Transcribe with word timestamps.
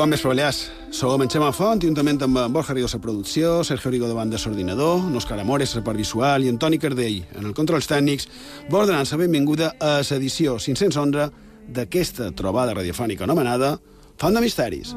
Bon 0.00 0.08
vespre, 0.08 0.30
Balears. 0.30 0.70
Som 0.96 1.20
en 1.20 1.28
Xema 1.28 1.50
Font, 1.52 1.82
juntament 1.84 2.22
amb 2.24 2.38
en 2.40 2.52
Borja 2.54 2.72
Rigo 2.72 2.88
a 2.88 3.00
producció, 3.04 3.58
Sergio 3.68 3.90
Rigo 3.90 4.08
davant 4.08 4.30
de 4.32 4.38
l'ordinador, 4.40 5.02
Òscar 5.12 5.38
Amores, 5.38 5.76
a 5.76 5.82
part 5.84 5.98
visual, 6.00 6.42
i 6.42 6.48
Antoni 6.48 6.78
Cardell, 6.78 7.20
en 7.36 7.44
el 7.44 7.52
controls 7.52 7.84
tècnics, 7.84 8.26
vol 8.70 8.86
donar 8.88 9.04
la 9.04 9.18
benvinguda 9.20 9.74
a 9.78 10.00
l'edició 10.00 10.56
511 10.58 11.28
d'aquesta 11.68 12.32
trobada 12.32 12.72
radiofònica 12.72 13.28
anomenada 13.28 13.76
Font 14.16 14.32
de 14.32 14.40
Misteris. 14.40 14.96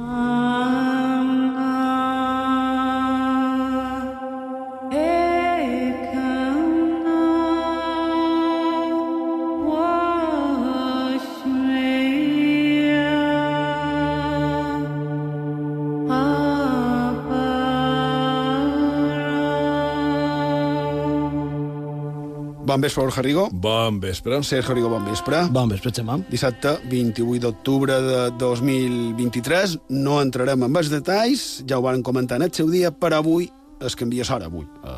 Bon 22.74 22.82
vespre, 22.82 23.04
Borja 23.04 23.22
Rigo. 23.22 23.50
Bon 23.52 24.00
vespre. 24.02 24.42
Sergio 24.42 24.74
Rigo, 24.74 24.90
bon 24.90 25.04
vespre. 25.06 25.44
Bon 25.54 25.70
vespre, 25.70 25.92
Xemà. 25.94 26.16
Dissabte 26.26 26.72
28 26.90 27.44
d'octubre 27.44 28.00
de 28.02 28.22
2023. 28.42 29.76
No 29.94 30.16
entrarem 30.18 30.66
en 30.66 30.80
els 30.82 30.90
detalls, 30.90 31.44
ja 31.70 31.78
ho 31.78 31.84
van 31.86 32.02
comentar 32.02 32.40
en 32.42 32.48
el 32.48 32.54
seu 32.58 32.72
dia, 32.74 32.90
per 32.90 33.12
avui 33.14 33.46
es 33.78 33.94
canvia 33.94 34.26
l'hora, 34.26 34.50
avui, 34.50 34.66
a, 34.90 34.96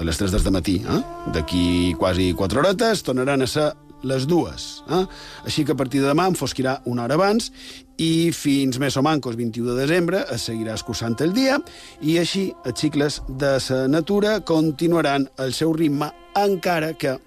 a 0.00 0.08
les 0.08 0.16
3 0.16 0.32
del 0.32 0.56
matí. 0.56 0.78
Eh? 0.88 1.02
D'aquí 1.36 1.92
quasi 2.00 2.32
4 2.32 2.64
horetes 2.64 3.04
tornaran 3.04 3.44
a 3.44 3.46
ser 3.46 3.68
les 4.02 4.26
dues. 4.28 4.84
Eh? 4.90 5.04
Així 5.46 5.64
que 5.64 5.74
a 5.74 5.78
partir 5.78 6.02
de 6.02 6.10
demà 6.10 6.28
em 6.30 6.36
fosquirà 6.38 6.78
una 6.86 7.04
hora 7.04 7.18
abans 7.18 7.50
i 7.98 8.30
fins 8.34 8.78
més 8.78 8.96
o 8.96 9.02
mancos 9.02 9.36
21 9.38 9.72
de 9.72 9.76
desembre 9.80 10.22
es 10.34 10.46
seguirà 10.50 10.76
escurçant 10.78 11.18
el 11.24 11.34
dia 11.34 11.58
i 12.00 12.18
així 12.20 12.48
els 12.64 12.78
cicles 12.78 13.20
de 13.28 13.56
la 13.58 13.82
natura 13.90 14.38
continuaran 14.40 15.28
el 15.38 15.52
seu 15.52 15.74
ritme 15.74 16.12
encara 16.38 16.92
que 16.94 17.18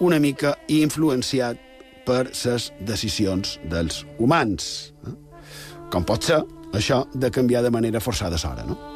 una 0.00 0.20
mica 0.20 0.56
influenciat 0.68 1.60
per 2.06 2.26
les 2.30 2.72
decisions 2.86 3.58
dels 3.70 4.04
humans. 4.18 4.92
Eh? 5.06 5.16
Com 5.92 6.04
pot 6.04 6.24
ser 6.24 6.42
això 6.76 7.04
de 7.14 7.30
canviar 7.30 7.64
de 7.64 7.72
manera 7.74 8.00
forçada 8.00 8.38
l'hora, 8.42 8.66
no? 8.66 8.95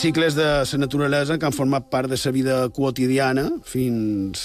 Cicles 0.00 0.34
de 0.34 0.44
la 0.44 0.78
naturalesa 0.78 1.36
que 1.38 1.44
han 1.44 1.52
format 1.52 1.90
part 1.90 2.08
de 2.08 2.16
la 2.16 2.30
vida 2.32 2.54
quotidiana 2.72 3.50
fins, 3.64 4.40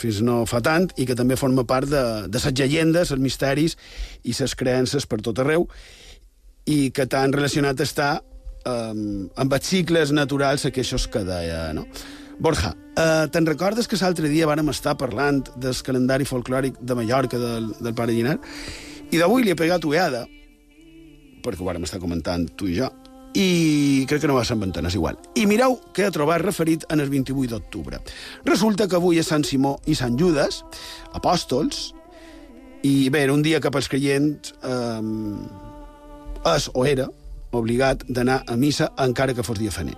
fins 0.00 0.22
no 0.24 0.46
fa 0.48 0.62
tant 0.64 0.88
i 0.96 1.04
que 1.04 1.16
també 1.18 1.36
forma 1.36 1.66
part 1.68 1.90
de, 1.90 2.04
de 2.28 2.40
les 2.40 2.54
llegendes, 2.56 3.10
els 3.12 3.20
misteris 3.20 3.76
i 4.24 4.32
les 4.32 4.54
creences 4.56 5.04
per 5.04 5.20
tot 5.20 5.38
arreu 5.44 5.68
i 6.64 6.90
que 6.90 7.04
tan 7.04 7.36
relacionat 7.36 7.84
està 7.84 8.22
um, 8.64 9.28
amb 9.36 9.52
els 9.52 9.68
cicles 9.68 10.12
naturals 10.12 10.64
que 10.64 11.24
deia, 11.24 11.72
no? 11.76 11.84
Borja, 12.40 12.72
uh, 12.96 13.28
te'n 13.28 13.46
recordes 13.46 13.86
que 13.86 14.00
l'altre 14.00 14.32
dia 14.32 14.48
vàrem 14.48 14.72
estar 14.72 14.96
parlant 14.96 15.44
del 15.60 15.76
calendari 15.84 16.24
folclòric 16.24 16.80
de 16.80 16.94
Mallorca 16.96 17.38
del, 17.38 17.74
del 17.78 17.94
pare 17.94 18.12
Llinar? 18.12 18.38
I 19.12 19.20
d'avui 19.20 19.44
li 19.44 19.52
he 19.52 19.58
pegat 19.58 19.84
ueada, 19.84 20.24
perquè 21.44 21.60
ho 21.60 21.68
vàrem 21.68 21.84
estar 21.84 22.00
comentant 22.00 22.48
tu 22.56 22.72
i 22.72 22.80
jo, 22.80 22.88
i 23.34 24.06
crec 24.08 24.22
que 24.22 24.30
no 24.30 24.36
va 24.38 24.44
ser 24.46 24.56
en 24.56 24.86
és 24.86 24.94
igual. 24.94 25.18
I 25.34 25.46
mireu 25.50 25.76
què 25.92 26.06
he 26.06 26.14
trobat 26.14 26.40
referit 26.42 26.84
en 26.90 27.00
el 27.00 27.10
28 27.10 27.50
d'octubre. 27.50 27.98
Resulta 28.44 28.86
que 28.88 28.96
avui 28.96 29.18
és 29.18 29.26
Sant 29.26 29.44
Simó 29.44 29.80
i 29.86 29.94
Sant 29.94 30.16
Judes, 30.18 30.62
apòstols, 31.12 31.92
i 32.84 33.08
bé, 33.10 33.24
era 33.24 33.32
un 33.32 33.42
dia 33.42 33.60
que 33.60 33.70
pels 33.72 33.88
creients 33.88 34.54
eh, 34.62 35.02
és 36.54 36.70
o 36.74 36.84
era 36.86 37.08
obligat 37.54 38.02
d'anar 38.08 38.42
a 38.50 38.56
missa 38.58 38.90
encara 38.98 39.34
que 39.34 39.44
fos 39.46 39.58
dia 39.58 39.70
faner. 39.70 39.94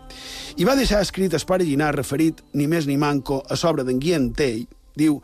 I 0.57 0.65
va 0.65 0.77
deixar 0.77 1.01
escrit 1.03 1.35
el 1.35 1.45
pare 1.49 1.65
Llinar 1.65 1.95
referit 1.97 2.43
ni 2.55 2.67
més 2.69 2.87
ni 2.87 2.97
manco 2.97 3.43
a 3.49 3.57
sobre 3.57 3.85
d'en 3.85 4.01
Guillem 4.01 4.31
Tell, 4.37 4.67
diu 4.97 5.21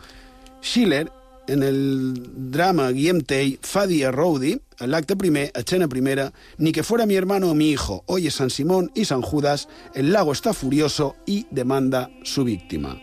Schiller 0.61 1.06
en 1.48 1.62
el 1.62 2.50
drama 2.50 2.91
Guillem 2.91 3.22
Tell 3.22 3.58
fa 3.62 3.86
dir 3.86 4.06
a 4.06 4.12
Rowdy, 4.12 4.56
en 4.80 4.91
l'acte 4.91 5.16
primer, 5.16 5.50
escena 5.58 5.88
primera, 5.88 6.32
ni 6.58 6.72
que 6.72 6.82
fuera 6.82 7.06
mi 7.06 7.14
hermano 7.14 7.50
o 7.50 7.54
mi 7.54 7.70
hijo, 7.70 8.03
oye 8.06 8.30
San 8.30 8.50
Simón 8.50 8.91
y 8.94 9.04
San 9.04 9.22
Judas, 9.22 9.69
el 9.94 10.12
lago 10.12 10.32
está 10.32 10.53
furioso 10.53 11.16
y 11.26 11.47
demanda 11.50 12.10
su 12.22 12.44
víctima. 12.44 13.00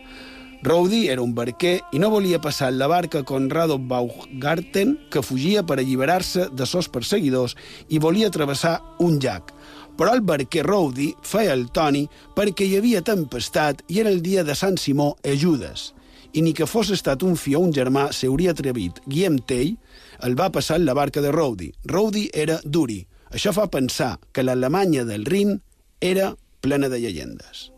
Rowdy 0.62 1.08
era 1.08 1.22
un 1.22 1.34
barquer 1.34 1.80
i 1.90 1.98
no 1.98 2.10
volia 2.10 2.40
passar 2.40 2.74
la 2.74 2.86
barca 2.86 3.22
Conrado 3.22 3.78
Baugarten, 3.78 4.98
que 5.10 5.22
fugia 5.22 5.62
per 5.64 5.78
alliberar-se 5.80 6.50
de 6.52 6.66
sos 6.68 6.90
perseguidors 6.92 7.56
i 7.88 7.98
volia 7.98 8.28
travessar 8.30 8.82
un 8.98 9.16
llac. 9.20 9.54
Però 9.96 10.12
el 10.12 10.20
barquer 10.20 10.66
Rowdy 10.66 11.14
feia 11.24 11.56
el 11.56 11.70
Toni 11.72 12.04
perquè 12.36 12.68
hi 12.68 12.76
havia 12.76 13.00
tempestat 13.00 13.80
i 13.88 14.04
era 14.04 14.12
el 14.12 14.20
dia 14.20 14.44
de 14.44 14.54
Sant 14.54 14.76
Simó 14.76 15.14
e 15.24 15.32
Judes 15.40 15.94
i 16.32 16.42
ni 16.42 16.52
que 16.54 16.68
fos 16.70 16.90
estat 16.94 17.24
un 17.26 17.36
fió 17.36 17.60
o 17.60 17.66
un 17.66 17.74
germà 17.74 18.10
s'hauria 18.14 18.54
atrevit. 18.54 19.00
Guillem 19.06 19.40
Tell 19.46 19.74
el 20.26 20.36
va 20.38 20.50
passar 20.54 20.78
en 20.80 20.86
la 20.86 20.94
barca 20.94 21.22
de 21.24 21.32
Rowdy. 21.32 21.72
Rowdy 21.84 22.28
era 22.34 22.60
duri. 22.64 23.00
Això 23.30 23.54
fa 23.54 23.68
pensar 23.70 24.16
que 24.32 24.44
l'Alemanya 24.44 25.04
del 25.06 25.26
Rin 25.26 25.60
era 26.00 26.34
plena 26.60 26.88
de 26.88 27.00
llegendes. 27.00 27.70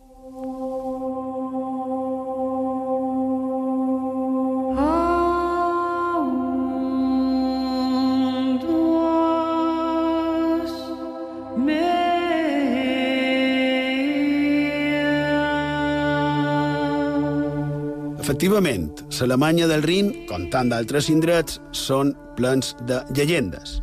Efectivament, 18.22 19.00
l'Alemanya 19.18 19.66
del 19.66 19.82
Rin, 19.82 20.12
com 20.28 20.44
tant 20.46 20.68
d'altres 20.70 21.08
indrets, 21.10 21.56
són 21.74 22.12
plens 22.36 22.68
de 22.86 23.00
llegendes. 23.16 23.80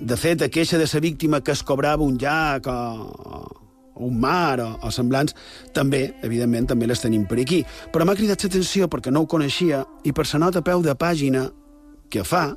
De 0.00 0.16
fet, 0.16 0.40
a 0.40 0.48
queixa 0.48 0.78
de 0.80 0.86
la 0.88 1.00
víctima 1.04 1.42
que 1.44 1.52
es 1.52 1.60
cobrava 1.62 2.02
un 2.02 2.16
llac 2.16 2.64
o, 2.72 3.44
un 4.00 4.16
mar 4.18 4.62
o, 4.64 4.70
o 4.80 4.90
semblants, 4.90 5.36
també, 5.76 6.14
evidentment, 6.24 6.70
també 6.72 6.88
les 6.88 7.04
tenim 7.04 7.26
per 7.28 7.36
aquí. 7.42 7.66
Però 7.92 8.08
m'ha 8.08 8.16
cridat 8.16 8.48
l'atenció 8.48 8.88
perquè 8.88 9.12
no 9.12 9.26
ho 9.26 9.28
coneixia 9.28 9.84
i 10.08 10.12
per 10.16 10.24
la 10.32 10.40
nota 10.46 10.64
peu 10.64 10.80
de 10.80 10.96
pàgina 10.96 11.44
que 12.08 12.24
fa, 12.24 12.56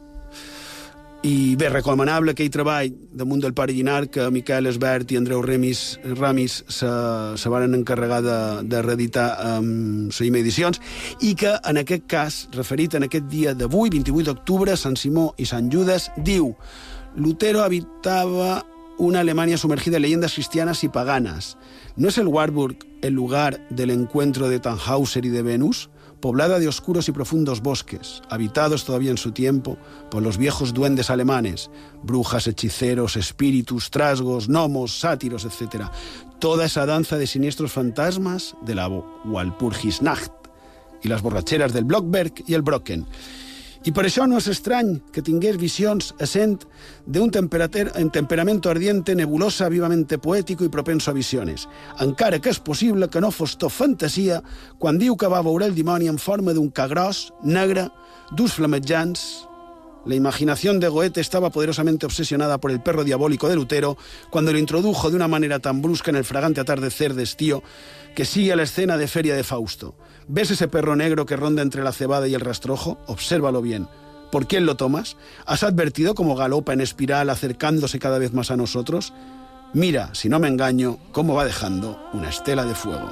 i 1.22 1.56
bé, 1.60 1.68
recomanable 1.68 2.32
aquell 2.32 2.52
treball 2.54 2.94
damunt 3.12 3.42
del 3.44 3.54
pare 3.56 3.74
Llinar 3.76 4.08
que 4.08 4.30
Miquel 4.32 4.70
Esbert 4.70 5.12
i 5.12 5.18
Andreu 5.20 5.42
Remis, 5.44 6.00
Ramis 6.16 6.62
se, 6.72 6.92
se 7.36 7.52
van 7.52 7.76
encarregar 7.76 8.22
de, 8.24 8.38
de 8.72 8.82
reeditar 8.86 9.28
amb 9.44 10.14
Saïm 10.16 10.38
Edicions 10.40 10.80
i 11.20 11.34
que 11.36 11.58
en 11.60 11.82
aquest 11.82 12.08
cas, 12.08 12.40
referit 12.56 12.96
en 12.96 13.10
aquest 13.10 13.28
dia 13.28 13.54
d'avui, 13.54 13.92
28 13.92 14.30
d'octubre, 14.32 14.78
Sant 14.80 14.96
Simó 14.96 15.34
i 15.38 15.48
Sant 15.50 15.68
Judes, 15.74 16.08
diu 16.24 16.54
Lutero 17.20 17.66
habitaba 17.66 18.64
una 19.00 19.20
Alemania 19.20 19.58
sumergida 19.58 19.98
en 19.98 20.04
leyendas 20.04 20.34
cristianas 20.34 20.84
y 20.84 20.90
paganas. 20.90 21.58
¿No 21.96 22.10
es 22.10 22.18
el 22.18 22.28
Warburg 22.28 22.78
el 23.02 23.14
lugar 23.14 23.66
del 23.70 23.92
encuentro 23.92 24.48
de 24.48 24.60
Tannhauser 24.60 25.26
y 25.26 25.30
de 25.30 25.42
Venus? 25.42 25.90
Poblada 26.22 26.60
de 26.60 26.68
oscuros 26.68 27.08
y 27.08 27.12
profundos 27.12 27.62
bosques, 27.62 28.22
habitados 28.30 28.86
todavía 28.86 29.12
en 29.12 29.18
su 29.18 29.32
tiempo 29.32 29.78
por 30.12 30.22
los 30.22 30.38
viejos 30.38 30.74
duendes 30.74 31.10
alemanes, 31.10 31.70
brujas, 32.04 32.48
hechiceros, 32.48 33.16
espíritus, 33.16 33.90
trasgos, 33.90 34.48
gnomos, 34.48 35.00
sátiros, 35.00 35.46
etc. 35.46 35.86
Toda 36.40 36.66
esa 36.66 36.86
danza 36.86 37.18
de 37.18 37.28
siniestros 37.28 37.72
fantasmas 37.72 38.56
de 38.62 38.76
la 38.76 38.88
Walpurgisnacht 38.88 40.32
y 41.02 41.08
las 41.08 41.22
borracheras 41.22 41.74
del 41.74 41.86
Blockberg 41.86 42.34
y 42.48 42.54
el 42.54 42.62
Brocken. 42.62 43.06
I 43.88 43.94
per 43.96 44.04
això 44.04 44.26
no 44.28 44.36
és 44.42 44.50
estrany 44.52 44.98
que 45.16 45.24
tingués 45.24 45.56
visions 45.56 46.10
essent 46.20 46.58
d'un 47.08 47.32
temperamento 47.32 48.70
ardiente, 48.70 49.16
nebulosa, 49.16 49.70
vivamente 49.72 50.20
poético 50.20 50.66
i 50.68 50.72
propenso 50.74 51.12
a 51.12 51.16
visiones, 51.16 51.68
encara 52.04 52.42
que 52.44 52.52
és 52.52 52.60
possible 52.60 53.08
que 53.08 53.24
no 53.24 53.32
fos 53.32 53.56
tot 53.56 53.72
fantasia 53.72 54.42
quan 54.80 55.00
diu 55.00 55.16
que 55.16 55.32
va 55.32 55.44
veure 55.48 55.70
el 55.70 55.78
dimoni 55.78 56.12
en 56.12 56.20
forma 56.20 56.54
d'un 56.54 56.72
ca 56.76 56.90
gros, 56.92 57.30
negre, 57.44 57.88
d'ús 58.36 58.60
flamejants 58.60 59.50
La 60.06 60.16
imaginación 60.16 60.80
de 60.80 60.88
Goethe 60.88 61.20
estaba 61.20 61.50
poderosamente 61.50 62.06
obsesionada 62.06 62.58
por 62.58 62.72
el 62.72 62.82
perro 62.82 63.04
diabólico 63.04 63.50
de 63.50 63.56
Lutero 63.56 63.98
cuando 64.30 64.54
lo 64.54 64.58
introdujo 64.58 65.10
de 65.10 65.16
una 65.18 65.28
manera 65.28 65.60
tan 65.60 65.82
brusca 65.82 66.10
en 66.10 66.16
el 66.16 66.24
fragante 66.24 66.62
atardecer 66.62 67.14
de 67.14 67.24
estío 67.24 67.62
que 68.16 68.24
sigue 68.26 68.56
la 68.56 68.64
escena 68.64 68.98
de 68.98 69.08
Feria 69.08 69.36
de 69.36 69.44
Fausto. 69.44 69.96
¿Ves 70.32 70.52
ese 70.52 70.68
perro 70.68 70.96
negro 70.96 71.26
que 71.26 71.36
ronda 71.36 71.64
entre 71.64 71.82
la 71.82 71.92
cebada 71.92 72.28
y 72.28 72.36
el 72.36 72.42
rastrojo? 72.42 73.00
Obsérvalo 73.08 73.64
bien. 73.64 73.88
¿Por 74.32 74.46
quién 74.46 74.68
lo 74.68 74.78
tomas? 74.78 75.18
¿Has 75.48 75.64
advertido 75.64 76.14
cómo 76.14 76.36
galopa 76.36 76.72
en 76.72 76.82
espiral 76.82 77.32
acercándose 77.32 77.98
cada 77.98 78.20
vez 78.20 78.32
más 78.32 78.52
a 78.52 78.56
nosotros? 78.56 79.12
Mira, 79.74 80.14
si 80.14 80.30
no 80.30 80.38
me 80.38 80.48
engaño, 80.48 81.00
cómo 81.14 81.34
va 81.34 81.46
dejando 81.46 82.00
una 82.14 82.30
estela 82.30 82.64
de 82.64 82.76
fuego. 82.76 83.12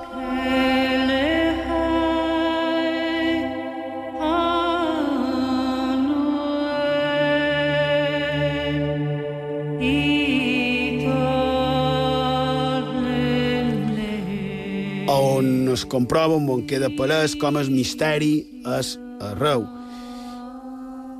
Es 15.77 15.85
comprova 15.85 16.37
un 16.39 16.47
bon 16.49 16.63
queda 16.65 16.87
palès 16.97 17.35
com 17.37 17.57
el 17.59 17.67
misteri 17.69 18.31
és 18.79 18.95
arreu. 19.21 19.65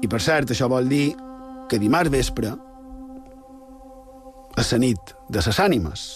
I 0.02 0.10
per 0.10 0.22
cert, 0.24 0.50
això 0.54 0.70
vol 0.72 0.90
dir 0.90 1.12
que 1.70 1.78
dimarts 1.82 2.14
vespre 2.14 2.56
és 4.58 4.72
la 4.74 4.80
nit 4.82 5.14
de 5.30 5.44
les 5.46 5.60
ànimes, 5.62 6.08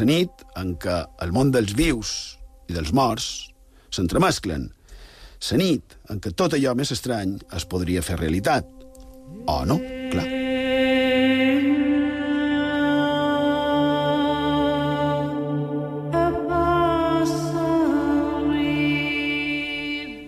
la 0.00 0.08
nit 0.10 0.44
en 0.58 0.74
què 0.82 0.98
el 1.22 1.34
món 1.36 1.54
dels 1.54 1.76
vius 1.78 2.10
i 2.66 2.74
dels 2.74 2.90
morts 2.90 3.28
s'entremesclen, 3.94 4.66
la 5.52 5.62
nit 5.62 5.98
en 6.10 6.18
què 6.18 6.34
tot 6.34 6.58
allò 6.58 6.74
més 6.74 6.90
estrany 6.98 7.38
es 7.54 7.68
podria 7.70 8.02
fer 8.02 8.18
realitat. 8.18 8.66
O 9.46 9.62
no, 9.68 9.78
clar. 10.10 10.47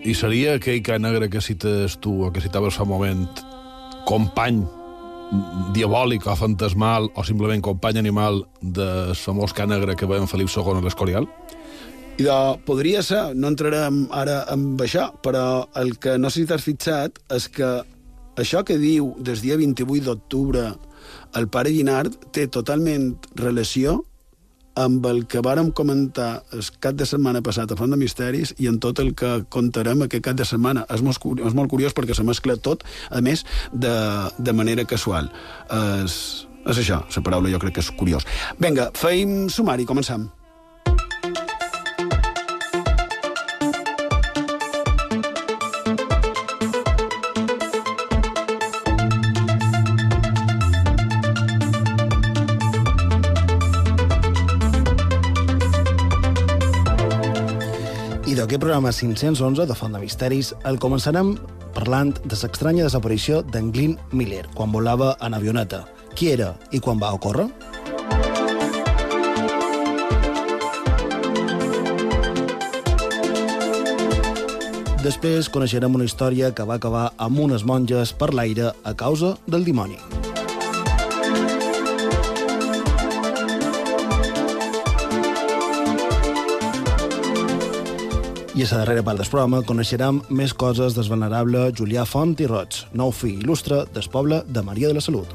I 0.01 0.15
seria 0.17 0.55
aquell 0.57 0.81
ca 0.81 0.97
negre 0.97 1.29
que 1.29 1.41
cites 1.45 1.99
tu, 2.01 2.23
o 2.25 2.31
que 2.33 2.41
citaves 2.41 2.73
fa 2.73 2.87
un 2.87 2.89
moment, 2.89 3.25
company 4.09 4.63
diabòlic 5.75 6.25
o 6.27 6.35
fantasmal, 6.35 7.07
o 7.15 7.23
simplement 7.23 7.61
company 7.63 8.01
animal 8.01 8.41
del 8.61 9.13
famós 9.15 9.53
ca 9.53 9.67
negre 9.69 9.95
que 9.95 10.09
veiem 10.09 10.27
Felip 10.27 10.49
II 10.49 10.79
a 10.79 10.83
l'Escorial? 10.83 11.29
I 12.17 12.25
de, 12.25 12.37
podria 12.67 13.03
ser, 13.05 13.21
no 13.37 13.53
entrarem 13.53 14.03
ara 14.11 14.41
amb 14.51 14.81
això, 14.83 15.11
però 15.23 15.67
el 15.79 15.95
que 16.01 16.17
no 16.19 16.29
sé 16.29 16.41
si 16.41 16.49
t'has 16.49 16.65
fixat 16.65 17.21
és 17.31 17.47
que 17.47 17.71
això 18.41 18.65
que 18.67 18.81
diu 18.81 19.13
des 19.21 19.41
dia 19.45 19.57
28 19.59 20.03
d'octubre 20.09 20.65
el 21.37 21.47
pare 21.47 21.71
Guinard 21.71 22.17
té 22.35 22.47
totalment 22.51 23.13
relació 23.39 24.01
amb 24.79 25.05
el 25.09 25.25
que 25.27 25.41
vàrem 25.43 25.71
comentar 25.75 26.43
el 26.55 26.63
cap 26.83 26.95
de 26.99 27.07
setmana 27.07 27.43
passat 27.43 27.71
a 27.71 27.77
Font 27.79 27.91
de 27.91 27.99
Misteris 27.99 28.53
i 28.59 28.69
en 28.71 28.79
tot 28.83 28.99
el 29.03 29.13
que 29.17 29.41
contarem 29.51 30.05
aquest 30.05 30.25
cap 30.29 30.37
de 30.39 30.47
setmana. 30.47 30.85
És 30.93 31.03
molt, 31.05 31.23
és 31.45 31.57
molt 31.57 31.71
curiós 31.71 31.95
perquè 31.97 32.15
se 32.17 32.25
mescla 32.27 32.57
tot, 32.57 32.85
a 33.09 33.21
més, 33.21 33.45
de, 33.73 33.95
de 34.39 34.53
manera 34.55 34.85
casual. 34.87 35.31
És, 36.03 36.19
és 36.65 36.83
això, 36.83 37.01
la 37.03 37.25
paraula 37.25 37.51
jo 37.51 37.61
crec 37.61 37.79
que 37.79 37.85
és 37.85 37.91
curiós. 37.97 38.27
Vinga, 38.61 38.91
feim 38.97 39.49
sumari, 39.49 39.87
començam. 39.89 40.29
I 58.51 58.53
d'aquest 58.53 58.65
programa 58.65 58.91
511 58.91 59.63
de 59.63 59.75
Font 59.79 59.93
de 59.95 59.99
Misteris 60.01 60.49
el 60.67 60.75
començarem 60.83 61.29
parlant 61.71 62.09
de 62.19 62.35
l'estranya 62.35 62.83
desaparició 62.83 63.37
d'en 63.47 63.69
Glyn 63.71 63.93
Miller 64.11 64.41
quan 64.51 64.73
volava 64.75 65.13
en 65.23 65.37
avioneta. 65.37 65.85
Qui 66.19 66.33
era 66.33 66.49
i 66.75 66.81
quan 66.83 66.99
va 66.99 67.13
ocórrer? 67.15 67.47
Després 75.05 75.47
coneixerem 75.47 75.95
una 75.95 76.09
història 76.11 76.51
que 76.51 76.67
va 76.67 76.75
acabar 76.75 77.13
amb 77.15 77.39
unes 77.39 77.63
monges 77.63 78.11
per 78.11 78.33
l'aire 78.35 78.73
a 78.83 78.93
causa 78.99 79.37
del 79.47 79.63
dimoni. 79.63 79.95
I 88.51 88.65
a 88.65 88.67
la 88.67 88.81
darrera 88.81 89.03
part 89.07 89.15
del 89.21 89.29
programa 89.31 89.61
coneixerem 89.63 90.17
més 90.27 90.51
coses 90.51 90.91
del 90.97 91.07
venerable 91.07 91.69
Julià 91.71 92.03
Font 92.03 92.33
i 92.43 92.49
Roig, 92.51 92.81
nou 92.99 93.13
fill 93.15 93.39
il·lustre 93.39 93.85
del 93.95 94.09
poble 94.11 94.41
de 94.43 94.63
Maria 94.67 94.91
de 94.91 94.97
la 94.97 95.03
Salut. 95.05 95.31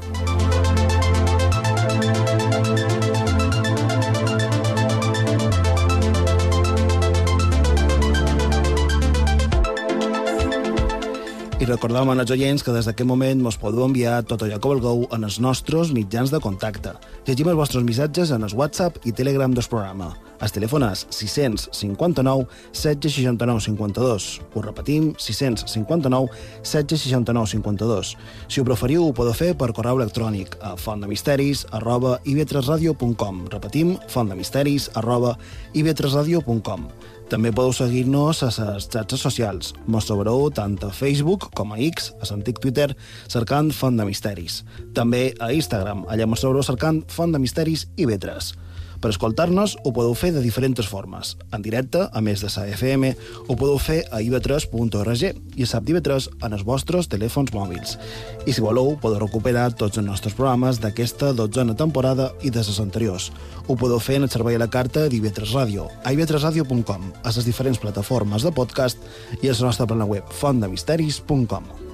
I 11.57 11.65
recordàvem 11.65 12.13
als 12.13 12.29
oients 12.37 12.61
que 12.61 12.71
des 12.75 12.85
d'aquest 12.85 13.09
moment 13.09 13.41
mos 13.41 13.57
podeu 13.57 13.81
enviar 13.87 14.21
tot 14.29 14.45
allò 14.45 14.61
que 14.61 14.75
vulgueu 14.75 15.07
en 15.09 15.25
els 15.25 15.39
nostres 15.41 15.89
mitjans 15.89 16.29
de 16.29 16.37
contacte. 16.43 16.93
Llegim 17.25 17.49
els 17.49 17.57
vostres 17.57 17.83
missatges 17.83 18.29
en 18.29 18.45
el 18.45 18.53
WhatsApp 18.53 19.01
i 19.09 19.11
Telegram 19.11 19.57
del 19.57 19.65
programa. 19.65 20.13
El 20.37 20.51
telèfon 20.53 20.85
és 20.85 21.03
659 21.09 22.45
769 22.71 23.63
52. 23.65 24.27
Ho 24.53 24.61
repetim, 24.61 25.09
659 25.17 26.29
769 26.61 27.51
52. 27.55 28.13
Si 28.47 28.61
ho 28.61 28.67
preferiu, 28.67 29.07
ho 29.07 29.15
podeu 29.17 29.33
fer 29.33 29.53
per 29.57 29.73
correu 29.73 29.97
electrònic 30.01 30.59
a 30.61 30.75
fontdemisteris 30.77 31.65
arroba 31.71 32.17
ivetresradio.com. 32.25 33.45
Repetim, 33.53 33.97
fontdemisteris 34.13 34.91
arroba 34.95 35.37
ivetresradio.com. 35.73 36.89
També 37.27 37.51
podeu 37.51 37.73
seguir-nos 37.75 38.39
a 38.45 38.51
les 38.55 38.85
xarxes 38.87 39.19
socials. 39.25 39.73
Mos 39.91 40.05
trobareu 40.07 40.47
tant 40.55 40.77
a 40.85 40.93
Facebook 40.95 41.49
com 41.57 41.73
a 41.75 41.79
X, 41.89 42.13
a 42.21 42.29
l'antic 42.29 42.61
Twitter, 42.63 42.93
cercant 43.27 43.73
Font 43.75 43.99
de 43.99 44.05
Misteris. 44.07 44.61
També 44.95 45.33
a 45.43 45.51
Instagram, 45.51 46.05
allà 46.07 46.29
mos 46.29 46.39
trobareu 46.45 46.63
cercant 46.63 47.03
Font 47.11 47.35
de 47.35 47.43
Misteris 47.43 47.89
i 47.97 48.07
Vetres. 48.07 48.53
Per 49.01 49.11
escoltar-nos 49.13 49.75
ho 49.83 49.91
podeu 49.93 50.15
fer 50.17 50.31
de 50.35 50.41
diferents 50.41 50.87
formes. 50.89 51.35
En 51.53 51.61
directe, 51.61 52.07
a 52.11 52.21
més 52.21 52.41
de 52.41 52.49
la 52.55 52.65
FM, 52.73 53.13
ho 53.47 53.55
podeu 53.55 53.77
fer 53.81 53.99
a 54.11 54.21
ib3.org 54.21 55.23
i 55.27 55.65
a 55.65 55.69
SAP-TV3 55.69 56.29
en 56.45 56.57
els 56.57 56.65
vostres 56.65 57.09
telèfons 57.11 57.53
mòbils. 57.53 57.97
I 58.45 58.53
si 58.53 58.63
voleu, 58.63 58.95
podeu 59.01 59.21
recuperar 59.23 59.69
tots 59.77 59.97
els 59.97 60.07
nostres 60.07 60.35
programes 60.37 60.81
d'aquesta 60.83 61.33
dotzena 61.37 61.75
temporada 61.77 62.31
i 62.41 62.51
de 62.51 62.63
les 62.65 62.79
anteriors. 62.83 63.31
Ho 63.67 63.75
podeu 63.75 63.99
fer 63.99 64.19
en 64.19 64.27
el 64.27 64.33
servei 64.33 64.57
a 64.57 64.63
la 64.63 64.71
carta 64.71 65.07
d'IV3 65.07 65.55
Ràdio, 65.55 65.89
a 66.03 66.13
ib3radio.com, 66.13 67.11
a 67.23 67.35
les 67.35 67.45
diferents 67.45 67.81
plataformes 67.81 68.43
de 68.43 68.53
podcast 68.53 68.97
i 69.41 69.49
a 69.49 69.53
la 69.53 69.69
nostra 69.69 69.87
plana 69.87 70.07
web 70.07 70.25
fontdemisteris.com. 70.41 71.86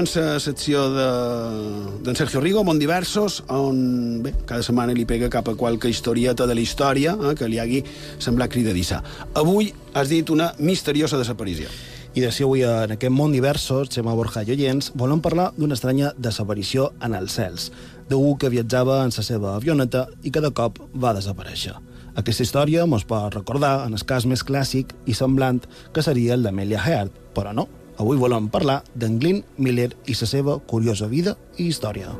Donem 0.00 0.16
en 0.16 0.32
la 0.32 0.40
secció 0.40 0.82
d'en 0.94 2.06
de, 2.06 2.12
Sergio 2.16 2.40
Rigo, 2.40 2.62
Mont 2.64 2.78
Diversos, 2.80 3.42
on 3.52 4.22
bé, 4.24 4.30
cada 4.48 4.64
setmana 4.64 4.94
li 4.96 5.04
pega 5.04 5.28
cap 5.28 5.50
a 5.50 5.54
qualque 5.60 5.90
historieta 5.92 6.46
de 6.48 6.54
la 6.56 6.62
història 6.62 7.12
eh, 7.18 7.34
que 7.36 7.48
li 7.50 7.58
hagi 7.60 7.82
semblat 8.16 8.48
cridadissa. 8.48 9.02
Avui 9.36 9.68
has 9.92 10.08
dit 10.08 10.30
una 10.32 10.54
misteriosa 10.56 11.18
desaparició. 11.20 11.68
I 12.16 12.24
de 12.24 12.30
si 12.32 12.46
avui 12.46 12.64
en 12.64 12.94
aquest 12.94 13.12
món 13.12 13.34
diversos, 13.36 13.90
Xema 13.92 14.14
Borja 14.16 14.40
i 14.46 14.54
oients, 14.54 14.88
volem 14.96 15.20
parlar 15.20 15.50
d'una 15.58 15.76
estranya 15.76 16.14
desaparició 16.16 16.94
en 17.04 17.18
els 17.18 17.36
cels, 17.36 17.68
d'algú 18.08 18.38
que 18.40 18.48
viatjava 18.48 19.02
en 19.04 19.12
la 19.12 19.26
seva 19.26 19.52
avioneta 19.58 20.06
i 20.24 20.32
que 20.32 20.40
de 20.40 20.52
cop 20.56 20.80
va 20.96 21.12
desaparèixer. 21.18 21.74
Aquesta 22.16 22.46
història 22.46 22.88
mos 22.88 23.04
pot 23.04 23.36
recordar 23.36 23.82
en 23.84 23.92
el 24.00 24.08
cas 24.08 24.24
més 24.24 24.46
clàssic 24.48 24.96
i 25.04 25.12
semblant 25.12 25.60
que 25.92 26.00
seria 26.00 26.40
el 26.40 26.48
d'Amelia 26.48 26.80
Heard, 26.80 27.12
però 27.36 27.52
no. 27.52 27.68
Avui 28.00 28.16
volem 28.16 28.46
parlar 28.48 28.78
d'en 28.96 29.18
Glyn 29.20 29.42
Miller 29.60 29.90
i 30.08 30.14
la 30.16 30.26
seva 30.28 30.56
curiosa 30.70 31.04
vida 31.06 31.34
i 31.58 31.66
història. 31.68 32.14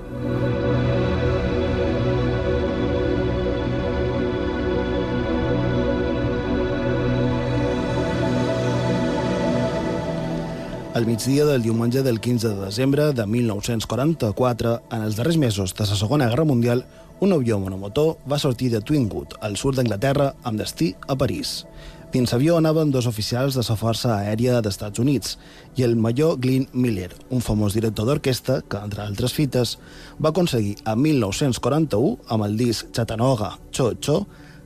Al 10.93 11.07
migdia 11.07 11.47
del 11.47 11.63
diumenge 11.63 12.03
del 12.03 12.21
15 12.21 12.49
de 12.51 12.65
desembre 12.67 13.13
de 13.17 13.25
1944, 13.25 14.75
en 14.93 15.07
els 15.07 15.17
darrers 15.17 15.39
mesos 15.41 15.73
de 15.73 15.87
la 15.87 15.97
Segona 15.97 16.29
Guerra 16.29 16.45
Mundial, 16.45 16.85
un 17.21 17.33
avió 17.33 17.57
monomotor 17.63 18.19
va 18.29 18.39
sortir 18.43 18.69
de 18.75 18.83
Twinwood, 18.85 19.39
al 19.41 19.57
sud 19.57 19.81
d'Anglaterra, 19.81 20.35
amb 20.45 20.61
destí 20.61 20.93
a 21.09 21.17
París. 21.17 21.63
Dins 22.11 22.33
l'avió 22.33 22.57
anaven 22.59 22.91
dos 22.91 23.07
oficials 23.07 23.55
de 23.55 23.63
la 23.63 23.77
Força 23.79 24.17
Aèria 24.17 24.57
dels 24.57 24.75
Estats 24.75 24.99
Units 24.99 25.37
i 25.79 25.85
el 25.87 25.93
major 25.95 26.41
Glyn 26.43 26.65
Miller, 26.75 27.13
un 27.31 27.39
famós 27.39 27.77
director 27.79 28.09
d'orquestra 28.09 28.57
que, 28.67 28.81
entre 28.83 29.05
altres 29.05 29.31
fites, 29.37 29.77
va 30.19 30.33
aconseguir 30.35 30.75
a 30.83 30.97
1941, 30.99 32.17
amb 32.27 32.49
el 32.49 32.59
disc 32.59 32.91
Chattanooga 32.91 33.53
Cho 33.71 33.93
Cho, 34.03 34.25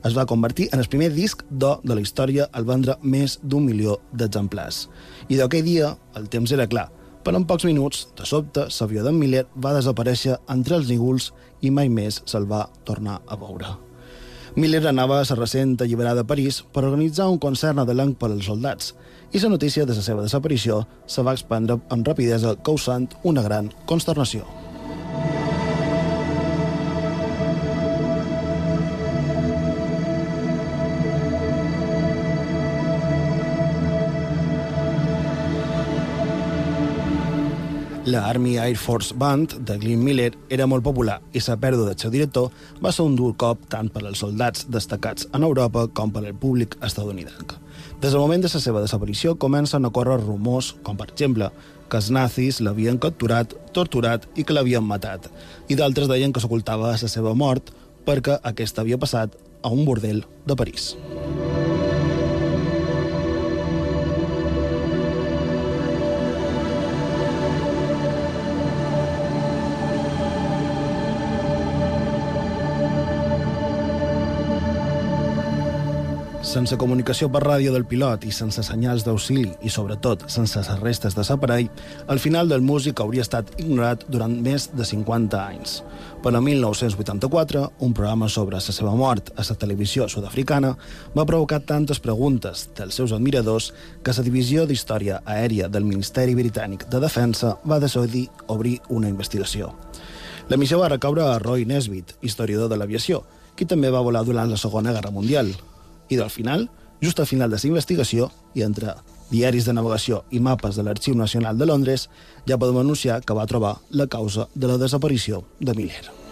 es 0.09 0.17
va 0.17 0.25
convertir 0.25 0.71
en 0.73 0.81
el 0.81 0.89
primer 0.89 1.11
disc 1.13 1.45
d'or 1.51 1.85
de 1.85 1.93
la 1.93 2.01
història 2.01 2.49
al 2.53 2.65
vendre 2.65 2.97
més 3.03 3.37
d'un 3.43 3.69
milió 3.69 4.01
d'exemplars. 4.13 4.87
I 5.29 5.37
d'aquell 5.37 5.69
dia, 5.69 5.95
el 6.17 6.33
temps 6.33 6.53
era 6.53 6.65
clar, 6.69 6.89
però 7.25 7.37
en 7.37 7.45
pocs 7.45 7.69
minuts, 7.69 8.07
de 8.17 8.25
sobte, 8.25 8.71
l'avió 8.81 9.05
d'en 9.05 9.21
Miller 9.21 9.45
va 9.53 9.77
desaparèixer 9.77 10.41
entre 10.49 10.81
els 10.81 10.89
nígols 10.89 11.35
i 11.61 11.69
mai 11.69 11.93
més 11.93 12.23
se'l 12.25 12.49
va 12.49 12.71
tornar 12.89 13.21
a 13.29 13.37
veure. 13.37 13.77
Miller 14.57 14.87
anava 14.87 15.17
a 15.19 15.25
la 15.27 15.35
recent 15.35 15.81
alliberada 15.83 16.23
de 16.23 16.29
París 16.31 16.61
per 16.73 16.85
organitzar 16.85 17.27
un 17.27 17.41
concert 17.43 17.75
nadalenc 17.75 18.15
per 18.21 18.29
als 18.31 18.47
soldats, 18.47 18.93
i 19.33 19.41
la 19.43 19.51
notícia 19.51 19.85
de 19.85 19.97
la 19.97 20.03
seva 20.07 20.23
desaparició 20.23 20.85
se 21.11 21.23
va 21.27 21.35
expandre 21.35 21.81
amb 21.91 22.07
rapidesa 22.07 22.55
causant 22.63 23.09
una 23.25 23.43
gran 23.43 23.73
consternació. 23.85 24.47
La 38.07 38.29
Army 38.29 38.59
Air 38.59 38.77
Force 38.77 39.15
Band 39.17 39.55
de 39.65 39.79
Glyn 39.79 40.03
Miller 40.05 40.35
era 40.53 40.67
molt 40.69 40.85
popular 40.85 41.23
i 41.33 41.41
la 41.41 41.55
pèrdua 41.57 41.87
del 41.89 41.97
seu 41.97 42.11
director 42.13 42.51
va 42.85 42.91
ser 42.93 43.07
un 43.09 43.15
dur 43.17 43.31
cop 43.41 43.63
tant 43.73 43.89
per 43.89 44.03
als 44.03 44.21
soldats 44.21 44.67
destacats 44.69 45.25
en 45.33 45.47
Europa 45.47 45.87
com 45.89 46.13
per 46.13 46.21
al 46.21 46.35
públic 46.37 46.77
estadounidenc. 46.85 47.55
Des 48.03 48.13
del 48.13 48.21
moment 48.21 48.45
de 48.45 48.51
la 48.53 48.61
seva 48.61 48.83
desaparició 48.85 49.39
comencen 49.41 49.89
a 49.89 49.91
córrer 49.91 50.19
rumors, 50.21 50.75
com 50.83 50.99
per 51.01 51.09
exemple 51.09 51.49
que 51.89 51.97
els 51.97 52.11
nazis 52.11 52.61
l'havien 52.61 53.01
capturat, 53.01 53.57
torturat 53.73 54.29
i 54.37 54.45
que 54.45 54.53
l'havien 54.53 54.85
matat, 54.85 55.31
i 55.69 55.75
d'altres 55.75 56.11
deien 56.13 56.33
que 56.33 56.45
s'ocultava 56.45 56.93
la 56.93 57.09
seva 57.09 57.33
mort 57.33 57.73
perquè 58.05 58.37
aquesta 58.43 58.85
havia 58.85 59.01
passat 59.01 59.33
a 59.63 59.73
un 59.73 59.87
bordel 59.89 60.27
de 60.45 60.57
París. 60.61 60.93
Sense 76.55 76.77
comunicació 76.79 77.27
per 77.35 77.41
ràdio 77.43 77.73
del 77.75 77.83
pilot 77.91 78.29
i 78.29 78.33
sense 78.33 78.63
senyals 78.63 79.03
d'auxili 79.03 79.49
i, 79.67 79.71
sobretot, 79.75 80.21
sense 80.31 80.61
les 80.63 80.77
restes 80.79 81.17
de 81.17 81.25
l'aparell, 81.27 81.67
el 82.15 82.21
final 82.23 82.47
del 82.53 82.63
músic 82.63 83.01
hauria 83.03 83.25
estat 83.27 83.49
ignorat 83.59 84.05
durant 84.07 84.37
més 84.45 84.69
de 84.71 84.87
50 84.87 85.41
anys. 85.41 85.81
Però 86.23 86.39
en 86.39 86.47
1984, 86.47 87.65
un 87.83 87.97
programa 87.99 88.31
sobre 88.31 88.61
la 88.61 88.63
seva 88.63 88.95
mort 88.95 89.33
a 89.35 89.43
la 89.49 89.59
televisió 89.65 90.07
sud-africana 90.07 90.77
va 91.17 91.27
provocar 91.27 91.59
tantes 91.67 91.99
preguntes 91.99 92.69
dels 92.79 92.95
seus 92.95 93.11
admiradors 93.11 93.73
que 94.05 94.15
la 94.15 94.29
Divisió 94.31 94.69
d'Història 94.71 95.25
Aèria 95.27 95.67
del 95.67 95.91
Ministeri 95.91 96.39
Britànic 96.39 96.87
de 96.87 97.03
Defensa 97.03 97.57
va 97.67 97.83
decidir 97.83 98.29
obrir 98.47 98.79
una 98.91 99.11
investigació. 99.11 99.75
La 100.47 100.57
missió 100.57 100.79
va 100.79 100.95
recaure 100.95 101.27
a 101.27 101.41
Roy 101.41 101.67
Nesbitt, 101.67 102.15
historiador 102.23 102.71
de 102.71 102.79
l'aviació, 102.79 103.25
qui 103.57 103.67
també 103.67 103.91
va 103.91 104.07
volar 104.07 104.23
durant 104.23 104.47
la 104.47 104.61
Segona 104.61 104.93
Guerra 104.95 105.11
Mundial, 105.11 105.51
i 106.09 106.17
del 106.17 106.31
final, 106.31 106.69
just 107.03 107.21
al 107.21 107.27
final 107.27 107.51
de 107.51 107.61
la 107.61 107.69
investigació, 107.69 108.31
i 108.55 108.63
entre 108.63 108.95
diaris 109.31 109.67
de 109.67 109.75
navegació 109.75 110.25
i 110.31 110.41
mapes 110.41 110.77
de 110.77 110.85
l'Arxiu 110.87 111.15
Nacional 111.15 111.59
de 111.59 111.67
Londres, 111.67 112.09
ja 112.49 112.59
podem 112.59 112.83
anunciar 112.83 113.23
que 113.23 113.35
va 113.35 113.49
trobar 113.51 113.79
la 113.91 114.07
causa 114.07 114.49
de 114.55 114.69
la 114.69 114.79
desaparició 114.79 115.45
de 115.61 115.75
Miller. 115.75 116.24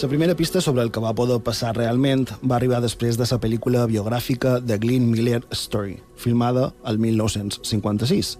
La 0.00 0.08
primera 0.08 0.34
pista 0.34 0.62
sobre 0.62 0.82
el 0.82 0.90
que 0.90 1.00
va 1.04 1.12
poder 1.12 1.36
passar 1.44 1.74
realment 1.76 2.24
va 2.40 2.56
arribar 2.56 2.78
després 2.80 3.18
de 3.20 3.26
la 3.28 3.36
pel·lícula 3.38 3.82
biogràfica 3.86 4.54
de 4.58 4.78
Glyn 4.80 5.04
Miller 5.10 5.42
Story, 5.52 5.98
filmada 6.16 6.70
al 6.82 6.96
1956. 6.98 8.30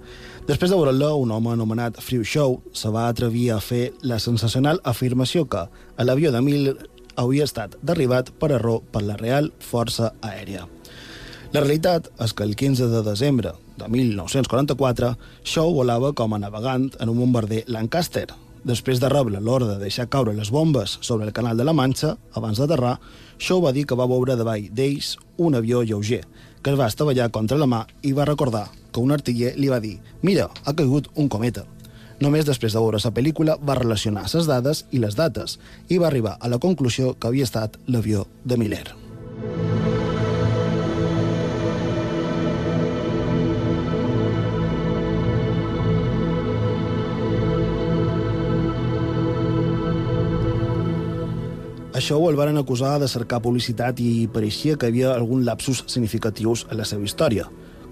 Després 0.48 0.72
de 0.72 0.78
veure-la, 0.78 1.12
un 1.14 1.30
home 1.30 1.52
anomenat 1.52 2.00
Frew 2.00 2.24
Show 2.24 2.56
se 2.72 2.88
va 2.88 3.04
atrevir 3.08 3.50
a 3.52 3.60
fer 3.60 3.92
la 4.00 4.18
sensacional 4.18 4.80
afirmació 4.82 5.44
que 5.44 5.66
l'avió 6.00 6.32
de 6.32 6.40
Miller 6.40 6.74
havia 7.20 7.44
estat 7.44 7.76
derribat 7.82 8.32
per 8.40 8.54
error 8.56 8.80
per 8.90 9.04
la 9.04 9.18
Real 9.20 9.52
Força 9.60 10.14
Aèria. 10.22 10.64
La 11.52 11.60
realitat 11.60 12.08
és 12.24 12.32
que 12.32 12.48
el 12.48 12.56
15 12.56 12.88
de 12.88 13.04
desembre 13.04 13.52
de 13.76 13.92
1944, 13.92 15.12
Shaw 15.44 15.76
volava 15.76 16.14
com 16.16 16.32
a 16.32 16.40
navegant 16.40 16.88
en 16.98 17.12
un 17.12 17.20
bombarder 17.20 17.66
Lancaster, 17.68 18.30
Després 18.62 19.00
de 19.02 19.08
rebre 19.10 19.40
l'ordre 19.42 19.72
de 19.72 19.82
deixar 19.82 20.06
caure 20.06 20.34
les 20.36 20.52
bombes 20.54 20.98
sobre 21.02 21.26
el 21.26 21.32
canal 21.34 21.58
de 21.58 21.64
la 21.66 21.74
Manxa, 21.74 22.14
abans 22.38 22.60
d'aterrar, 22.62 22.98
Shaw 23.42 23.58
va 23.64 23.72
dir 23.74 23.84
que 23.90 23.98
va 23.98 24.06
veure 24.06 24.36
davall 24.38 24.68
d'ells 24.70 25.16
un 25.42 25.58
avió 25.58 25.82
lleuger, 25.82 26.22
que 26.62 26.70
es 26.70 26.78
va 26.78 26.86
estavellar 26.86 27.32
contra 27.34 27.58
la 27.58 27.66
mà 27.66 27.82
i 28.06 28.14
va 28.14 28.28
recordar 28.28 28.68
que 28.92 29.02
un 29.02 29.10
artiller 29.10 29.56
li 29.58 29.68
va 29.72 29.82
dir 29.82 29.96
«Mira, 30.22 30.46
ha 30.64 30.76
caigut 30.78 31.10
un 31.16 31.28
cometa». 31.28 31.66
Només 32.22 32.46
després 32.46 32.70
de 32.70 32.78
veure 32.78 33.02
la 33.02 33.10
pel·lícula 33.10 33.58
va 33.58 33.74
relacionar 33.74 34.28
les 34.30 34.46
dades 34.46 34.86
i 34.92 35.02
les 35.02 35.18
dates 35.18 35.58
i 35.88 35.98
va 35.98 36.06
arribar 36.06 36.38
a 36.38 36.48
la 36.48 36.62
conclusió 36.62 37.16
que 37.18 37.26
havia 37.26 37.50
estat 37.50 37.80
l'avió 37.88 38.28
de 38.44 38.56
Miller. 38.56 39.01
Això 52.02 52.16
el 52.26 52.34
varen 52.34 52.58
acusar 52.58 52.96
de 52.98 53.06
cercar 53.06 53.38
publicitat 53.44 54.00
i 54.02 54.26
pareixia 54.34 54.74
que 54.74 54.88
hi 54.88 54.90
havia 54.90 55.10
algun 55.14 55.44
lapsus 55.46 55.84
significatius 55.86 56.64
en 56.66 56.80
la 56.80 56.86
seva 56.88 57.06
història. 57.06 57.44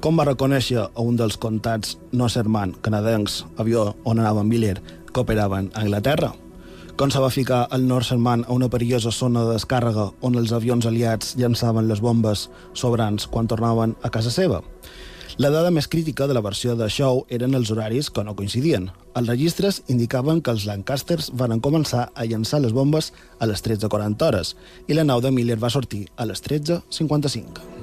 Com 0.03 0.19
va 0.19 0.25
reconèixer 0.27 0.81
a 0.83 1.05
un 1.05 1.15
dels 1.21 1.37
contats 1.39 1.93
no 2.11 2.27
serman 2.27 2.73
canadencs, 2.83 3.45
avió 3.63 3.85
on 4.03 4.19
anava 4.19 4.43
Miller, 4.43 4.81
que 5.13 5.23
operaven 5.23 5.71
a 5.71 5.85
Anglaterra? 5.85 6.33
Com 6.99 7.15
se 7.15 7.23
va 7.23 7.31
ficar 7.31 7.61
el 7.71 7.87
Norserman 7.87 8.43
a 8.49 8.57
una 8.59 8.67
perillosa 8.69 9.15
zona 9.15 9.45
de 9.47 9.55
descàrrega 9.55 10.09
on 10.27 10.43
els 10.43 10.51
avions 10.59 10.91
aliats 10.91 11.37
llançaven 11.39 11.87
les 11.87 12.03
bombes 12.03 12.49
sobrants 12.75 13.31
quan 13.31 13.47
tornaven 13.47 13.95
a 14.03 14.11
casa 14.11 14.35
seva? 14.35 14.59
La 15.39 15.51
dada 15.51 15.71
més 15.71 15.87
crítica 15.89 16.27
de 16.27 16.35
la 16.35 16.43
versió 16.43 16.75
de 16.77 16.89
show 16.91 17.25
eren 17.31 17.55
els 17.55 17.71
horaris 17.71 18.11
que 18.11 18.25
no 18.27 18.35
coincidien. 18.37 18.91
Els 19.15 19.31
registres 19.31 19.83
indicaven 19.89 20.43
que 20.43 20.55
els 20.55 20.67
Lancasters 20.67 21.31
van 21.35 21.61
començar 21.61 22.09
a 22.15 22.27
llançar 22.27 22.61
les 22.61 22.75
bombes 22.75 23.13
a 23.39 23.51
les 23.51 23.63
13.40 23.67 24.27
hores 24.27 24.55
i 24.89 24.99
la 24.99 25.07
nau 25.07 25.23
de 25.23 25.31
Miller 25.35 25.59
va 25.59 25.71
sortir 25.71 26.09
a 26.17 26.27
les 26.27 26.43
13.55. 26.43 27.80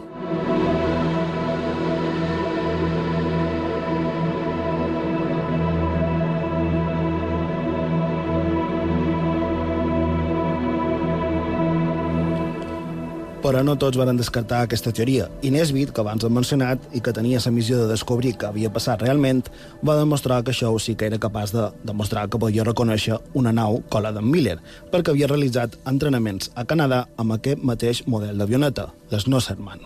però 13.47 13.61
no 13.63 13.77
tots 13.79 13.95
van 13.95 14.17
descartar 14.19 14.65
aquesta 14.65 14.91
teoria. 14.91 15.29
I 15.39 15.53
Nesbitt, 15.55 15.93
que 15.95 16.01
abans 16.03 16.25
hem 16.27 16.33
mencionat 16.35 16.83
i 16.91 16.99
que 16.99 17.13
tenia 17.15 17.39
la 17.39 17.51
missió 17.55 17.77
de 17.79 17.85
descobrir 17.87 18.33
què 18.35 18.49
havia 18.49 18.71
passat 18.75 19.05
realment, 19.05 19.45
va 19.87 19.95
demostrar 19.95 20.41
que 20.43 20.51
això 20.51 20.73
sí 20.83 20.97
que 20.99 21.07
era 21.07 21.19
capaç 21.23 21.53
de 21.55 21.69
demostrar 21.87 22.25
que 22.27 22.41
podia 22.41 22.65
reconèixer 22.67 23.15
una 23.39 23.53
nau 23.55 23.79
cola 23.87 24.11
d'en 24.11 24.27
Miller, 24.27 24.57
perquè 24.91 25.13
havia 25.13 25.29
realitzat 25.31 25.77
entrenaments 25.87 26.51
a 26.55 26.65
Canadà 26.67 27.05
amb 27.15 27.37
aquest 27.37 27.63
mateix 27.63 28.03
model 28.05 28.35
d'avioneta, 28.35 28.89
les 29.15 29.29
Nosserman. 29.31 29.79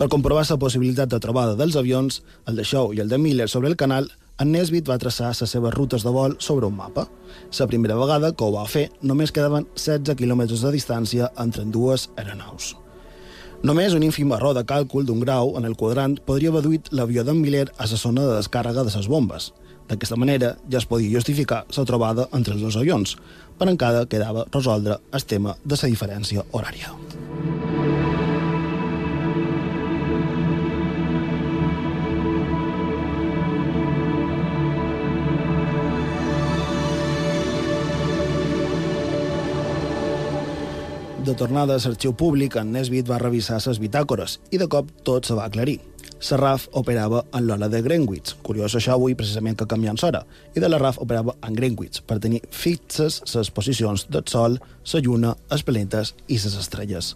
Per 0.00 0.10
comprovar 0.10 0.42
la 0.48 0.58
possibilitat 0.58 1.14
de 1.14 1.22
trobada 1.22 1.54
dels 1.54 1.78
avions, 1.78 2.24
el 2.48 2.58
de 2.58 2.66
Shaw 2.66 2.90
i 2.96 3.04
el 3.04 3.08
de 3.08 3.22
Miller 3.22 3.48
sobre 3.48 3.70
el 3.70 3.76
canal, 3.76 4.10
en 4.40 4.50
Nesbitt 4.50 4.88
va 4.88 4.98
traçar 4.98 5.30
les 5.30 5.54
seves 5.54 5.74
rutes 5.78 6.02
de 6.02 6.10
vol 6.10 6.38
sobre 6.40 6.66
un 6.66 6.74
mapa. 6.74 7.06
La 7.60 7.70
primera 7.70 7.94
vegada 7.94 8.32
que 8.32 8.42
ho 8.42 8.54
va 8.56 8.66
fer, 8.66 8.88
només 9.02 9.30
quedaven 9.30 9.68
16 9.76 10.16
quilòmetres 10.18 10.64
de 10.64 10.78
distància 10.80 11.30
entre 11.38 11.68
dues 11.68 12.10
aeronaus. 12.16 12.79
Només 13.60 13.92
un 13.92 14.00
ínfim 14.00 14.30
error 14.32 14.54
de 14.56 14.62
càlcul 14.64 15.04
d'un 15.04 15.18
grau 15.20 15.50
en 15.58 15.66
el 15.68 15.74
quadrant 15.76 16.14
podria 16.24 16.48
haver 16.48 16.62
duit 16.64 16.86
l'avió 16.96 17.20
d'en 17.28 17.42
Miller 17.42 17.66
a 17.76 17.84
la 17.90 17.98
zona 18.02 18.24
de 18.24 18.38
descàrrega 18.38 18.86
de 18.86 18.94
les 18.94 19.08
bombes. 19.12 19.50
D'aquesta 19.90 20.16
manera 20.16 20.54
ja 20.72 20.80
es 20.80 20.88
podia 20.88 21.12
justificar 21.12 21.66
la 21.76 21.84
trobada 21.84 22.28
entre 22.32 22.56
els 22.56 22.64
dos 22.64 22.80
avions, 22.80 23.18
però 23.58 23.68
encara 23.68 24.06
quedava 24.08 24.46
resoldre 24.50 24.96
el 25.12 25.24
tema 25.28 25.58
de 25.62 25.76
la 25.76 25.92
diferència 25.92 26.46
horària. 26.52 26.96
De 41.30 41.36
tornada 41.38 41.76
a 41.76 41.78
l'arxiu 41.78 42.10
públic, 42.10 42.56
en 42.58 42.72
Nesbitt 42.74 43.06
va 43.06 43.20
revisar 43.22 43.60
les 43.62 43.78
bitàcores 43.78 44.32
i 44.50 44.58
de 44.58 44.66
cop 44.66 44.88
tot 45.06 45.28
se 45.28 45.34
va 45.38 45.44
aclarir. 45.46 45.76
La 46.26 46.38
RAF 46.40 46.64
operava 46.80 47.20
en 47.38 47.44
l'hora 47.46 47.68
de 47.70 47.78
Greenwich, 47.86 48.32
curiós 48.42 48.74
això 48.74 48.96
avui 48.96 49.14
precisament 49.14 49.54
que 49.60 49.68
canviant 49.70 50.00
l'hora, 50.02 50.24
i 50.56 50.62
de 50.64 50.66
la 50.66 50.80
RAF 50.82 50.98
operava 50.98 51.36
en 51.46 51.54
Greenwich 51.54 52.00
per 52.02 52.18
tenir 52.24 52.40
fixes 52.50 53.20
les 53.30 53.50
posicions 53.54 54.08
del 54.10 54.26
Sol, 54.26 54.58
la 54.92 55.02
Lluna, 55.06 55.36
els 55.54 55.62
planetes 55.62 56.16
i 56.26 56.40
les 56.40 56.56
estrelles. 56.64 57.12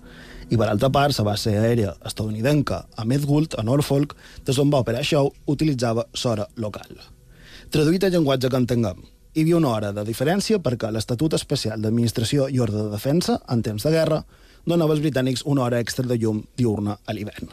I 0.46 0.60
per 0.62 0.70
altra 0.70 0.92
part, 0.94 1.18
la 1.18 1.26
base 1.32 1.56
aèria 1.58 1.96
estadounidenca 2.06 2.84
a 2.94 3.04
Medgould, 3.04 3.58
a 3.58 3.66
Norfolk, 3.66 4.14
des 4.46 4.54
d'on 4.54 4.70
va 4.70 4.84
operar 4.86 5.02
això, 5.02 5.26
utilitzava 5.50 6.06
l'hora 6.22 6.46
local. 6.54 6.94
Traduït 7.74 8.06
a 8.06 8.14
llenguatge 8.14 8.46
que 8.46 8.62
entenguem, 8.62 9.02
hi 9.34 9.42
havia 9.42 9.56
una 9.58 9.72
hora 9.74 9.88
de 9.90 10.04
diferència 10.06 10.60
perquè 10.62 10.92
l'Estatut 10.94 11.34
Especial 11.34 11.80
d'Administració 11.82 12.46
i 12.46 12.60
Ordre 12.62 12.84
de 12.84 12.90
Defensa, 12.92 13.40
en 13.50 13.64
temps 13.66 13.82
de 13.82 13.90
guerra, 13.90 14.20
donava 14.64 14.94
als 14.94 15.02
britànics 15.02 15.42
una 15.50 15.64
hora 15.64 15.80
extra 15.82 16.06
de 16.06 16.16
llum 16.22 16.44
diurna 16.56 16.94
a 17.04 17.14
l'hivern. 17.16 17.50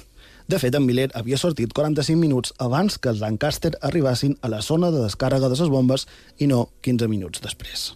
De 0.47 0.59
fet, 0.61 0.75
en 0.77 0.85
Miller 0.85 1.07
havia 1.17 1.39
sortit 1.41 1.73
45 1.73 2.19
minuts 2.21 2.53
abans 2.61 2.99
que 3.01 3.09
els 3.09 3.23
Lancaster 3.23 3.71
arribassin 3.81 4.37
a 4.41 4.51
la 4.53 4.61
zona 4.61 4.91
de 4.93 5.01
descàrrega 5.01 5.49
de 5.49 5.57
les 5.57 5.73
bombes 5.73 6.05
i 6.37 6.49
no 6.51 6.67
15 6.85 7.09
minuts 7.09 7.41
després. 7.41 7.95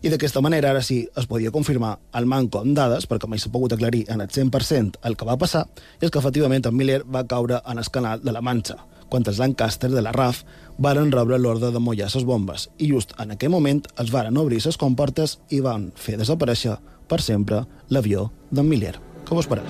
I 0.00 0.08
d'aquesta 0.08 0.40
manera, 0.44 0.72
ara 0.72 0.80
sí, 0.84 1.02
es 1.16 1.28
podia 1.28 1.52
confirmar 1.52 1.98
el 2.16 2.24
manco 2.24 2.60
amb 2.60 2.72
dades, 2.76 3.04
perquè 3.08 3.28
mai 3.28 3.40
s'ha 3.40 3.52
pogut 3.52 3.76
aclarir 3.76 4.06
en 4.08 4.24
el 4.24 4.32
100% 4.32 5.00
el 5.04 5.16
que 5.16 5.28
va 5.28 5.36
passar, 5.36 5.66
és 6.00 6.08
que 6.08 6.20
efectivament 6.20 6.64
en 6.64 6.76
Miller 6.76 7.02
va 7.04 7.26
caure 7.28 7.60
en 7.68 7.80
el 7.80 7.92
canal 7.92 8.24
de 8.24 8.32
la 8.32 8.40
Manxa, 8.40 8.80
quan 9.08 9.24
els 9.28 9.38
Lancaster 9.38 9.90
de 9.92 10.02
la 10.02 10.12
RAF 10.12 10.42
varen 10.78 11.12
rebre 11.12 11.38
l'ordre 11.38 11.70
de 11.70 11.78
mollar 11.78 12.08
les 12.14 12.24
bombes 12.26 12.68
i 12.78 12.90
just 12.90 13.14
en 13.22 13.30
aquell 13.34 13.52
moment 13.54 13.84
es 14.02 14.10
varen 14.10 14.38
obrir 14.38 14.60
les 14.64 14.76
comportes 14.76 15.38
i 15.50 15.60
van 15.60 15.90
fer 15.94 16.18
desaparèixer 16.18 16.78
per 17.08 17.20
sempre 17.22 17.64
l'avió 17.90 18.30
d'en 18.50 18.66
Miller. 18.66 18.96
Que 19.24 19.34
vos 19.34 19.46
pareix? 19.46 19.68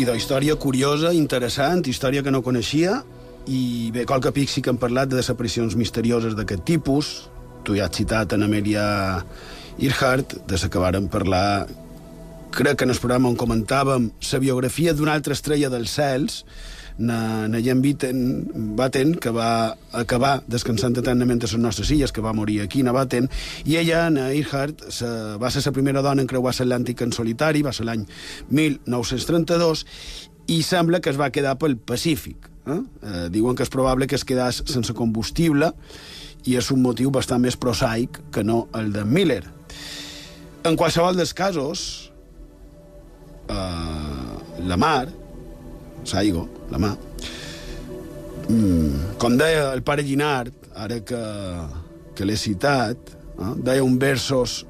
I 0.00 0.04
de 0.08 0.14
història 0.16 0.54
curiosa, 0.56 1.10
interessant, 1.12 1.82
història 1.84 2.22
que 2.24 2.32
no 2.32 2.40
coneixia, 2.40 3.02
i 3.48 3.90
bé, 3.94 4.04
qualque 4.08 4.32
pic 4.36 4.50
sí 4.52 4.62
que 4.62 4.72
han 4.72 4.80
parlat 4.80 5.10
de 5.10 5.18
desaparicions 5.20 5.76
misterioses 5.78 6.36
d'aquest 6.36 6.64
tipus. 6.68 7.12
Tu 7.64 7.76
ja 7.78 7.86
has 7.88 7.96
citat 7.96 8.32
en 8.36 8.44
Amelia 8.44 8.84
Earhart, 9.78 10.36
de 10.48 10.58
la 10.60 10.68
que 10.68 10.82
vàrem 10.82 11.08
parlar, 11.08 11.66
crec 12.50 12.78
que 12.78 12.84
en 12.84 12.90
el 12.90 12.98
programa 12.98 13.30
on 13.30 13.38
comentàvem 13.38 14.10
la 14.32 14.42
biografia 14.42 14.92
d'una 14.94 15.14
altra 15.14 15.36
estrella 15.36 15.70
dels 15.70 15.94
cels, 15.96 16.44
na, 17.00 17.48
na 17.48 17.60
Jan 17.64 17.80
Batten, 17.80 18.20
Batten, 18.76 19.14
que 19.16 19.32
va 19.32 19.74
acabar 19.96 20.42
descansant 20.46 20.98
eternament 21.00 21.40
a 21.40 21.48
les 21.48 21.56
nostres 21.58 21.90
illes, 21.90 22.12
que 22.12 22.20
va 22.20 22.34
morir 22.36 22.60
aquí, 22.60 22.84
a 22.84 22.92
Batten, 22.92 23.30
i 23.64 23.78
ella, 23.80 24.08
na 24.12 24.28
Earhart, 24.36 24.84
sa, 24.92 25.38
va 25.40 25.50
ser 25.50 25.64
la 25.64 25.72
primera 25.72 26.02
dona 26.04 26.22
en 26.22 26.28
creuar 26.28 26.52
l'Atlàntic 26.58 27.02
en 27.02 27.14
solitari, 27.16 27.64
va 27.64 27.72
ser 27.72 27.88
l'any 27.88 28.04
1932, 28.50 29.86
i 30.50 30.62
sembla 30.66 31.00
que 31.00 31.12
es 31.12 31.18
va 31.20 31.30
quedar 31.30 31.56
pel 31.60 31.76
Pacífic. 31.78 32.48
Eh? 32.66 32.76
Eh, 32.76 33.26
diuen 33.32 33.56
que 33.56 33.64
és 33.64 33.72
probable 33.72 34.08
que 34.10 34.18
es 34.18 34.26
quedés 34.26 34.62
sense 34.68 34.94
combustible 34.98 35.70
i 36.48 36.56
és 36.58 36.70
un 36.74 36.82
motiu 36.82 37.12
bastant 37.14 37.42
més 37.42 37.58
prosaic 37.60 38.18
que 38.34 38.44
no 38.46 38.64
el 38.76 38.90
de 38.94 39.04
Miller. 39.06 39.44
En 40.66 40.76
qualsevol 40.76 41.16
dels 41.16 41.32
casos, 41.36 42.10
eh, 43.48 44.64
la 44.66 44.76
mar, 44.76 45.08
Saigo, 46.04 46.46
la 46.72 46.78
mà, 46.80 46.94
mm, 48.48 49.16
com 49.20 49.36
deia 49.36 49.70
el 49.74 49.82
pare 49.84 50.02
Llinart, 50.02 50.70
ara 50.74 51.00
que, 51.04 51.20
que 52.16 52.24
l'he 52.24 52.38
citat, 52.40 53.12
eh, 53.36 53.52
deia 53.60 53.84
un 53.84 53.98
versos 54.00 54.64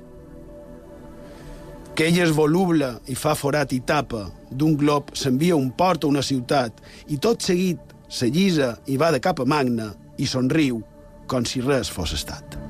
que 2.00 2.06
ell 2.08 2.16
és 2.24 2.30
voluble 2.32 2.86
i 3.12 3.14
fa 3.22 3.34
forat 3.36 3.74
i 3.76 3.82
tapa, 3.84 4.22
d'un 4.48 4.72
glob 4.80 5.10
s'envia 5.20 5.58
un 5.58 5.66
port 5.76 6.06
a 6.06 6.08
una 6.08 6.22
ciutat 6.24 6.80
i 7.12 7.18
tot 7.20 7.44
seguit 7.44 7.92
se 8.08 8.30
llisa 8.32 8.70
i 8.88 8.96
va 8.96 9.12
de 9.12 9.20
cap 9.20 9.44
a 9.44 9.48
magna 9.52 9.90
i 10.16 10.24
somriu 10.24 10.80
com 11.28 11.44
si 11.44 11.60
res 11.60 11.92
fos 11.92 12.16
estat. 12.16 12.69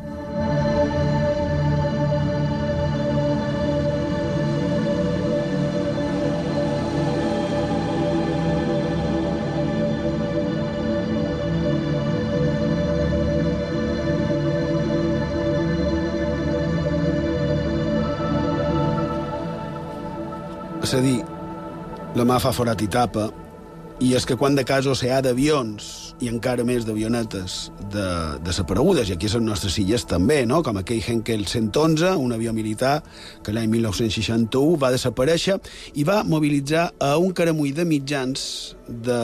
És 20.81 20.95
a 20.97 21.01
dir, 21.05 21.19
la 22.16 22.25
mà 22.25 22.38
fa 22.40 22.55
forat 22.57 22.81
i 22.81 22.88
tapa, 22.88 23.29
i 24.01 24.14
és 24.16 24.25
que 24.25 24.37
quan 24.40 24.55
de 24.57 24.62
casos 24.64 25.03
hi 25.05 25.11
ha 25.12 25.19
d'avions 25.21 25.88
i 26.25 26.31
encara 26.33 26.64
més 26.64 26.87
d'avionetes 26.88 27.57
de, 27.93 28.07
desaparegudes, 28.47 29.11
i 29.11 29.14
aquí 29.14 29.29
a 29.29 29.35
les 29.35 29.45
nostres 29.45 29.77
illes 29.83 30.07
també, 30.09 30.38
no? 30.49 30.62
com 30.64 30.81
aquell 30.81 31.05
Henkel 31.05 31.45
111, 31.45 32.14
un 32.16 32.33
avió 32.33 32.55
militar 32.57 33.03
que 33.45 33.53
l'any 33.53 33.69
1961 33.77 34.81
va 34.81 34.93
desaparèixer 34.97 35.59
i 36.01 36.07
va 36.09 36.23
mobilitzar 36.25 36.88
a 36.97 37.12
un 37.21 37.37
caramull 37.37 37.77
de 37.77 37.85
mitjans 37.85 38.49
de, 38.88 39.21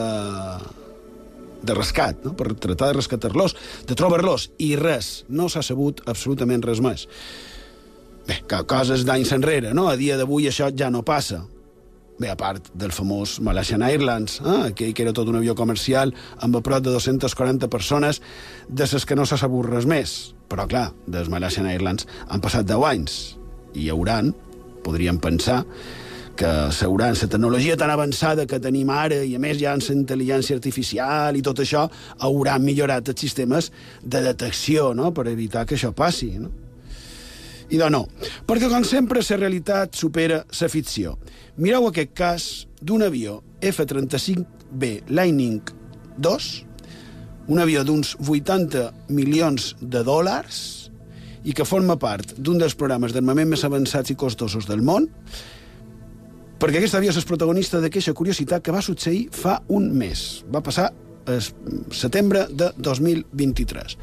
de 1.64 1.80
rescat, 1.80 2.20
no? 2.28 2.36
per 2.36 2.52
tratar 2.52 2.92
de 2.92 3.00
rescatar-los, 3.00 3.56
de 3.88 3.96
trobar-los, 3.96 4.50
i 4.60 4.74
res, 4.76 5.24
no 5.32 5.48
s'ha 5.48 5.64
sabut 5.64 6.04
absolutament 6.04 6.68
res 6.68 6.84
més. 6.84 7.08
Bé, 8.26 8.40
coses 8.66 9.04
d'anys 9.06 9.32
enrere, 9.36 9.74
no? 9.74 9.86
A 9.88 9.96
dia 9.98 10.16
d'avui 10.18 10.48
això 10.50 10.70
ja 10.74 10.90
no 10.90 11.04
passa. 11.06 11.44
Bé, 12.16 12.30
a 12.32 12.36
part 12.38 12.70
del 12.72 12.94
famós 12.96 13.36
Malaysian 13.44 13.84
Airlines, 13.84 14.38
eh? 14.40 14.70
aquell 14.70 14.94
que 14.96 15.04
era 15.04 15.12
tot 15.12 15.28
un 15.28 15.36
avió 15.36 15.54
comercial 15.54 16.14
amb 16.40 16.56
a 16.56 16.62
prop 16.64 16.80
de 16.82 16.94
240 16.94 17.68
persones, 17.68 18.22
de 18.68 18.88
les 18.92 19.04
que 19.04 19.18
no 19.18 19.26
s'ha 19.28 19.36
sabut 19.36 19.68
res 19.68 19.84
més. 19.84 20.16
Però, 20.48 20.64
clar, 20.70 20.88
dels 21.06 21.28
Malaysian 21.28 21.68
Airlines 21.68 22.08
han 22.26 22.40
passat 22.40 22.66
10 22.66 22.88
anys 22.88 23.20
i 23.74 23.84
hi 23.84 23.92
hauran, 23.92 24.32
podríem 24.86 25.20
pensar, 25.20 25.60
que 26.36 26.50
s'hauran 26.72 27.14
la 27.16 27.28
tecnologia 27.28 27.76
tan 27.80 27.90
avançada 27.90 28.44
que 28.48 28.60
tenim 28.60 28.90
ara 28.92 29.22
i 29.24 29.34
a 29.36 29.40
més 29.40 29.56
ja 29.60 29.72
amb 29.72 29.84
la 29.84 29.94
intel·ligència 29.94 30.56
artificial 30.56 31.36
i 31.36 31.42
tot 31.44 31.62
això 31.64 31.86
hauran 32.28 32.64
millorat 32.64 33.08
els 33.08 33.20
sistemes 33.20 33.70
de 34.02 34.20
detecció 34.24 34.92
no? 34.94 35.12
per 35.16 35.28
evitar 35.32 35.64
que 35.64 35.76
això 35.76 35.92
passi. 35.96 36.34
No? 36.40 36.65
I 37.70 37.80
de 37.80 37.88
no, 37.90 38.04
perquè 38.46 38.68
com 38.70 38.84
sempre 38.86 39.22
la 39.24 39.40
realitat 39.40 39.96
supera 39.98 40.44
la 40.60 40.68
ficció. 40.70 41.16
Mireu 41.56 41.88
aquest 41.88 42.12
cas 42.14 42.46
d'un 42.80 43.02
avió 43.02 43.40
F-35B 43.60 45.08
Lightning 45.08 45.62
2, 46.18 46.50
un 47.48 47.62
avió 47.62 47.84
d'uns 47.86 48.16
80 48.20 48.90
milions 49.14 49.74
de 49.80 50.02
dòlars 50.04 50.90
i 51.46 51.54
que 51.54 51.66
forma 51.66 51.96
part 51.98 52.34
d'un 52.38 52.58
dels 52.58 52.74
programes 52.74 53.14
d'armament 53.14 53.52
més 53.52 53.64
avançats 53.64 54.10
i 54.10 54.18
costosos 54.18 54.66
del 54.66 54.82
món, 54.82 55.06
perquè 56.58 56.80
aquest 56.80 56.96
avió 56.98 57.14
és 57.14 57.28
protagonista 57.28 57.80
d'aquesta 57.80 58.14
curiositat 58.18 58.64
que 58.64 58.74
va 58.74 58.82
succeir 58.82 59.28
fa 59.30 59.60
un 59.68 59.92
mes. 59.94 60.44
Va 60.50 60.62
passar 60.64 60.90
el 61.26 61.42
setembre 61.94 62.46
de 62.50 62.70
2023. 62.78 63.96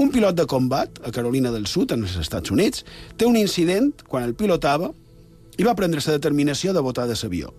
Un 0.00 0.08
pilot 0.08 0.32
de 0.32 0.46
combat 0.48 0.96
a 1.04 1.10
Carolina 1.12 1.50
del 1.52 1.66
Sud, 1.68 1.92
en 1.92 2.06
els 2.06 2.14
Estats 2.16 2.48
Units, 2.54 2.86
té 3.20 3.26
un 3.28 3.36
incident 3.36 3.90
quan 4.08 4.24
el 4.24 4.32
pilotava 4.32 4.88
i 5.60 5.66
va 5.66 5.74
prendre 5.76 6.00
la 6.00 6.14
determinació 6.14 6.72
de 6.72 6.80
botar 6.80 7.04
de 7.06 7.18
l'avió. 7.20 7.52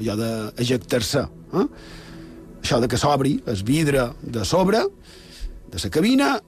allò 0.00 0.16
d'ejectar-se. 0.18 1.20
Eh? 1.54 1.66
Això 2.64 2.80
de 2.80 2.88
que 2.88 2.98
s'obri 2.98 3.36
el 3.46 3.62
vidre 3.62 4.08
de 4.22 4.44
sobre, 4.44 4.80
de 5.70 5.78
la 5.84 5.90
cabina, 5.90 6.40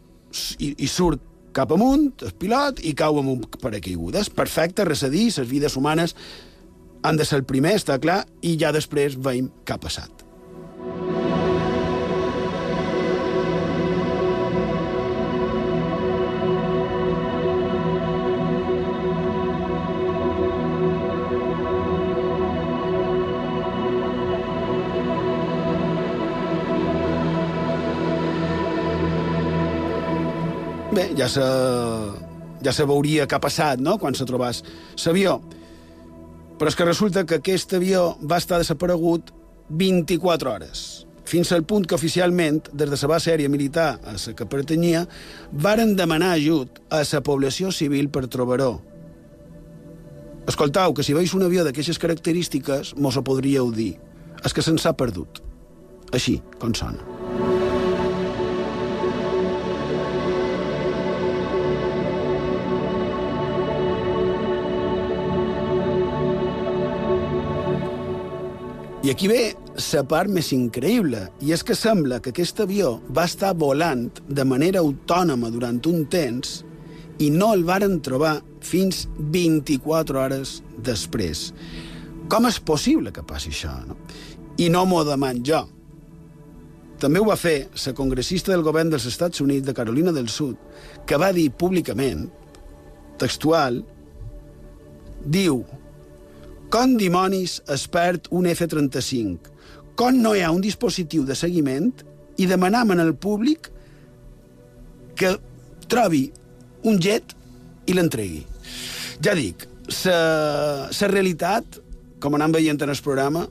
i, 0.58 0.74
i 0.82 0.88
surt 0.88 1.22
cap 1.52 1.70
amunt, 1.70 2.10
el 2.26 2.34
pilot, 2.34 2.82
i 2.82 2.92
cau 2.94 3.20
amb 3.20 3.30
un 3.36 3.46
paracaigudes. 3.62 4.30
Perfecte, 4.30 4.84
recedir, 4.84 5.30
les 5.38 5.48
vides 5.48 5.76
humanes 5.76 6.16
han 7.02 7.16
de 7.16 7.24
ser 7.24 7.38
el 7.38 7.44
primer, 7.46 7.76
està 7.78 8.00
clar, 8.02 8.24
i 8.42 8.58
ja 8.58 8.74
després 8.74 9.14
veiem 9.14 9.52
què 9.64 9.78
ha 9.78 9.78
passat. 9.78 10.26
Bé, 30.96 31.10
ja 31.12 31.28
se, 31.28 31.44
ja 32.64 32.72
se 32.72 32.84
veuria 32.88 33.26
què 33.28 33.36
ha 33.36 33.42
passat, 33.42 33.80
no?, 33.84 33.98
quan 34.00 34.16
se 34.16 34.24
trobàs 34.28 34.62
l'avió. 35.04 35.36
Però 36.56 36.70
és 36.72 36.76
que 36.78 36.86
resulta 36.88 37.26
que 37.28 37.36
aquest 37.36 37.74
avió 37.76 38.14
va 38.24 38.38
estar 38.40 38.56
desaparegut 38.62 39.28
24 39.68 40.54
hores, 40.54 41.06
fins 41.28 41.50
al 41.52 41.66
punt 41.68 41.84
que 41.84 41.98
oficialment, 41.98 42.62
des 42.72 42.88
de 42.88 42.96
la 42.96 43.10
base 43.12 43.32
aèria 43.32 43.52
militar 43.52 43.98
a 44.06 44.14
la 44.16 44.34
que 44.38 44.46
pertanyia, 44.48 45.04
varen 45.52 45.96
demanar 45.98 46.32
ajut 46.38 46.80
a 46.88 47.02
la 47.04 47.20
població 47.20 47.72
civil 47.72 48.08
per 48.08 48.24
trobar-ho. 48.32 48.78
Escoltau, 50.46 50.94
que 50.94 51.02
si 51.02 51.12
veus 51.12 51.34
un 51.34 51.42
avió 51.42 51.66
d'aquestes 51.66 51.98
característiques, 51.98 52.94
mos 52.96 53.18
ho 53.18 53.26
podríeu 53.26 53.72
dir. 53.74 53.96
És 54.44 54.54
que 54.54 54.62
se'ns 54.62 54.86
ha 54.86 54.94
perdut. 54.94 55.42
Així, 56.14 56.38
com 56.62 56.72
sona. 56.72 57.15
I 69.06 69.10
aquí 69.12 69.28
ve 69.30 69.52
la 69.94 70.00
part 70.10 70.26
més 70.34 70.48
increïble, 70.50 71.20
i 71.38 71.52
és 71.54 71.60
que 71.62 71.76
sembla 71.78 72.16
que 72.18 72.32
aquest 72.32 72.58
avió 72.64 72.96
va 73.14 73.28
estar 73.28 73.52
volant 73.54 74.08
de 74.26 74.42
manera 74.42 74.80
autònoma 74.82 75.46
durant 75.54 75.78
un 75.86 76.00
temps 76.10 76.56
i 77.22 77.28
no 77.30 77.52
el 77.54 77.62
varen 77.68 78.00
trobar 78.02 78.40
fins 78.66 79.04
24 79.36 80.18
hores 80.24 80.56
després. 80.82 81.52
Com 82.26 82.50
és 82.50 82.58
possible 82.58 83.14
que 83.14 83.22
passi 83.22 83.54
això? 83.54 83.76
No? 83.86 83.94
I 84.58 84.66
no 84.74 84.82
m'ho 84.90 85.04
deman 85.06 85.38
jo. 85.46 85.62
També 86.98 87.22
ho 87.22 87.30
va 87.30 87.38
fer 87.38 87.68
la 87.76 87.94
congressista 87.94 88.56
del 88.56 88.66
govern 88.66 88.90
dels 88.90 89.06
Estats 89.06 89.44
Units 89.44 89.68
de 89.70 89.76
Carolina 89.76 90.10
del 90.10 90.26
Sud, 90.26 90.58
que 91.06 91.14
va 91.14 91.30
dir 91.30 91.52
públicament, 91.54 92.26
textual, 93.22 93.84
diu 95.22 95.62
com 96.72 96.96
dimonis 96.98 97.60
es 97.72 97.86
perd 97.92 98.28
un 98.34 98.48
F-35? 98.50 99.52
Com 99.96 100.18
no 100.22 100.34
hi 100.34 100.42
ha 100.44 100.52
un 100.52 100.60
dispositiu 100.64 101.24
de 101.24 101.36
seguiment 101.38 101.92
i 102.36 102.46
demanam 102.50 102.92
al 102.92 103.14
públic 103.16 103.70
que 105.16 105.36
trobi 105.88 106.26
un 106.84 106.98
jet 107.00 107.32
i 107.86 107.94
l'entregui. 107.96 108.42
Ja 109.24 109.34
dic, 109.38 109.64
la 109.88 111.10
realitat, 111.12 111.78
com 112.20 112.34
anem 112.36 112.58
veient 112.58 112.82
en 112.82 112.92
el 112.92 113.02
programa, 113.02 113.46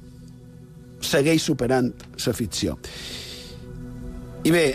segueix 1.02 1.44
superant 1.44 1.92
la 2.26 2.34
ficció. 2.34 2.78
I 4.46 4.52
bé, 4.54 4.66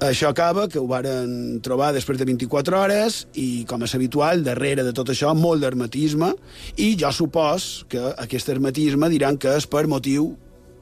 això 0.00 0.30
acaba, 0.32 0.66
que 0.68 0.80
ho 0.80 0.86
varen 0.88 1.60
trobar 1.64 1.90
després 1.92 2.18
de 2.18 2.24
24 2.24 2.78
hores 2.78 3.18
i, 3.36 3.64
com 3.68 3.82
és 3.84 3.94
habitual, 3.94 4.44
darrere 4.46 4.84
de 4.86 4.94
tot 4.96 5.12
això, 5.12 5.34
molt 5.36 5.60
d'hermetisme 5.60 6.32
i 6.80 6.94
jo 7.00 7.10
supos 7.12 7.84
que 7.90 8.00
aquest 8.16 8.48
hermetisme 8.48 9.10
diran 9.12 9.36
que 9.40 9.52
és 9.58 9.68
per 9.68 9.84
motiu 9.90 10.32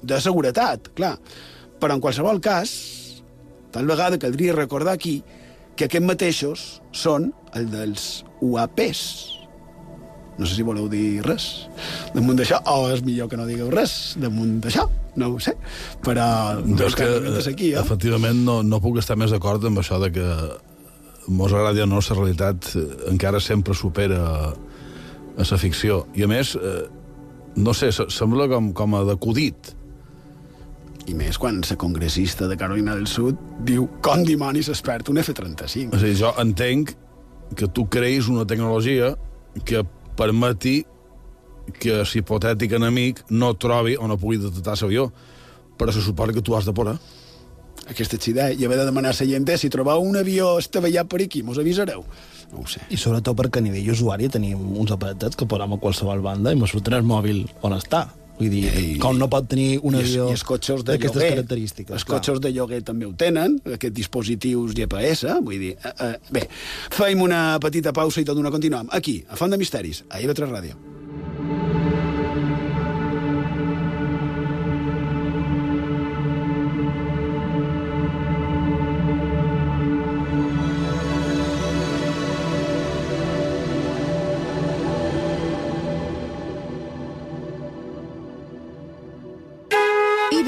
de 0.02 0.20
seguretat, 0.22 0.92
clar. 0.94 1.16
Però 1.82 1.94
en 1.94 2.02
qualsevol 2.02 2.38
cas, 2.42 2.70
tal 3.74 3.90
vegada 3.90 4.20
caldria 4.22 4.54
recordar 4.54 4.94
aquí 4.94 5.18
que 5.74 5.86
aquests 5.86 6.06
mateixos 6.06 6.68
són 6.94 7.32
el 7.58 7.68
dels 7.74 8.22
UAPs, 8.42 9.37
no 10.38 10.46
sé 10.46 10.54
si 10.54 10.64
voleu 10.66 10.86
dir 10.90 11.20
res 11.26 11.68
damunt 12.14 12.38
d'això, 12.38 12.60
o 12.70 12.88
és 12.92 13.02
millor 13.06 13.28
que 13.30 13.38
no 13.38 13.46
digueu 13.48 13.70
res 13.74 14.14
damunt 14.22 14.58
d'això, 14.64 14.86
no 15.18 15.32
ho 15.34 15.40
sé. 15.42 15.56
Però... 16.06 16.28
És 16.86 16.96
que, 16.98 17.08
aquí, 17.50 17.72
eh? 17.74 17.82
efectivament, 17.82 18.44
no, 18.46 18.60
no 18.62 18.80
puc 18.82 19.00
estar 19.02 19.18
més 19.18 19.34
d'acord 19.34 19.64
amb 19.66 19.82
això 19.82 19.98
de 20.02 20.12
que 20.14 20.28
mos 21.28 21.52
agradi 21.52 21.82
o 21.82 21.88
no, 21.90 22.00
la 22.00 22.16
realitat 22.16 22.70
eh, 22.74 22.86
encara 23.10 23.40
sempre 23.40 23.74
supera 23.74 24.22
a 24.48 25.48
la 25.50 25.58
ficció. 25.58 26.06
I 26.14 26.24
a 26.24 26.30
més, 26.30 26.54
eh, 26.56 26.86
no 27.58 27.74
sé, 27.74 27.90
sembla 27.92 28.48
com, 28.50 28.72
com 28.72 28.96
a 28.96 29.04
decudit. 29.08 29.74
I 31.08 31.14
més 31.16 31.38
quan 31.40 31.62
la 31.64 31.76
congressista 31.80 32.48
de 32.48 32.56
Carolina 32.60 32.94
del 32.94 33.06
Sud 33.08 33.38
diu 33.64 33.86
com 34.04 34.24
dimonis 34.28 34.68
es 34.68 34.82
perd 34.84 35.08
un 35.08 35.20
F-35. 35.22 35.94
O 35.96 36.00
sigui, 36.00 36.16
jo 36.20 36.32
entenc 36.40 36.92
que 37.56 37.68
tu 37.72 37.86
creïs 37.88 38.28
una 38.28 38.44
tecnologia 38.46 39.14
que 39.64 39.84
permeti 40.18 40.82
que 41.78 42.02
l'hipotètic 42.02 42.74
enemic 42.78 43.22
no 43.30 43.52
trobi 43.60 43.96
o 43.96 44.08
no 44.08 44.18
pugui 44.18 44.40
detectar 44.40 44.76
l'avió. 44.80 45.10
Però 45.78 45.94
se 45.94 46.02
suposa 46.02 46.34
que 46.34 46.42
tu 46.42 46.56
has 46.56 46.66
de 46.66 46.74
por, 46.74 46.90
eh? 46.90 46.98
Aquesta 47.88 48.18
és 48.18 48.28
idea. 48.28 48.50
I 48.52 48.64
haver 48.66 48.78
de 48.80 48.84
demanar 48.84 49.12
a 49.14 49.16
la 49.16 49.26
gent, 49.26 49.48
eh, 49.48 49.56
si 49.56 49.70
trobeu 49.70 50.02
un 50.02 50.16
avió 50.16 50.58
estavellat 50.58 51.08
per 51.08 51.22
aquí, 51.22 51.42
mos 51.42 51.58
avisareu. 51.58 52.04
No 52.52 52.64
ho 52.64 52.66
sé. 52.66 52.80
I 52.90 52.96
sobretot 52.96 53.36
perquè 53.36 53.60
a 53.60 53.62
nivell 53.62 53.92
usuari 53.92 54.28
tenim 54.28 54.58
uns 54.76 54.90
aparatets 54.90 55.36
que 55.36 55.46
posem 55.46 55.72
a 55.72 55.78
qualsevol 55.78 56.20
banda 56.20 56.52
i 56.52 56.56
mos 56.56 56.72
foten 56.72 56.94
el 56.94 57.06
mòbil 57.06 57.46
on 57.62 57.76
està. 57.76 58.08
Vull 58.38 58.52
dir, 58.52 58.64
Ei, 58.70 58.90
com 59.02 59.18
no 59.18 59.26
pot 59.30 59.48
tenir 59.50 59.80
un 59.82 59.98
avió 59.98 60.28
d'aquestes 60.30 61.24
característiques. 61.24 61.94
Els 61.96 62.06
clar. 62.06 62.18
cotxes 62.18 62.42
de 62.44 62.52
lloguer 62.54 62.82
també 62.86 63.08
ho 63.08 63.14
tenen, 63.18 63.58
aquests 63.66 63.96
dispositius 63.96 64.76
GPS, 64.78 65.34
vull 65.42 65.58
dir... 65.58 65.74
Eh, 65.82 65.94
eh, 66.06 66.12
bé, 66.34 66.46
feim 66.94 67.24
una 67.24 67.42
petita 67.62 67.94
pausa 67.96 68.22
i 68.22 68.28
tot 68.28 68.38
una 68.38 68.54
continuem. 68.54 68.92
Aquí, 68.94 69.20
a 69.28 69.40
Font 69.40 69.54
de 69.54 69.60
Misteris, 69.60 70.04
a 70.08 70.22
IB3 70.22 70.54
Ràdio. 70.54 70.97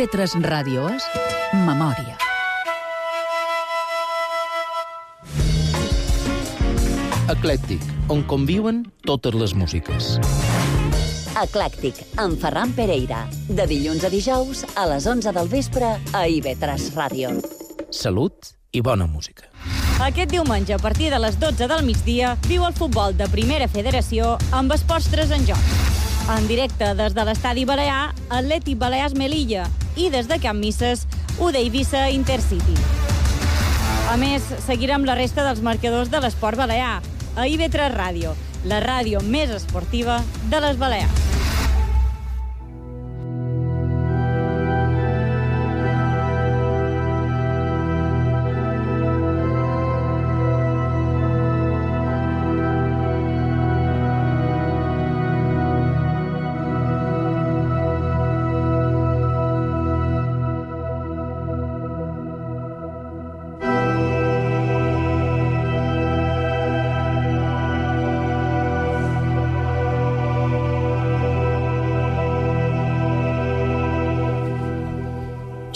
TV3 0.00 0.40
Ràdio 0.48 0.86
és 0.88 1.04
Memòria. 1.60 2.14
Eclèctic, 7.28 7.84
on 8.08 8.22
conviuen 8.24 8.78
totes 9.04 9.36
les 9.36 9.52
músiques. 9.52 10.14
Eclèctic, 11.42 12.00
amb 12.16 12.40
Ferran 12.40 12.72
Pereira. 12.72 13.26
De 13.50 13.66
dilluns 13.68 14.06
a 14.08 14.10
dijous, 14.14 14.62
a 14.72 14.86
les 14.88 15.04
11 15.04 15.34
del 15.36 15.52
vespre, 15.52 15.92
a 16.16 16.24
IB3 16.24 16.88
Ràdio. 16.96 17.34
Salut 17.92 18.54
i 18.72 18.80
bona 18.80 19.04
música. 19.04 19.50
Aquest 20.00 20.32
diumenge, 20.32 20.72
a 20.72 20.80
partir 20.80 21.10
de 21.12 21.20
les 21.20 21.36
12 21.36 21.68
del 21.68 21.84
migdia, 21.84 22.38
viu 22.48 22.64
el 22.64 22.72
futbol 22.72 23.12
de 23.20 23.28
Primera 23.28 23.68
Federació 23.68 24.38
amb 24.48 24.72
esports 24.72 25.12
3 25.12 25.36
en 25.36 25.46
joc. 25.52 25.76
En 26.30 26.48
directe 26.48 26.94
des 26.96 27.12
de 27.12 27.28
l'estadi 27.28 27.68
Balear, 27.68 28.14
Atleti 28.30 28.78
Balears 28.80 29.12
Melilla 29.18 29.68
i 30.00 30.08
des 30.08 30.28
de 30.28 30.38
Camp 30.40 30.58
Misses, 30.58 31.04
Ude 31.38 31.60
Eivissa 31.60 32.08
Intercity. 32.08 32.76
A 34.08 34.16
més, 34.16 34.46
seguirem 34.64 35.04
la 35.04 35.16
resta 35.18 35.44
dels 35.44 35.60
marcadors 35.60 36.08
de 36.10 36.22
l'esport 36.24 36.56
balear 36.58 36.96
a 37.36 37.46
IB3 37.46 37.92
Ràdio, 37.92 38.32
la 38.64 38.80
ràdio 38.80 39.20
més 39.20 39.52
esportiva 39.52 40.22
de 40.48 40.64
les 40.64 40.80
Balears. 40.80 41.49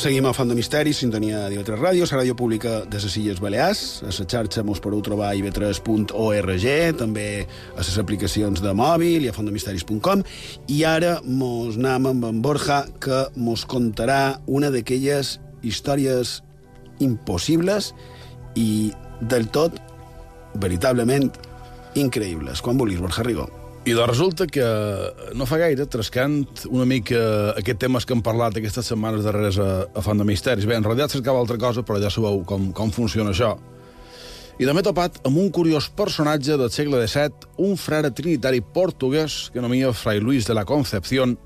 Seguim 0.04 0.26
a 0.28 0.34
Font 0.36 0.50
de 0.50 0.52
Misteris, 0.52 0.98
sintonia 1.00 1.46
d'IV3 1.48 1.78
Ràdio, 1.80 2.04
la 2.04 2.18
ràdio 2.18 2.34
pública 2.36 2.72
de 2.84 2.98
les 3.00 3.14
Illes 3.16 3.38
Balears. 3.40 4.02
A 4.04 4.10
la 4.10 4.26
xarxa 4.28 4.60
mos 4.60 4.82
podeu 4.84 5.00
trobar 5.00 5.30
a 5.30 5.38
iv3.org, 5.38 6.66
també 6.98 7.24
a 7.72 7.78
les 7.78 7.96
aplicacions 8.02 8.60
de 8.60 8.74
mòbil 8.76 9.24
i 9.24 9.32
a 9.32 9.32
fontdemisteris.com. 9.32 10.26
I 10.68 10.82
ara 10.84 11.14
mos 11.24 11.80
anem 11.80 12.10
amb 12.12 12.28
en 12.28 12.44
Borja, 12.44 12.82
que 13.00 13.24
mos 13.40 13.64
contarà 13.64 14.36
una 14.44 14.68
d'aquelles 14.68 15.38
històries 15.64 16.36
impossibles 17.00 17.94
i 18.60 18.92
del 19.24 19.48
tot 19.48 19.80
veritablement 20.60 21.32
increïbles. 21.96 22.60
Quan 22.60 22.76
vulguis, 22.76 23.00
Borja 23.00 23.24
Rigó. 23.24 23.63
I 23.85 23.92
doncs 23.92 24.09
resulta 24.09 24.47
que 24.49 24.64
no 25.37 25.44
fa 25.44 25.59
gaire, 25.61 25.85
trascant 25.92 26.38
una 26.73 26.87
mica 26.88 27.18
aquest 27.61 27.83
temes 27.83 28.07
que 28.09 28.14
hem 28.16 28.23
parlat 28.25 28.57
aquestes 28.57 28.87
setmanes 28.88 29.27
darreres 29.27 29.59
a, 29.61 29.66
a 29.92 30.01
Font 30.01 30.16
de 30.16 30.25
Misteris. 30.25 30.64
Bé, 30.64 30.79
en 30.79 30.87
realitat 30.87 31.12
cercava 31.12 31.42
altra 31.42 31.59
cosa, 31.61 31.85
però 31.85 31.99
ja 32.01 32.09
sabeu 32.09 32.40
com, 32.49 32.70
com 32.73 32.92
funciona 32.94 33.35
això. 33.35 33.51
I 34.57 34.64
també 34.64 34.81
topat 34.87 35.18
amb 35.29 35.37
un 35.42 35.51
curiós 35.53 35.90
personatge 35.92 36.57
del 36.57 36.73
segle 36.73 37.03
XVII, 37.03 37.51
un 37.66 37.77
frare 37.77 38.09
trinitari 38.09 38.62
portuguès 38.64 39.51
que 39.53 39.61
anomia 39.61 39.92
Fray 39.92 40.25
Luis 40.25 40.49
de 40.49 40.57
la 40.57 40.64
Concepción 40.64 41.37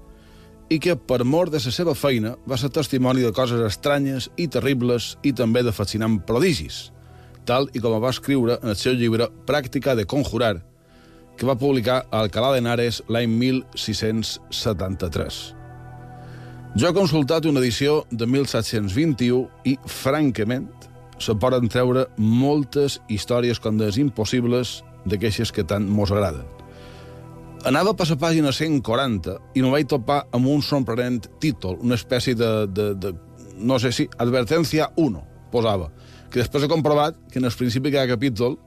i 0.71 0.79
que, 0.79 0.95
per 0.95 1.25
mort 1.25 1.51
de 1.51 1.59
la 1.59 1.75
seva 1.75 1.97
feina, 1.99 2.37
va 2.47 2.61
ser 2.61 2.71
testimoni 2.71 3.27
de 3.27 3.35
coses 3.35 3.67
estranyes 3.67 4.31
i 4.39 4.47
terribles 4.47 5.17
i 5.27 5.35
també 5.35 5.67
de 5.67 5.75
fascinant 5.75 6.21
prodigis, 6.23 6.93
tal 7.51 7.67
i 7.75 7.83
com 7.83 7.99
va 7.99 8.15
escriure 8.15 8.61
en 8.63 8.77
el 8.77 8.79
seu 8.79 8.95
llibre 8.95 9.27
Pràctica 9.49 9.99
de 9.99 10.07
Conjurar, 10.07 10.68
que 11.39 11.47
va 11.47 11.59
publicar 11.59 12.07
a 12.11 12.27
de 12.27 12.59
Henares 12.59 13.03
l'any 13.09 13.31
1773. 13.31 15.55
Jo 16.77 16.89
he 16.89 16.95
consultat 16.95 17.47
una 17.47 17.61
edició 17.61 18.05
de 18.11 18.27
1721 18.27 19.49
i, 19.65 19.79
francament, 19.87 20.69
se 21.19 21.35
poden 21.35 21.69
treure 21.71 22.07
moltes 22.19 23.01
històries 23.09 23.59
com 23.59 23.79
des 23.79 23.99
impossibles 23.99 24.85
d'aquestes 25.07 25.53
que 25.53 25.65
tant 25.65 25.89
mos 25.89 26.13
agraden. 26.13 26.45
Anava 27.67 27.95
per 27.99 28.07
la 28.11 28.17
pàgina 28.17 28.53
140 28.53 29.39
i 29.55 29.63
no 29.63 29.73
vaig 29.73 29.89
topar 29.91 30.27
amb 30.33 30.47
un 30.47 30.63
sorprenent 30.63 31.27
títol, 31.41 31.79
una 31.83 31.97
espècie 31.99 32.37
de, 32.39 32.67
de, 32.71 32.93
de 32.95 33.15
no 33.59 33.79
sé 33.83 33.91
si, 33.93 34.07
advertència 34.19 34.93
1, 34.97 35.23
posava, 35.51 35.91
que 36.31 36.39
després 36.39 36.65
he 36.65 36.71
comprovat 36.71 37.17
que 37.33 37.41
en 37.41 37.49
el 37.49 37.57
principi 37.59 37.91
de 37.91 37.97
cada 37.97 38.15
capítol 38.15 38.59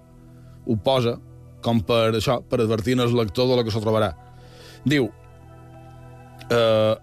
ho 0.66 0.76
posa 0.84 1.16
com 1.64 1.82
per 1.86 2.12
això, 2.12 2.42
per 2.44 2.62
advertir 2.62 2.98
el 3.00 3.16
lector 3.16 3.48
de 3.48 3.56
lo 3.56 3.64
que 3.64 3.72
s'ho 3.72 3.84
trobarà. 3.84 4.12
Diu, 4.86 5.10
eh, 6.50 6.96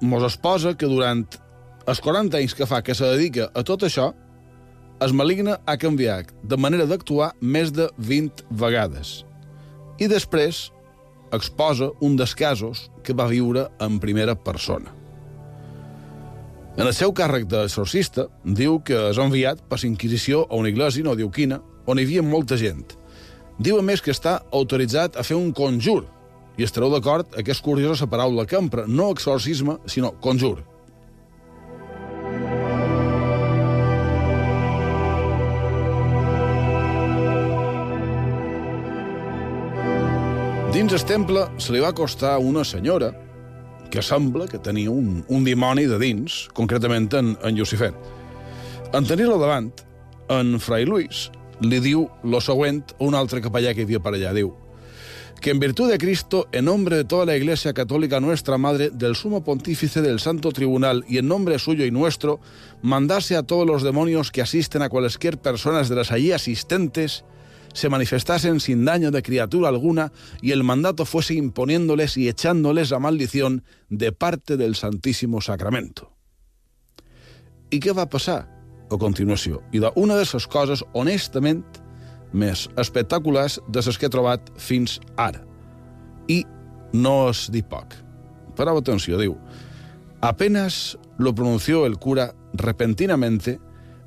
mos 0.00 0.22
exposa 0.22 0.74
que 0.78 0.86
durant 0.86 1.26
els 1.88 2.00
40 2.00 2.36
anys 2.38 2.54
que 2.54 2.66
fa 2.66 2.82
que 2.82 2.94
se 2.94 3.06
dedica 3.06 3.50
a 3.54 3.62
tot 3.62 3.82
això, 3.82 4.12
es 5.00 5.12
maligna 5.14 5.58
ha 5.66 5.76
canviat 5.78 6.32
de 6.42 6.56
manera 6.58 6.86
d'actuar 6.86 7.32
més 7.40 7.70
de 7.72 7.88
20 7.98 8.44
vegades. 8.50 9.22
I 9.98 10.08
després 10.10 10.68
exposa 11.32 11.90
un 12.00 12.16
dels 12.16 12.34
casos 12.34 12.88
que 13.04 13.14
va 13.14 13.28
viure 13.30 13.68
en 13.80 13.98
primera 14.02 14.34
persona. 14.34 14.94
En 16.78 16.86
el 16.86 16.94
seu 16.94 17.10
càrrec 17.10 17.48
d'exorcista, 17.50 18.28
diu 18.44 18.78
que 18.86 19.08
és 19.10 19.18
enviat 19.18 19.64
per 19.66 19.80
la 19.82 19.88
Inquisició 19.88 20.44
a 20.46 20.54
una 20.60 20.70
iglesia, 20.70 21.02
no 21.02 21.16
diu 21.18 21.30
quina, 21.30 21.58
on 21.86 21.98
hi 21.98 22.04
havia 22.06 22.22
molta 22.22 22.58
gent. 22.60 22.97
Diu, 23.58 23.74
a 23.80 23.82
més, 23.82 23.98
que 23.98 24.12
està 24.14 24.36
autoritzat 24.54 25.16
a 25.18 25.24
fer 25.26 25.34
un 25.34 25.50
conjur. 25.50 26.04
I 26.58 26.62
estareu 26.62 26.92
d'acord 26.94 27.32
que 27.34 27.50
és 27.50 27.60
curiosa 27.62 28.06
la 28.06 28.10
paraula 28.12 28.44
que 28.46 28.58
empra, 28.58 28.84
no 28.86 29.10
exorcisme, 29.10 29.78
sinó 29.90 30.12
conjur. 30.22 30.60
Dins 40.70 40.94
el 40.94 41.02
temple 41.08 41.48
se 41.58 41.74
li 41.74 41.82
va 41.82 41.90
costar 41.90 42.36
una 42.38 42.62
senyora 42.62 43.10
que 43.90 44.02
sembla 44.04 44.46
que 44.46 44.60
tenia 44.62 44.92
un, 44.92 45.24
un 45.26 45.42
dimoni 45.42 45.88
de 45.90 45.98
dins, 45.98 46.44
concretament 46.54 47.10
en, 47.18 47.34
en 47.42 47.58
Lucifer. 47.58 47.90
En 48.94 49.08
tenir-lo 49.08 49.40
davant, 49.40 49.72
en 50.30 50.60
Fray 50.62 50.86
Luis 50.86 51.26
li 51.60 51.80
diu 51.80 52.06
lo 52.24 52.40
següent 52.40 52.82
a 52.98 53.04
un 53.04 53.14
altre 53.18 53.42
capellà 53.44 53.74
que 53.74 53.82
hi 53.82 53.88
havia 53.88 54.00
per 54.00 54.14
allà. 54.14 54.32
Diu 54.36 54.54
que 55.40 55.52
en 55.52 55.60
virtud 55.60 55.88
de 55.88 55.98
Cristo, 55.98 56.48
en 56.50 56.64
nombre 56.64 56.96
de 56.96 57.04
toda 57.04 57.24
la 57.24 57.36
Iglesia 57.36 57.72
Católica 57.72 58.18
nuestra 58.18 58.58
Madre, 58.58 58.90
del 58.90 59.14
Sumo 59.14 59.44
Pontífice 59.44 60.02
del 60.02 60.18
Santo 60.18 60.50
Tribunal 60.50 61.04
y 61.08 61.18
en 61.18 61.28
nombre 61.28 61.60
suyo 61.60 61.84
y 61.84 61.92
nuestro, 61.92 62.40
mandase 62.82 63.36
a 63.36 63.44
todos 63.44 63.64
los 63.64 63.84
demonios 63.84 64.32
que 64.32 64.42
asisten 64.42 64.82
a 64.82 64.88
cualesquier 64.88 65.38
personas 65.38 65.88
de 65.88 65.94
las 65.94 66.10
allí 66.10 66.32
asistentes 66.32 67.24
se 67.72 67.88
manifestasen 67.88 68.58
sin 68.60 68.84
daño 68.84 69.10
de 69.10 69.22
criatura 69.22 69.68
alguna 69.68 70.12
y 70.42 70.50
el 70.50 70.64
mandato 70.64 71.04
fuese 71.04 71.34
imponiéndoles 71.34 72.16
y 72.16 72.28
echándoles 72.28 72.90
la 72.90 72.98
maldición 72.98 73.62
de 73.88 74.10
parte 74.10 74.56
del 74.56 74.74
Santísimo 74.74 75.40
Sacramento. 75.40 76.12
I 77.70 77.82
què 77.84 77.92
va 77.92 78.06
passar 78.08 78.46
a 78.90 78.98
continuació? 78.98 79.62
I 79.72 79.80
una 79.94 80.16
de 80.16 80.26
les 80.26 80.46
coses, 80.46 80.84
honestament, 80.92 81.64
més 82.32 82.68
espectaculars 82.76 83.58
de 83.68 83.82
les 83.84 83.98
que 83.98 84.06
he 84.06 84.12
trobat 84.12 84.50
fins 84.56 84.98
ara. 85.16 85.40
I 86.28 86.44
no 86.92 87.28
es 87.30 87.48
dit 87.52 87.66
poc. 87.68 87.94
Però 88.56 88.76
atenció, 88.76 89.18
diu, 89.18 89.36
apenas 90.20 90.98
lo 91.18 91.34
pronunció 91.34 91.86
el 91.86 91.98
cura 91.98 92.34
repentinamente, 92.54 93.60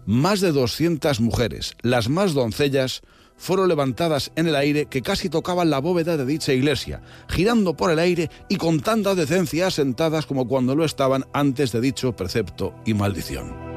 más 0.06 0.41
de 0.41 0.52
200 0.52 1.20
mujeres, 1.22 1.76
las 1.84 2.10
más 2.10 2.34
doncellas, 2.34 3.02
fueron 3.38 3.70
levantadas 3.70 4.32
en 4.36 4.48
el 4.48 4.56
aire 4.56 4.86
que 4.86 5.02
casi 5.02 5.28
tocaban 5.28 5.72
la 5.72 5.80
bóveda 5.80 6.15
de 6.15 6.26
dicha 6.28 6.54
iglesia, 6.54 7.02
girando 7.28 7.76
por 7.76 7.89
el 7.89 7.98
aire 7.98 8.30
y 8.50 8.58
con 8.58 8.82
tanta 8.82 9.15
decencia 9.15 9.67
asentadas 9.67 10.28
como 10.28 10.48
cuando 10.48 10.76
lo 10.76 10.86
estaban 10.86 11.26
antes 11.34 11.72
de 11.72 11.82
dicho 11.82 12.15
precepto 12.15 12.76
y 12.86 12.94
maldición. 12.94 13.70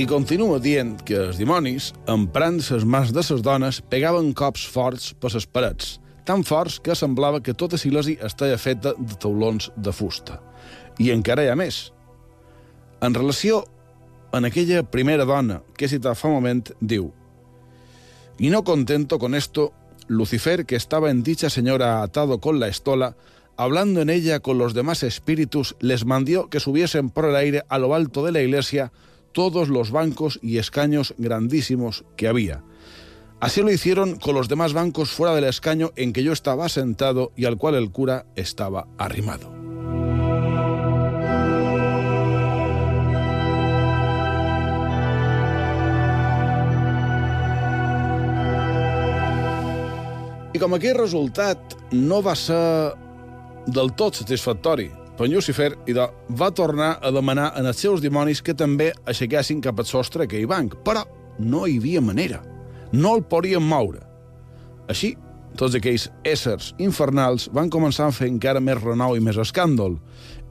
I 0.00 0.06
continua 0.08 0.56
dient 0.56 0.94
que 1.04 1.16
els 1.26 1.36
dimonis, 1.36 1.90
emprant 2.08 2.56
les 2.56 2.84
mans 2.88 3.10
de 3.12 3.20
les 3.20 3.42
dones, 3.44 3.80
pegaven 3.92 4.30
cops 4.32 4.62
forts 4.64 5.10
per 5.20 5.28
les 5.34 5.44
parets, 5.44 5.90
tan 6.24 6.40
forts 6.40 6.78
que 6.80 6.96
semblava 6.96 7.42
que 7.44 7.52
tota 7.52 7.76
l'església 7.76 8.24
estava 8.24 8.56
feta 8.56 8.94
de 8.96 9.18
taulons 9.20 9.68
de 9.76 9.92
fusta. 9.92 10.38
I 10.96 11.10
encara 11.12 11.44
hi 11.44 11.50
ha 11.52 11.58
més. 11.58 11.90
En 13.04 13.12
relació 13.12 13.66
en 14.32 14.48
aquella 14.48 14.86
primera 14.88 15.26
dona 15.28 15.60
que 15.76 15.84
he 15.84 15.92
citat 15.92 16.16
fa 16.16 16.30
un 16.30 16.38
moment, 16.38 16.72
diu 16.80 17.12
Y 18.38 18.48
no 18.48 18.64
contento 18.64 19.18
con 19.18 19.34
esto, 19.34 19.74
Lucifer, 20.08 20.64
que 20.64 20.76
estaba 20.76 21.10
en 21.10 21.22
dicha 21.22 21.50
señora 21.50 22.02
atado 22.02 22.40
con 22.40 22.58
la 22.58 22.68
estola, 22.68 23.16
hablando 23.58 24.00
en 24.00 24.08
ella 24.08 24.40
con 24.40 24.56
los 24.56 24.72
demás 24.72 25.02
espíritus, 25.02 25.76
les 25.78 26.06
mandó 26.06 26.48
que 26.48 26.58
subiesen 26.58 27.10
por 27.10 27.26
el 27.26 27.36
aire 27.36 27.64
a 27.68 27.76
lo 27.76 27.94
alto 27.94 28.24
de 28.24 28.32
la 28.32 28.40
iglesia 28.40 28.92
todos 29.32 29.68
los 29.68 29.90
bancos 29.90 30.38
y 30.42 30.58
escaños 30.58 31.14
grandísimos 31.18 32.04
que 32.16 32.28
había. 32.28 32.62
Así 33.40 33.62
lo 33.62 33.72
hicieron 33.72 34.16
con 34.16 34.34
los 34.34 34.48
demás 34.48 34.74
bancos 34.74 35.10
fuera 35.10 35.34
del 35.34 35.44
escaño 35.44 35.92
en 35.96 36.12
que 36.12 36.22
yo 36.22 36.32
estaba 36.32 36.68
sentado 36.68 37.32
y 37.36 37.46
al 37.46 37.56
cual 37.56 37.74
el 37.74 37.90
cura 37.90 38.26
estaba 38.36 38.86
arrimado. 38.98 39.60
I 50.52 50.58
com 50.58 50.74
aquell 50.74 50.96
resultat 50.98 51.76
no 51.94 52.18
va 52.26 52.34
ser 52.34 52.90
del 53.70 53.92
tot 53.94 54.18
satisfactori 54.18 54.90
per 55.20 55.28
Lucifer 55.28 55.74
i 55.84 55.92
de, 55.92 56.06
va 56.32 56.46
tornar 56.48 56.94
a 57.04 57.10
demanar 57.12 57.50
en 57.60 57.66
els 57.68 57.76
seus 57.82 58.00
dimonis 58.00 58.40
que 58.40 58.54
també 58.56 58.86
aixequessin 59.04 59.58
cap 59.60 59.76
al 59.76 59.84
sostre 59.84 60.24
aquell 60.24 60.46
banc, 60.48 60.78
però 60.80 61.02
no 61.44 61.66
hi 61.68 61.74
havia 61.76 62.00
manera. 62.00 62.38
No 62.96 63.18
el 63.18 63.26
podien 63.28 63.60
moure. 63.60 64.00
Així, 64.88 65.10
tots 65.60 65.76
aquells 65.76 66.06
éssers 66.24 66.70
infernals 66.80 67.50
van 67.52 67.68
començar 67.68 68.06
a 68.08 68.14
fer 68.16 68.30
encara 68.32 68.62
més 68.64 68.80
renou 68.80 69.12
i 69.12 69.20
més 69.20 69.36
escàndol, 69.36 69.98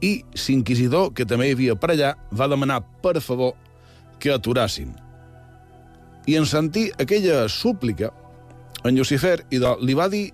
i 0.06 0.20
l'inquisidor, 0.46 1.10
que 1.18 1.26
també 1.26 1.48
hi 1.48 1.56
havia 1.56 1.74
per 1.74 1.90
allà, 1.96 2.12
va 2.30 2.48
demanar, 2.52 2.78
per 3.02 3.16
favor, 3.18 3.56
que 4.22 4.30
aturassin. 4.30 4.94
I 6.30 6.38
en 6.38 6.46
sentir 6.46 6.92
aquella 7.02 7.48
súplica, 7.48 8.12
en 8.84 8.94
Lucifer, 8.94 9.40
i 9.50 9.58
de, 9.58 9.74
li 9.82 9.98
va 9.98 10.06
dir 10.14 10.28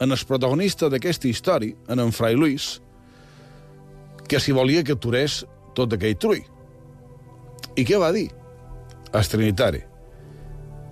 en 0.00 0.16
el 0.16 0.24
protagonista 0.26 0.88
d'aquesta 0.88 1.28
història, 1.28 1.76
en 1.92 2.00
en 2.00 2.16
Fray 2.16 2.34
Luis, 2.34 2.80
que 4.28 4.40
si 4.40 4.52
volia 4.52 4.84
que 4.84 4.96
aturés 4.96 5.44
tot 5.74 5.92
aquell 5.92 6.16
trull. 6.16 6.42
I 7.76 7.84
què 7.84 7.98
va 7.98 8.12
dir? 8.14 8.30
El 9.14 9.28
Trinitari. 9.30 9.82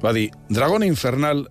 Va 0.02 0.12
dir, 0.12 0.30
dragón 0.50 0.82
infernal, 0.82 1.46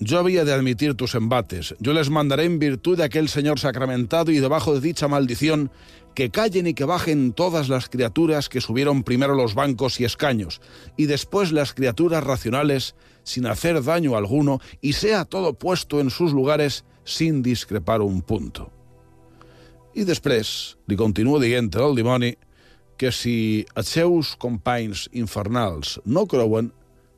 yo 0.00 0.18
había 0.18 0.44
de 0.44 0.52
admitir 0.52 0.94
tus 0.94 1.14
embates. 1.14 1.74
Yo 1.78 1.92
les 1.92 2.10
mandaré 2.10 2.44
en 2.44 2.58
virtud 2.58 2.96
de 2.96 3.04
aquel 3.04 3.28
señor 3.28 3.60
sacramentado 3.60 4.32
y 4.32 4.38
debajo 4.38 4.74
de 4.74 4.80
dicha 4.80 5.08
maldición 5.08 5.70
que 6.14 6.30
callen 6.30 6.66
y 6.66 6.74
que 6.74 6.84
bajen 6.84 7.32
todas 7.32 7.68
las 7.68 7.88
criaturas 7.88 8.48
que 8.48 8.60
subieron 8.60 9.02
primero 9.02 9.34
los 9.34 9.54
bancos 9.54 10.00
y 10.00 10.04
escaños, 10.04 10.60
y 10.96 11.06
después 11.06 11.52
las 11.52 11.74
criaturas 11.74 12.22
racionales, 12.24 12.94
sin 13.24 13.46
hacer 13.46 13.82
daño 13.82 14.16
alguno, 14.16 14.60
y 14.80 14.92
sea 14.92 15.24
todo 15.24 15.54
puesto 15.54 16.00
en 16.00 16.10
sus 16.10 16.32
lugares 16.32 16.84
sin 17.04 17.42
discrepar 17.42 18.00
un 18.00 18.22
punto. 18.22 18.70
I 19.94 20.02
després 20.02 20.74
li 20.90 20.96
continua 20.98 21.38
dient 21.38 21.68
al 21.78 21.94
dimoni 21.94 22.32
que 22.98 23.12
si 23.14 23.62
els 23.78 23.92
seus 23.94 24.32
companys 24.42 25.04
infernals 25.14 26.00
no 26.04 26.24
creuen, 26.30 26.72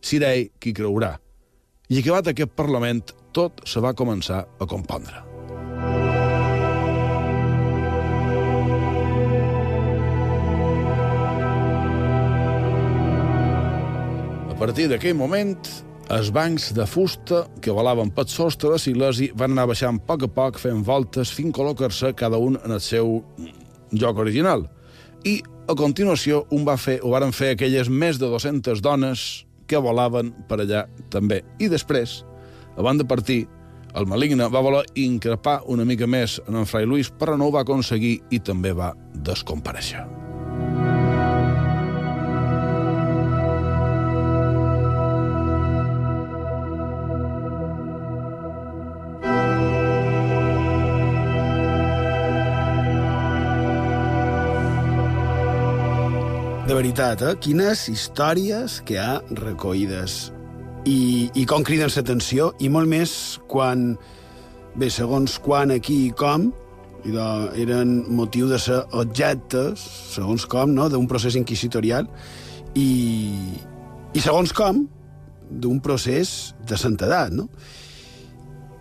serà 0.04 0.34
ell 0.36 0.50
qui 0.60 0.74
creurà. 0.76 1.14
I 1.88 2.02
acabat 2.02 2.32
aquest 2.32 2.52
Parlament, 2.58 3.00
tot 3.32 3.62
se 3.68 3.80
va 3.80 3.94
començar 3.96 4.42
a 4.44 4.68
compondre. 4.68 5.22
A 14.52 14.58
partir 14.58 14.88
d'aquell 14.88 15.16
moment, 15.16 15.85
els 16.12 16.30
bancs 16.30 16.70
de 16.76 16.84
fusta 16.86 17.42
que 17.62 17.74
volaven 17.74 18.12
pel 18.14 18.28
sostre 18.30 18.70
de 18.70 18.78
Silesi 18.78 19.30
van 19.34 19.54
anar 19.54 19.66
baixant 19.72 19.98
a 19.98 20.04
poc 20.06 20.26
a 20.26 20.28
poc 20.30 20.60
fent 20.62 20.84
voltes 20.86 21.32
fins 21.34 21.50
a 21.50 21.56
col·locar-se 21.58 22.12
cada 22.14 22.38
un 22.38 22.58
en 22.62 22.76
el 22.76 22.80
seu 22.80 23.24
lloc 23.90 24.20
original. 24.22 24.68
I, 25.26 25.40
a 25.66 25.74
continuació, 25.74 26.44
un 26.54 26.66
va 26.66 26.76
fer, 26.78 27.00
ho 27.02 27.10
varen 27.10 27.34
fer 27.34 27.54
aquelles 27.54 27.90
més 27.90 28.20
de 28.22 28.30
200 28.30 28.82
dones 28.82 29.46
que 29.66 29.82
volaven 29.82 30.30
per 30.46 30.60
allà 30.62 30.84
també. 31.10 31.42
I 31.58 31.70
després, 31.72 32.20
abans 32.78 33.02
de 33.02 33.08
partir, 33.08 33.40
el 33.96 34.06
maligne 34.06 34.46
va 34.52 34.62
voler 34.62 34.84
increpar 35.00 35.62
una 35.66 35.86
mica 35.88 36.06
més 36.06 36.38
en 36.46 36.60
en 36.60 36.70
Fray 36.70 36.86
Luis, 36.86 37.10
però 37.10 37.34
no 37.36 37.48
ho 37.48 37.56
va 37.56 37.64
aconseguir 37.66 38.20
i 38.30 38.38
també 38.38 38.76
va 38.76 38.92
descompareixer. 39.26 40.06
Veritat, 56.76 57.22
eh? 57.24 57.34
Quines 57.40 57.86
històries 57.88 58.80
que 58.86 58.98
ha 59.00 59.20
recollides. 59.40 60.30
I, 60.86 61.30
i 61.34 61.46
com 61.48 61.64
criden 61.66 61.90
l'atenció, 61.90 62.52
i 62.62 62.68
molt 62.70 62.90
més 62.90 63.12
quan, 63.50 63.94
bé, 64.76 64.90
segons 64.92 65.38
quan, 65.42 65.72
aquí 65.74 66.04
i 66.06 66.12
com, 66.14 66.50
idò, 67.08 67.48
eren 67.58 67.96
motiu 68.12 68.50
de 68.50 68.60
ser 68.62 68.82
objectes, 68.92 69.82
segons 70.12 70.46
com, 70.46 70.74
no?, 70.76 70.90
d'un 70.92 71.08
procés 71.10 71.38
inquisitorial, 71.40 72.06
i, 72.76 72.90
i 74.12 74.22
segons 74.22 74.52
com, 74.54 74.84
d'un 75.50 75.80
procés 75.82 76.52
de 76.68 76.78
santedat, 76.78 77.32
no? 77.34 77.48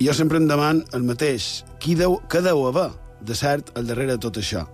I 0.01 0.09
jo 0.09 0.15
sempre 0.17 0.41
em 0.41 0.49
deman 0.49 0.83
el 0.93 1.05
mateix. 1.07 1.63
Qui 1.79 1.95
deu, 1.95 2.19
què 2.27 2.41
deu 2.43 2.65
haver 2.67 2.89
de 3.23 3.37
cert 3.37 3.71
al 3.79 3.87
darrere 3.87 4.17
de 4.17 4.25
tot 4.27 4.41
això? 4.41 4.65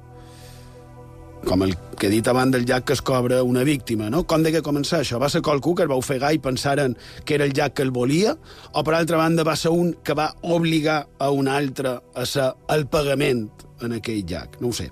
Com 1.45 1.63
el 1.65 1.73
que 1.97 2.07
he 2.07 2.11
dit 2.13 2.27
abans 2.27 2.53
del 2.53 2.65
llac 2.65 2.85
que 2.87 2.93
es 2.93 3.01
cobra 3.01 3.41
una 3.43 3.63
víctima, 3.63 4.09
no? 4.09 4.23
Com 4.29 4.43
de 4.45 4.51
què 4.53 4.61
començar 4.65 5.01
això? 5.01 5.19
Va 5.21 5.29
ser 5.29 5.41
qualcú 5.45 5.73
que 5.75 5.85
el 5.85 5.91
va 5.91 5.99
ofegar 5.99 6.31
i 6.33 6.41
pensaren 6.41 6.95
que 7.25 7.35
era 7.37 7.45
el 7.45 7.53
llac 7.57 7.75
que 7.77 7.85
el 7.85 7.91
volia? 7.93 8.35
O, 8.73 8.83
per 8.83 8.95
altra 8.97 9.19
banda, 9.21 9.45
va 9.47 9.55
ser 9.59 9.73
un 9.73 9.93
que 10.03 10.15
va 10.17 10.31
obligar 10.41 11.03
a 11.19 11.29
un 11.31 11.49
altre 11.51 11.97
a 12.15 12.25
ser 12.25 12.51
el 12.73 12.87
pagament 12.91 13.47
en 13.81 13.97
aquell 13.97 14.23
llac? 14.27 14.59
No 14.61 14.71
ho 14.71 14.75
sé. 14.77 14.89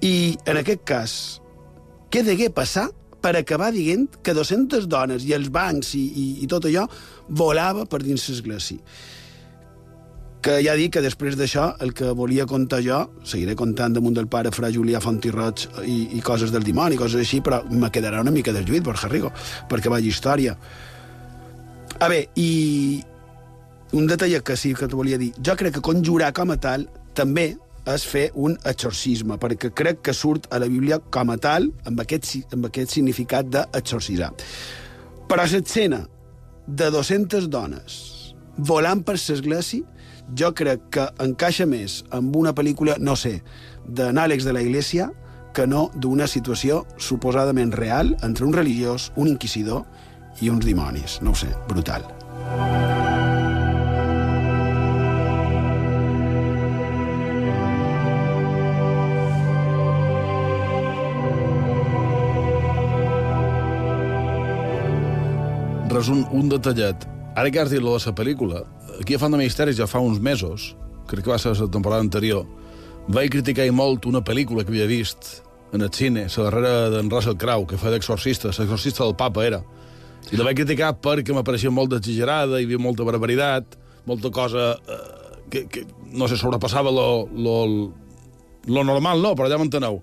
I, 0.00 0.36
en 0.46 0.60
aquest 0.62 0.84
cas, 0.88 1.16
què 2.12 2.24
degué 2.26 2.50
passar 2.54 2.88
per 3.22 3.36
acabar 3.38 3.70
dient 3.74 4.08
que 4.22 4.34
200 4.34 4.88
dones 4.90 5.26
i 5.26 5.34
els 5.36 5.50
bancs 5.54 5.94
i, 5.98 6.02
i, 6.02 6.28
i 6.42 6.50
tot 6.50 6.66
allò 6.66 6.88
volava 7.28 7.86
per 7.86 8.02
dins 8.02 8.28
l'església? 8.30 8.82
Que 10.42 10.58
ja 10.64 10.74
dic 10.74 10.96
que 10.96 11.02
després 11.04 11.36
d'això 11.38 11.68
el 11.84 11.92
que 11.94 12.10
volia 12.18 12.48
contar 12.50 12.80
jo, 12.82 12.98
seguiré 13.22 13.54
contant 13.58 13.94
damunt 13.94 14.16
del 14.16 14.26
pare 14.26 14.50
fra 14.50 14.72
Julià 14.74 14.98
Fontirroig 15.00 15.68
i, 15.86 16.16
i 16.18 16.22
coses 16.24 16.50
del 16.50 16.66
dimoni, 16.66 16.98
coses 16.98 17.22
així, 17.22 17.38
però 17.40 17.60
me 17.70 17.92
quedarà 17.94 18.20
una 18.20 18.34
mica 18.34 18.54
del 18.54 18.66
lluit, 18.66 18.82
Borja 18.82 19.10
Rigo, 19.12 19.30
perquè 19.70 19.92
vagi 19.92 20.10
història. 20.10 20.56
A 22.02 22.08
bé, 22.10 22.24
i 22.42 22.98
un 23.94 24.08
detall 24.10 24.40
que 24.42 24.56
sí 24.58 24.72
que 24.74 24.88
t'ho 24.90 24.98
volia 24.98 25.20
dir. 25.20 25.30
Jo 25.38 25.54
crec 25.58 25.76
que 25.76 25.84
conjurar 25.84 26.32
com 26.34 26.50
a 26.50 26.58
tal 26.58 26.88
també 27.14 27.52
és 27.92 28.06
fer 28.06 28.28
un 28.38 28.56
exorcisme, 28.66 29.38
perquè 29.42 29.70
crec 29.74 30.02
que 30.06 30.14
surt 30.14 30.48
a 30.50 30.58
la 30.62 30.70
Bíblia 30.70 30.98
com 31.12 31.30
a 31.30 31.38
tal, 31.38 31.68
amb 31.86 32.02
aquest, 32.02 32.54
amb 32.54 32.66
aquest 32.66 32.94
significat 32.94 33.46
d'exorcisar. 33.50 34.32
Però 35.30 35.46
l'escena 35.46 36.02
de 36.66 36.90
200 36.94 37.46
dones 37.50 38.00
volant 38.56 39.02
per 39.06 39.16
l'església 39.16 39.91
jo 40.38 40.52
crec 40.56 40.86
que 40.94 41.08
encaixa 41.22 41.66
més 41.68 42.02
amb 42.10 42.36
una 42.36 42.54
pel·lícula, 42.56 42.96
no 42.98 43.16
sé, 43.16 43.40
d'anàlegs 43.86 44.46
de 44.48 44.54
la 44.56 44.62
Iglesia 44.64 45.10
que 45.52 45.66
no 45.68 45.90
d'una 45.94 46.26
situació 46.26 46.82
suposadament 46.96 47.74
real 47.76 48.14
entre 48.22 48.46
un 48.48 48.56
religiós, 48.56 49.10
un 49.16 49.28
inquisidor 49.28 49.84
i 50.40 50.48
uns 50.48 50.64
dimonis. 50.64 51.20
No 51.20 51.36
ho 51.36 51.38
sé, 51.38 51.52
brutal. 51.68 52.06
Res, 65.92 66.08
un, 66.08 66.48
detallet. 66.48 67.04
Ara 67.36 67.50
que 67.52 67.60
has 67.60 67.70
dit 67.70 67.82
lo 67.82 67.92
de 67.94 68.00
la 68.00 68.14
pel·lícula, 68.16 68.62
aquí 69.02 69.14
a 69.14 69.18
Font 69.18 69.34
de 69.34 69.40
Misteris 69.40 69.78
ja 69.78 69.88
fa 69.90 70.00
uns 70.02 70.20
mesos, 70.22 70.72
crec 71.10 71.24
que 71.26 71.32
va 71.32 71.38
ser 71.40 71.56
la 71.58 71.70
temporada 71.70 72.04
anterior, 72.04 72.46
vaig 73.08 73.32
criticar 73.34 73.66
molt 73.74 74.06
una 74.06 74.22
pel·lícula 74.22 74.64
que 74.64 74.70
havia 74.70 74.86
vist 74.86 75.42
en 75.72 75.82
el 75.82 75.90
cine, 75.90 76.28
la 76.28 76.44
darrera 76.44 76.90
d'en 76.92 77.10
Russell 77.10 77.38
Crowe, 77.40 77.66
que 77.66 77.80
fa 77.80 77.90
d'exorcista, 77.90 78.52
l'exorcista 78.52 79.04
del 79.04 79.16
papa 79.16 79.46
era. 79.46 79.62
I 80.30 80.38
la 80.38 80.46
vaig 80.46 80.60
criticar 80.60 80.92
perquè 81.02 81.34
m'apareixia 81.34 81.72
molt 81.74 81.96
exagerada, 81.96 82.60
hi 82.60 82.68
havia 82.68 82.78
molta 82.78 83.06
barbaritat, 83.08 83.76
molta 84.06 84.30
cosa 84.30 84.72
eh, 84.76 85.00
que, 85.50 85.66
que, 85.66 85.84
no 86.12 86.28
sé, 86.28 86.38
sobrepassava 86.38 86.92
lo, 86.94 87.26
lo, 87.34 87.56
lo 88.68 88.84
normal, 88.84 89.24
no, 89.24 89.34
però 89.34 89.50
ja 89.50 89.58
m'enteneu. 89.58 89.98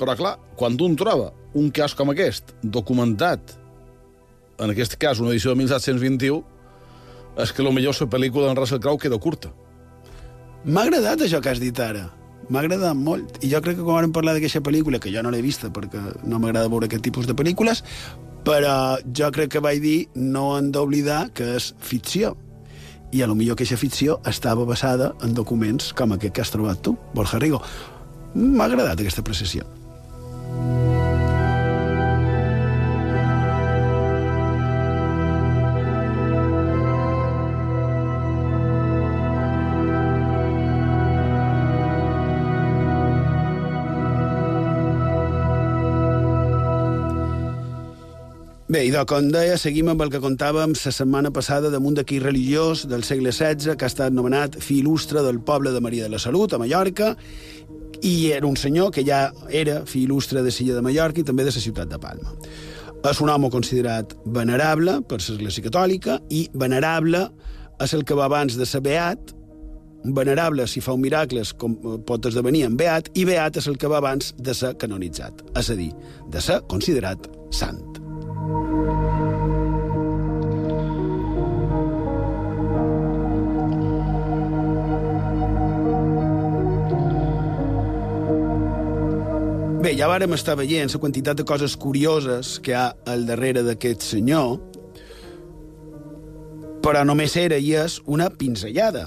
Però, 0.00 0.16
clar, 0.16 0.36
quan 0.56 0.78
un 0.80 0.96
troba 0.96 1.32
un 1.56 1.70
cas 1.72 1.94
com 1.96 2.12
aquest, 2.12 2.54
documentat, 2.62 3.56
en 4.60 4.72
aquest 4.72 4.96
cas 5.00 5.20
una 5.20 5.32
edició 5.34 5.52
de 5.52 5.60
1721, 5.64 6.55
és 7.36 7.52
que 7.52 7.64
potser 7.64 8.06
la 8.06 8.12
pel·lícula 8.12 8.48
d'en 8.48 8.56
Russell 8.56 8.80
Crowe 8.80 8.98
queda 8.98 9.18
curta. 9.18 9.50
M'ha 10.64 10.82
agradat 10.82 11.22
això 11.22 11.40
que 11.40 11.50
has 11.50 11.60
dit 11.60 11.78
ara. 11.78 12.08
M'ha 12.48 12.62
agradat 12.62 12.96
molt. 12.96 13.38
I 13.44 13.50
jo 13.52 13.60
crec 13.62 13.76
que 13.78 13.84
quan 13.84 14.06
vam 14.06 14.14
parlar 14.14 14.34
d'aquesta 14.36 14.62
pel·lícula, 14.62 15.00
que 15.02 15.12
jo 15.12 15.22
no 15.22 15.30
l'he 15.30 15.42
vista 15.42 15.70
perquè 15.70 16.00
no 16.24 16.40
m'agrada 16.40 16.70
veure 16.72 16.86
aquest 16.86 17.04
tipus 17.06 17.26
de 17.26 17.34
pel·lícules, 17.34 17.82
però 18.46 18.98
jo 19.14 19.30
crec 19.34 19.56
que 19.56 19.62
vaig 19.62 19.80
dir 19.82 19.98
no 20.14 20.56
hem 20.56 20.70
d'oblidar 20.74 21.30
que 21.34 21.56
és 21.56 21.72
ficció. 21.78 22.36
I 23.12 23.22
a 23.22 23.26
lo 23.26 23.36
millor 23.38 23.56
que 23.56 23.64
aquesta 23.64 23.78
ficció 23.78 24.20
estava 24.26 24.64
basada 24.66 25.12
en 25.22 25.34
documents 25.34 25.92
com 25.94 26.12
aquest 26.12 26.34
que 26.34 26.42
has 26.42 26.54
trobat 26.54 26.82
tu, 26.82 26.96
Borja 27.14 27.38
Rigo. 27.42 27.62
M'ha 28.34 28.66
agradat 28.66 29.00
aquesta 29.00 29.24
precisió. 29.26 29.66
Bé, 48.76 48.82
i 48.84 49.04
com 49.08 49.30
deia, 49.32 49.54
seguim 49.56 49.88
amb 49.88 50.02
el 50.04 50.10
que 50.12 50.18
contàvem 50.20 50.74
la 50.76 50.90
setmana 50.92 51.30
passada 51.32 51.70
damunt 51.72 51.94
d'aquí 51.96 52.18
religiós 52.20 52.82
del 52.90 53.06
segle 53.08 53.32
XVI, 53.32 53.72
que 53.72 53.86
ha 53.86 53.88
estat 53.88 54.12
nomenat 54.12 54.58
fi 54.60 54.82
il·lustre 54.82 55.22
del 55.24 55.38
poble 55.40 55.72
de 55.72 55.80
Maria 55.80 56.04
de 56.04 56.12
la 56.12 56.20
Salut, 56.20 56.52
a 56.52 56.58
Mallorca, 56.60 57.14
i 58.04 58.12
era 58.36 58.44
un 58.44 58.58
senyor 58.60 58.90
que 58.92 59.00
ja 59.06 59.30
era 59.48 59.78
fi 59.88 60.02
il·lustre 60.04 60.44
de 60.44 60.52
Silla 60.52 60.76
de 60.76 60.84
Mallorca 60.84 61.22
i 61.22 61.24
també 61.24 61.48
de 61.48 61.56
la 61.56 61.64
ciutat 61.64 61.88
de 61.88 62.02
Palma. 62.04 62.36
És 63.00 63.24
un 63.24 63.32
home 63.32 63.48
considerat 63.48 64.12
venerable 64.26 65.00
per 65.08 65.22
l'Església 65.22 65.70
Catòlica 65.70 66.20
i 66.28 66.44
venerable 66.52 67.30
és 67.80 67.96
el 67.96 68.04
que 68.04 68.20
va 68.20 68.28
abans 68.28 68.60
de 68.60 68.68
ser 68.68 68.84
beat, 68.84 69.32
venerable 70.04 70.68
si 70.68 70.84
fa 70.84 70.92
un 70.92 71.06
miracles 71.08 71.56
com 71.56 71.80
pot 71.80 72.28
esdevenir 72.28 72.66
en 72.68 72.76
beat, 72.76 73.08
i 73.16 73.24
beat 73.24 73.56
és 73.56 73.72
el 73.72 73.80
que 73.80 73.88
va 73.88 74.04
abans 74.04 74.34
de 74.36 74.52
ser 74.52 74.76
canonitzat, 74.76 75.46
és 75.56 75.72
a 75.72 75.80
dir, 75.80 75.94
de 76.28 76.44
ser 76.44 76.60
considerat 76.68 77.30
sant. 77.48 77.95
Bé, 89.86 89.92
ja 89.94 90.08
vàrem 90.10 90.32
estar 90.34 90.56
veient 90.58 90.90
la 90.90 90.98
quantitat 90.98 91.38
de 91.38 91.44
coses 91.46 91.76
curioses 91.78 92.56
que 92.58 92.72
hi 92.72 92.74
ha 92.74 92.86
al 93.06 93.20
darrere 93.28 93.62
d'aquest 93.62 94.02
senyor, 94.02 94.56
però 96.82 97.04
només 97.06 97.36
era 97.38 97.58
i 97.58 97.70
és 97.78 98.00
una 98.06 98.26
pinzellada, 98.30 99.04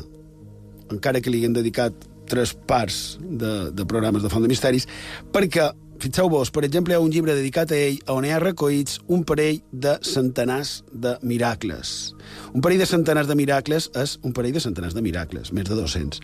encara 0.92 1.20
que 1.20 1.32
li 1.32 1.42
haguem 1.42 1.58
dedicat 1.58 2.08
tres 2.32 2.54
parts 2.68 3.18
de, 3.20 3.72
de 3.76 3.86
programes 3.92 4.24
de 4.24 4.32
Font 4.32 4.44
de 4.44 4.52
Misteris, 4.52 4.88
perquè 5.36 5.68
fixeu-vos, 6.00 6.52
per 6.56 6.64
exemple, 6.68 6.94
hi 6.94 6.98
ha 6.98 7.04
un 7.04 7.12
llibre 7.14 7.36
dedicat 7.38 7.72
a 7.72 7.80
ell 7.80 8.00
on 8.14 8.26
hi 8.26 8.34
ha 8.34 8.40
recollits 8.42 9.00
un 9.08 9.26
parell 9.28 9.60
de 9.72 9.98
centenars 10.06 10.80
de 10.92 11.18
miracles. 11.22 12.14
Un 12.54 12.64
parell 12.66 12.82
de 12.82 12.90
centenars 12.90 13.30
de 13.30 13.38
miracles 13.40 13.90
és 14.00 14.18
un 14.24 14.36
parell 14.36 14.56
de 14.56 14.64
centenars 14.64 14.96
de 14.96 15.04
miracles, 15.06 15.54
més 15.54 15.68
de 15.70 15.76
200. 15.78 16.24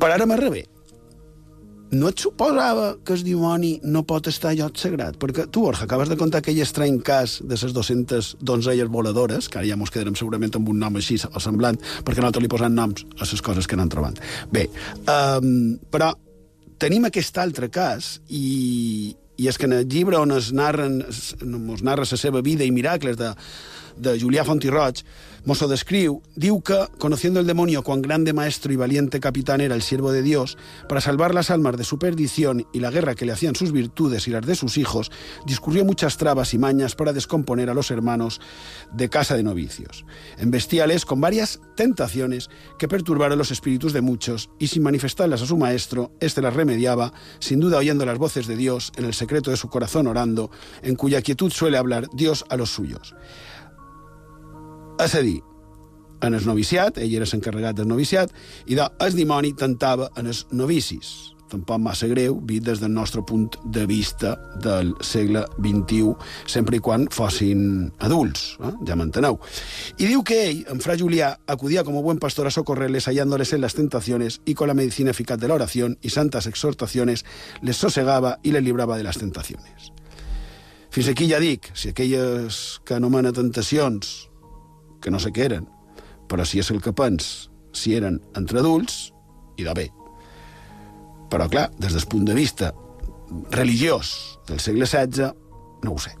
Però 0.00 0.12
ara 0.14 0.28
m'arrebé. 0.28 0.66
No 1.90 2.06
et 2.12 2.22
suposava 2.22 2.92
que 3.02 3.16
el 3.16 3.24
dimoni 3.26 3.72
no 3.82 4.04
pot 4.06 4.28
estar 4.30 4.52
a 4.52 4.54
lloc 4.54 4.78
sagrat? 4.78 5.16
Perquè 5.18 5.48
tu, 5.50 5.64
Borja, 5.66 5.88
acabes 5.88 6.08
de 6.12 6.16
contar 6.20 6.38
aquell 6.38 6.60
estrany 6.62 7.00
cas 7.02 7.40
de 7.42 7.58
les 7.58 7.74
200 7.74 8.36
donzelles 8.46 8.88
voladores, 8.88 9.48
que 9.50 9.58
ara 9.58 9.66
ja 9.66 9.78
mos 9.80 9.90
quedarem 9.90 10.14
segurament 10.14 10.54
amb 10.54 10.70
un 10.70 10.78
nom 10.78 11.00
així 11.00 11.18
o 11.26 11.42
semblant, 11.42 11.80
perquè 12.06 12.22
nosaltres 12.22 12.46
li 12.46 12.52
posem 12.52 12.76
noms 12.78 13.02
a 13.18 13.26
les 13.26 13.42
coses 13.42 13.66
que 13.66 13.74
anem 13.74 13.90
trobant. 13.90 14.22
Bé, 14.54 14.68
um, 15.10 15.80
però 15.90 16.12
tenim 16.80 17.06
aquest 17.08 17.36
altre 17.38 17.68
cas 17.72 18.16
i, 18.28 19.14
i 19.36 19.48
és 19.50 19.58
que 19.60 19.68
en 19.68 19.76
el 19.80 19.88
llibre 19.90 20.18
on 20.20 20.32
es 20.36 20.50
narren, 20.56 21.00
es, 21.08 21.34
es 21.36 21.84
narra 21.86 22.08
la 22.08 22.20
seva 22.20 22.42
vida 22.44 22.66
i 22.66 22.72
miracles 22.74 23.18
de, 23.20 23.34
de 24.00 24.18
Julià 24.18 24.44
Font 24.44 24.64
i 24.64 24.70
Roig, 24.70 25.04
Mosso 25.44 25.66
descriu, 25.68 26.20
diu 26.36 26.60
que, 26.60 26.76
conociendo 26.98 27.40
el 27.40 27.46
demonio 27.46 27.82
cuán 27.82 28.02
grande 28.02 28.34
maestro 28.34 28.74
y 28.74 28.76
valiente 28.76 29.20
capitán 29.20 29.62
era 29.62 29.74
el 29.74 29.80
siervo 29.80 30.12
de 30.12 30.20
Dios, 30.20 30.58
para 30.86 31.00
salvar 31.00 31.34
las 31.34 31.50
almas 31.50 31.78
de 31.78 31.84
su 31.84 31.98
perdición 31.98 32.66
y 32.74 32.80
la 32.80 32.90
guerra 32.90 33.14
que 33.14 33.24
le 33.24 33.32
hacían 33.32 33.54
sus 33.54 33.72
virtudes 33.72 34.28
y 34.28 34.32
las 34.32 34.44
de 34.44 34.54
sus 34.54 34.76
hijos, 34.76 35.10
discurrió 35.46 35.82
muchas 35.86 36.18
trabas 36.18 36.52
y 36.52 36.58
mañas 36.58 36.94
para 36.94 37.14
descomponer 37.14 37.70
a 37.70 37.74
los 37.74 37.90
hermanos 37.90 38.38
de 38.92 39.08
casa 39.08 39.34
de 39.34 39.42
novicios. 39.42 40.04
Embestíales 40.36 41.06
con 41.06 41.22
varias 41.22 41.60
tentaciones 41.74 42.50
que 42.78 42.88
perturbaron 42.88 43.38
los 43.38 43.50
espíritus 43.50 43.94
de 43.94 44.02
muchos, 44.02 44.50
y 44.58 44.66
sin 44.66 44.82
manifestarlas 44.82 45.40
a 45.40 45.46
su 45.46 45.56
maestro, 45.56 46.12
éste 46.20 46.42
las 46.42 46.54
remediaba, 46.54 47.14
sin 47.38 47.60
duda 47.60 47.78
oyendo 47.78 48.04
las 48.04 48.18
voces 48.18 48.46
de 48.46 48.56
Dios 48.56 48.92
en 48.96 49.06
el 49.06 49.14
secreto 49.14 49.50
de 49.50 49.56
su 49.56 49.70
corazón 49.70 50.06
orando, 50.06 50.50
en 50.82 50.96
cuya 50.96 51.22
quietud 51.22 51.50
suele 51.50 51.78
hablar 51.78 52.08
Dios 52.12 52.44
a 52.50 52.56
los 52.58 52.68
suyos. 52.68 53.14
És 55.00 55.14
a 55.16 55.22
dir, 55.24 55.38
en 56.20 56.34
el 56.36 56.44
noviciat, 56.44 56.98
ell 57.00 57.14
era 57.16 57.26
l'encarregat 57.28 57.78
del 57.78 57.88
noviciat, 57.88 58.32
i 58.68 58.76
de, 58.76 58.84
el 59.00 59.14
dimoni 59.16 59.54
tentava 59.56 60.10
en 60.20 60.28
els 60.28 60.44
novicis. 60.52 61.30
Tampoc 61.50 61.80
massa 61.82 62.06
greu, 62.06 62.36
vist 62.46 62.66
des 62.68 62.78
del 62.78 62.92
nostre 62.94 63.24
punt 63.26 63.56
de 63.74 63.86
vista 63.88 64.36
del 64.62 64.92
segle 65.02 65.46
XXI, 65.56 66.12
sempre 66.46 66.76
i 66.76 66.82
quan 66.84 67.08
fossin 67.10 67.88
adults, 68.06 68.44
eh? 68.60 68.74
ja 68.86 68.94
m'enteneu. 69.00 69.40
I 69.96 70.12
diu 70.12 70.22
que 70.22 70.38
ell, 70.50 70.60
en 70.70 70.84
fra 70.84 70.98
Julià, 71.00 71.32
acudia 71.50 71.82
como 71.82 72.04
buen 72.04 72.20
pastor 72.22 72.46
a 72.46 72.54
socorrerles 72.54 73.08
hallándoles 73.08 73.54
en 73.54 73.62
las 73.64 73.74
tentaciones 73.74 74.42
y 74.44 74.54
con 74.54 74.68
la 74.68 74.74
medicina 74.74 75.10
eficaz 75.10 75.40
de 75.40 75.48
la 75.48 75.66
y 76.02 76.10
santas 76.10 76.46
exhortaciones 76.46 77.24
les 77.62 77.76
sosegaba 77.76 78.38
y 78.42 78.52
les 78.52 78.62
libraba 78.62 78.96
de 78.96 79.04
las 79.04 79.18
tentaciones. 79.18 79.92
Fins 80.90 81.06
aquí 81.08 81.28
ja 81.30 81.38
dic, 81.38 81.70
si 81.74 81.88
aquelles 81.90 82.80
que 82.84 82.96
anomena 82.98 83.30
tentacions 83.32 84.29
que 85.00 85.10
no 85.10 85.20
sé 85.20 85.32
què 85.34 85.46
eren, 85.48 85.66
però 86.30 86.44
si 86.46 86.60
és 86.62 86.70
el 86.70 86.80
que 86.82 86.94
pens, 86.96 87.50
si 87.72 87.94
eren 87.96 88.20
entre 88.38 88.60
adults, 88.60 89.10
i 89.58 89.66
de 89.66 89.74
bé. 89.76 89.88
Però, 91.30 91.46
clar, 91.50 91.68
des 91.78 91.94
del 91.94 92.06
punt 92.10 92.26
de 92.26 92.34
vista 92.34 92.72
religiós 93.54 94.38
del 94.48 94.60
segle 94.60 94.86
XVI, 94.86 95.30
no 95.84 95.94
ho 95.94 95.98
sé. 96.02 96.14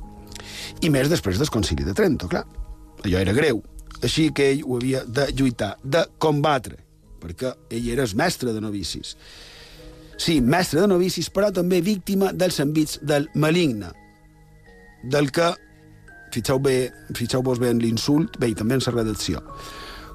I 0.80 0.90
més 0.90 1.10
després 1.10 1.38
del 1.38 1.50
concili 1.52 1.84
de 1.84 1.94
Trento, 1.96 2.28
clar. 2.30 2.44
Allò 3.04 3.20
era 3.20 3.34
greu. 3.36 3.62
Així 4.00 4.30
que 4.32 4.50
ell 4.52 4.62
ho 4.64 4.78
havia 4.78 5.02
de 5.04 5.26
lluitar, 5.36 5.74
de 5.82 6.04
combatre, 6.22 6.78
perquè 7.20 7.52
ell 7.70 7.88
era 7.92 8.06
el 8.06 8.14
mestre 8.16 8.54
de 8.54 8.62
novicis. 8.62 9.16
Sí, 10.20 10.38
mestre 10.40 10.82
de 10.82 10.88
novicis, 10.88 11.30
però 11.32 11.50
també 11.52 11.80
víctima 11.84 12.30
dels 12.32 12.60
envits 12.62 13.00
del 13.02 13.28
maligne, 13.34 13.90
del 15.02 15.30
que 15.32 15.50
fixeu 16.32 16.58
bé, 16.58 16.92
fixeu-vos 17.14 17.58
bé 17.58 17.70
en 17.70 17.80
l'insult, 17.82 18.38
bé, 18.38 18.50
i 18.50 18.58
també 18.58 18.78
en 18.78 18.84
la 18.86 18.92
redacció. 18.92 19.42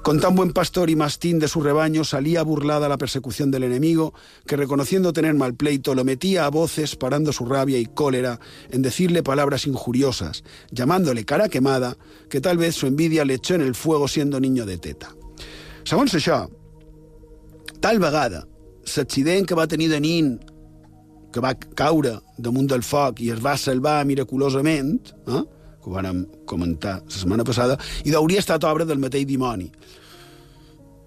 Con 0.06 0.20
tan 0.20 0.36
buen 0.36 0.52
pastor 0.52 0.88
y 0.88 0.94
mastín 0.94 1.40
de 1.40 1.48
su 1.48 1.60
rebaño 1.60 2.04
salía 2.04 2.44
burlada 2.44 2.88
la 2.88 2.96
persecución 2.96 3.50
del 3.50 3.64
enemigo, 3.64 4.14
que 4.46 4.54
reconociendo 4.54 5.12
tener 5.12 5.34
mal 5.34 5.56
pleito 5.56 5.96
lo 5.96 6.04
metía 6.04 6.46
a 6.46 6.48
voces, 6.48 6.94
parando 6.94 7.32
su 7.32 7.44
rabia 7.44 7.76
y 7.80 7.86
cólera 7.86 8.38
en 8.70 8.82
decirle 8.82 9.24
palabras 9.24 9.66
injuriosas, 9.66 10.44
llamándole 10.70 11.24
cara 11.24 11.48
quemada, 11.48 11.96
que 12.30 12.40
tal 12.40 12.56
vez 12.56 12.76
su 12.76 12.86
envidia 12.86 13.24
le 13.24 13.34
echó 13.34 13.56
en 13.56 13.62
el 13.62 13.74
fuego 13.74 14.06
siendo 14.06 14.38
niño 14.38 14.64
de 14.64 14.78
teta. 14.78 15.10
Segons 15.82 16.14
això, 16.14 16.46
tal 17.82 17.98
vegada, 17.98 18.44
l'accident 18.86 19.46
que 19.46 19.58
va 19.58 19.66
tenir 19.66 19.90
de 19.90 19.98
nin, 19.98 20.32
que 21.34 21.42
va 21.42 21.54
caure 21.74 22.16
damunt 22.38 22.70
del 22.70 22.86
foc 22.86 23.20
i 23.26 23.32
es 23.34 23.42
va 23.42 23.58
salvar 23.58 24.04
miraculosament, 24.06 25.12
eh? 25.26 25.42
Que 25.86 25.90
ho 25.90 26.02
vam 26.02 26.26
comentar 26.46 26.98
la 27.04 27.14
setmana 27.14 27.44
passada, 27.44 27.78
i 28.04 28.14
hauria 28.14 28.42
estat 28.42 28.64
obra 28.66 28.84
del 28.84 28.98
mateix 28.98 29.26
dimoni. 29.26 29.70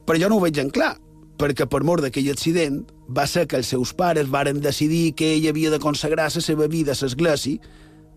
Però 0.07 0.17
jo 0.19 0.29
no 0.29 0.39
ho 0.39 0.43
veig 0.43 0.57
en 0.61 0.71
clar, 0.71 0.95
perquè 1.39 1.67
per 1.69 1.83
mort 1.83 2.03
d'aquell 2.03 2.31
accident 2.31 2.79
va 3.15 3.27
ser 3.27 3.45
que 3.47 3.59
els 3.59 3.67
seus 3.67 3.93
pares 3.93 4.29
varen 4.31 4.61
decidir 4.63 5.13
que 5.15 5.33
ell 5.35 5.49
havia 5.49 5.71
de 5.71 5.79
consagrar 5.79 6.29
la 6.31 6.41
seva 6.41 6.67
vida 6.67 6.95
a 6.95 6.99
l'església, 7.01 7.59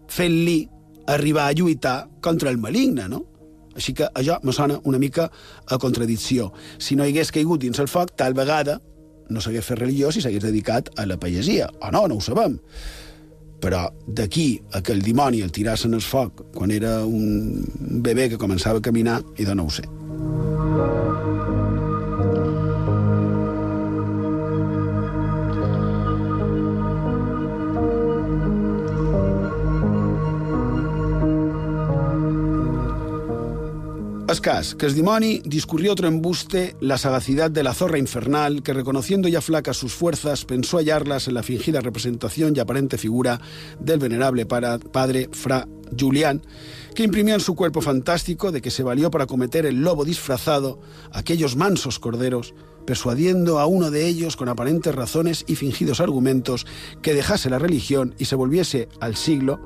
fent-li 0.08 0.68
arribar 1.10 1.48
a 1.48 1.52
lluitar 1.52 2.08
contra 2.22 2.50
el 2.50 2.58
maligne, 2.58 3.08
no? 3.08 3.24
Així 3.74 3.94
que 3.96 4.06
això 4.14 4.38
me 4.44 4.52
sona 4.52 4.78
una 4.84 4.98
mica 5.00 5.30
a 5.66 5.78
contradicció. 5.78 6.52
Si 6.78 6.94
no 6.94 7.04
hagués 7.04 7.32
caigut 7.32 7.62
dins 7.62 7.80
el 7.80 7.88
foc, 7.88 8.12
tal 8.16 8.34
vegada 8.36 8.78
no 9.32 9.40
s'hagués 9.40 9.64
fet 9.64 9.80
religiós 9.80 10.18
i 10.18 10.22
s'hagués 10.22 10.44
dedicat 10.44 10.90
a 11.00 11.06
la 11.08 11.16
pagesia. 11.16 11.70
O 11.80 11.90
no, 11.90 12.04
no 12.06 12.20
ho 12.20 12.20
sabem 12.20 12.58
però 13.62 13.86
d'aquí 14.06 14.60
a 14.74 14.82
que 14.82 14.92
el 14.96 15.02
dimoni 15.06 15.42
el 15.46 15.54
tiràs 15.54 15.86
en 15.86 15.94
el 15.94 16.02
foc 16.02 16.42
quan 16.56 16.74
era 16.74 17.00
un 17.06 17.62
bebè 18.02 18.28
que 18.32 18.40
començava 18.42 18.82
a 18.82 18.88
caminar, 18.90 19.20
i 19.38 19.46
de 19.46 19.54
no 19.54 19.68
ho 19.68 19.72
sé. 19.72 19.86
Es 34.32 34.40
cas, 34.40 34.74
que 34.74 34.86
el 34.86 34.94
dimoni 34.94 35.42
discurrió 35.44 35.92
otro 35.92 36.08
embuste 36.08 36.74
la 36.80 36.96
sagacidad 36.96 37.50
de 37.50 37.62
la 37.62 37.74
zorra 37.74 37.98
infernal 37.98 38.62
que, 38.62 38.72
reconociendo 38.72 39.28
ya 39.28 39.42
flacas 39.42 39.76
sus 39.76 39.92
fuerzas, 39.92 40.46
pensó 40.46 40.78
hallarlas 40.78 41.28
en 41.28 41.34
la 41.34 41.42
fingida 41.42 41.82
representación 41.82 42.56
y 42.56 42.60
aparente 42.60 42.96
figura 42.96 43.42
del 43.78 43.98
venerable 43.98 44.46
padre 44.46 45.28
Fra 45.32 45.68
Julián, 46.00 46.40
que 46.94 47.02
imprimió 47.02 47.34
en 47.34 47.42
su 47.42 47.54
cuerpo 47.54 47.82
fantástico 47.82 48.52
de 48.52 48.62
que 48.62 48.70
se 48.70 48.82
valió 48.82 49.10
para 49.10 49.26
cometer 49.26 49.66
el 49.66 49.82
lobo 49.82 50.06
disfrazado 50.06 50.80
aquellos 51.12 51.54
mansos 51.54 51.98
corderos, 51.98 52.54
persuadiendo 52.86 53.58
a 53.58 53.66
uno 53.66 53.90
de 53.90 54.06
ellos 54.06 54.36
con 54.36 54.48
aparentes 54.48 54.94
razones 54.94 55.44
y 55.46 55.56
fingidos 55.56 56.00
argumentos 56.00 56.66
que 57.02 57.12
dejase 57.12 57.50
la 57.50 57.58
religión 57.58 58.14
y 58.18 58.24
se 58.24 58.36
volviese 58.36 58.88
al 58.98 59.14
siglo, 59.14 59.60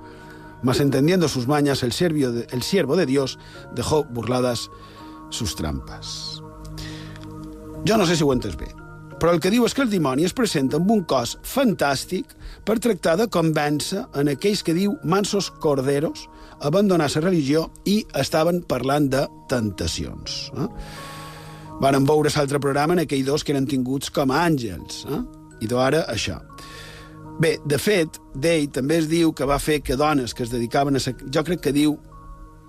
mas 0.63 0.81
entendiendo 0.81 1.29
sus 1.29 1.47
mañas, 1.47 1.83
el, 1.83 1.91
de, 1.91 2.47
el 2.51 2.63
siervo 2.63 2.97
de 2.97 3.07
Dios 3.07 3.39
dejó 3.75 4.05
burladas 4.05 4.71
sus 5.31 5.57
trampas. 5.57 6.43
Jo 7.87 7.97
no 7.97 8.07
sé 8.07 8.17
si 8.17 8.25
ho 8.25 8.33
entes 8.33 8.57
bé, 8.57 8.67
però 9.21 9.33
el 9.33 9.41
que 9.41 9.51
diu 9.53 9.65
és 9.65 9.75
que 9.75 9.85
el 9.85 9.91
dimoni 9.93 10.27
es 10.27 10.35
presenta 10.37 10.77
amb 10.81 10.91
un 10.93 11.05
cos 11.09 11.37
fantàstic 11.47 12.35
per 12.67 12.81
tractar 12.83 13.17
de 13.21 13.29
convèncer 13.33 14.03
en 14.19 14.33
aquells 14.33 14.65
que 14.67 14.75
diu 14.77 14.97
mansos 15.05 15.51
corderos 15.63 16.27
abandonar 16.61 17.09
la 17.15 17.23
religió 17.23 17.67
i 17.85 18.03
estaven 18.15 18.63
parlant 18.69 19.09
de 19.13 19.27
tentacions. 19.49 20.51
Eh? 20.57 20.69
Varen 21.81 22.07
veure 22.09 22.33
l'altre 22.33 22.61
programa 22.61 22.97
en 22.97 23.05
aquells 23.05 23.27
dos 23.27 23.45
que 23.45 23.53
eren 23.53 23.69
tinguts 23.69 24.11
com 24.11 24.33
a 24.33 24.45
àngels. 24.49 25.05
Eh? 25.09 25.23
I 25.65 25.69
d'ara 25.71 26.05
això. 26.13 26.41
Bé, 27.39 27.59
de 27.69 27.77
fet, 27.77 28.17
d'ell 28.33 28.71
també 28.73 28.97
es 29.03 29.09
diu 29.11 29.35
que 29.37 29.45
va 29.45 29.59
fer 29.61 29.83
que 29.85 29.97
dones 30.01 30.33
que 30.33 30.47
es 30.47 30.53
dedicaven 30.53 30.97
a... 30.97 31.01
Ser, 31.03 31.13
jo 31.33 31.43
crec 31.45 31.61
que 31.67 31.73
diu 31.77 31.99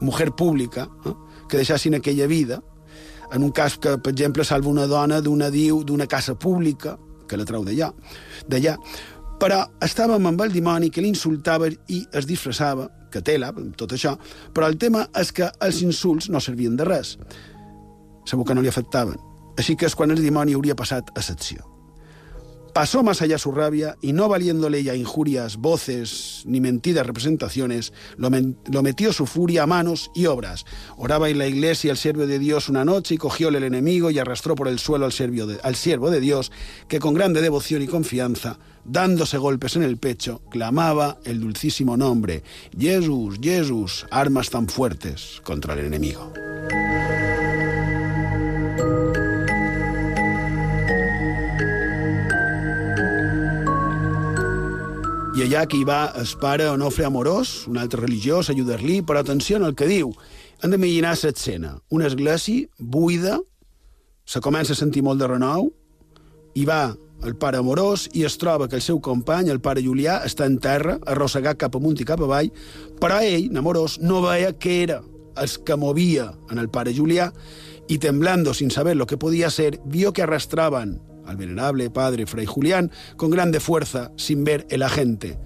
mujer 0.02 0.34
pública, 0.36 0.90
eh? 1.08 1.14
que 1.48 1.62
deixassin 1.62 1.96
aquella 1.96 2.28
vida, 2.28 2.60
en 3.32 3.44
un 3.44 3.52
cas 3.52 3.78
que, 3.78 3.98
per 3.98 4.12
exemple, 4.12 4.44
salva 4.44 4.70
una 4.70 4.88
dona 4.88 5.22
d'una 5.24 5.48
diu 5.52 5.84
d'una 5.88 6.08
casa 6.08 6.36
pública, 6.36 6.98
que 7.28 7.40
la 7.40 7.48
trau 7.48 7.64
d'allà, 7.64 7.94
d'allà, 8.48 8.76
però 9.40 9.62
estàvem 9.84 10.28
amb 10.28 10.44
el 10.44 10.52
dimoni 10.52 10.92
que 10.92 11.04
l'insultava 11.04 11.70
i 11.72 12.02
es 12.12 12.28
disfressava, 12.28 12.90
que 13.12 13.24
tela, 13.24 13.54
tot 13.80 13.96
això, 13.96 14.18
però 14.54 14.68
el 14.68 14.76
tema 14.78 15.06
és 15.16 15.32
que 15.32 15.48
els 15.64 15.80
insults 15.86 16.28
no 16.28 16.44
servien 16.44 16.76
de 16.76 16.88
res. 16.88 17.16
Segur 18.28 18.44
que 18.44 18.58
no 18.58 18.62
li 18.66 18.68
afectaven. 18.68 19.16
Així 19.58 19.80
que 19.80 19.88
és 19.88 19.96
quan 19.96 20.12
el 20.12 20.20
dimoni 20.20 20.58
hauria 20.58 20.76
passat 20.76 21.16
a 21.16 21.24
secció. 21.24 21.77
Pasó 22.78 23.02
más 23.02 23.24
allá 23.24 23.40
su 23.40 23.52
rabia 23.52 23.98
y 24.04 24.14
no 24.14 24.30
valiéndole 24.30 24.84
ya 24.84 24.94
injurias, 24.94 25.58
voces 25.58 26.44
ni 26.46 26.62
mentidas 26.62 27.08
representaciones, 27.08 27.92
lo, 28.18 28.30
metió 28.84 29.12
su 29.14 29.26
furia 29.26 29.64
a 29.64 29.66
manos 29.66 30.12
y 30.14 30.28
obras. 30.28 30.64
Oraba 30.96 31.28
en 31.28 31.40
la 31.40 31.48
iglesia 31.48 31.90
el 31.90 31.98
siervo 31.98 32.28
de 32.28 32.38
Dios 32.38 32.70
una 32.70 32.86
noche 32.86 33.16
y 33.16 33.18
cogióle 33.18 33.58
el 33.58 33.64
enemigo 33.64 34.12
y 34.12 34.20
arrastró 34.20 34.54
por 34.54 34.68
el 34.68 34.78
suelo 34.78 35.08
al, 35.08 35.60
al 35.64 35.76
siervo 35.76 36.12
de 36.12 36.20
Dios, 36.20 36.52
que 36.88 37.00
con 37.00 37.16
grande 37.16 37.42
devoción 37.42 37.82
y 37.82 37.88
confianza, 37.88 38.60
dándose 38.86 39.40
golpes 39.40 39.76
en 39.76 39.82
el 39.82 39.98
pecho, 39.98 40.44
clamaba 40.52 41.18
el 41.24 41.40
dulcísimo 41.40 41.98
nombre, 41.98 42.44
Jesús, 42.78 43.40
Jesús, 43.42 44.06
armas 44.12 44.52
tan 44.52 44.68
fuertes 44.68 45.42
contra 45.44 45.74
el 45.74 45.80
enemigo. 45.80 46.32
I 55.38 55.44
allà 55.46 55.68
que 55.70 55.78
hi 55.78 55.86
va 55.86 56.16
el 56.18 56.26
pare 56.42 56.66
Onofre 56.66 57.06
Amorós, 57.06 57.68
un 57.70 57.78
altre 57.78 58.00
religiós, 58.02 58.48
ajudar-li, 58.50 59.04
però 59.06 59.20
atenció 59.22 59.60
al 59.62 59.76
que 59.78 59.86
diu. 59.86 60.10
Han 60.64 60.72
d'imaginar 60.74 61.12
l'escena. 61.14 61.76
Una 61.94 62.08
església 62.08 62.66
buida, 62.80 63.36
se 64.26 64.42
comença 64.42 64.74
a 64.74 64.80
sentir 64.80 65.04
molt 65.06 65.22
de 65.22 65.28
renou, 65.30 65.70
i 66.58 66.66
va 66.66 66.96
el 67.22 67.36
pare 67.38 67.60
Amorós 67.62 68.08
i 68.18 68.26
es 68.26 68.40
troba 68.42 68.66
que 68.68 68.80
el 68.80 68.82
seu 68.82 68.98
company, 68.98 69.52
el 69.54 69.62
pare 69.62 69.84
Julià, 69.86 70.24
està 70.26 70.48
en 70.50 70.58
terra, 70.58 70.98
arrossegat 71.06 71.62
cap 71.62 71.78
amunt 71.78 72.02
i 72.02 72.10
cap 72.10 72.24
avall, 72.26 72.50
però 72.98 73.22
ell, 73.22 73.52
Amorós, 73.62 74.00
no 74.02 74.24
veia 74.26 74.56
què 74.58 74.80
era 74.88 75.04
els 75.38 75.60
que 75.62 75.78
movia 75.78 76.32
en 76.50 76.58
el 76.58 76.72
pare 76.74 76.96
Julià 76.98 77.30
i 77.94 78.00
temblando 78.02 78.58
sin 78.58 78.74
saber 78.74 78.98
lo 78.98 79.06
que 79.06 79.22
podía 79.22 79.52
ser, 79.52 79.78
vio 79.86 80.14
que 80.14 80.26
arrastraban 80.26 80.98
al 81.28 81.38
venerable 81.38 81.90
padre 81.90 82.26
Fray 82.26 82.46
Julián 82.46 82.92
con 83.16 83.30
grande 83.30 83.60
fuerza 83.60 84.12
sin 84.16 84.44
ver 84.44 84.66
el 84.70 84.84
agente. 84.84 85.38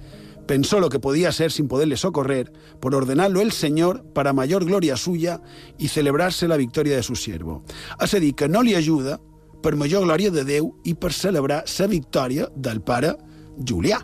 Pensó 0.47 0.79
lo 0.79 0.89
que 0.89 0.99
podía 0.99 1.31
ser 1.31 1.51
sin 1.51 1.67
poderle 1.67 1.97
socorrer, 1.97 2.51
por 2.79 2.95
ordenarlo 2.95 3.41
el 3.41 3.51
Señor 3.51 4.03
para 4.13 4.33
mayor 4.33 4.65
gloria 4.65 4.97
suya 4.97 5.41
y 5.77 5.87
celebrarse 5.87 6.47
la 6.47 6.57
victoria 6.57 6.95
de 6.95 7.03
su 7.03 7.15
siervo. 7.15 7.63
Hace 7.99 8.19
dir 8.19 8.35
que 8.35 8.49
no 8.49 8.63
li 8.63 8.75
ajuda 8.75 9.19
per 9.61 9.77
major 9.77 10.03
glòria 10.03 10.33
de 10.33 10.43
Déu 10.43 10.73
i 10.83 10.95
per 10.97 11.13
celebrar 11.13 11.63
la 11.79 11.87
victòria 11.87 12.49
del 12.55 12.81
pare 12.81 13.15
Julià. 13.61 14.01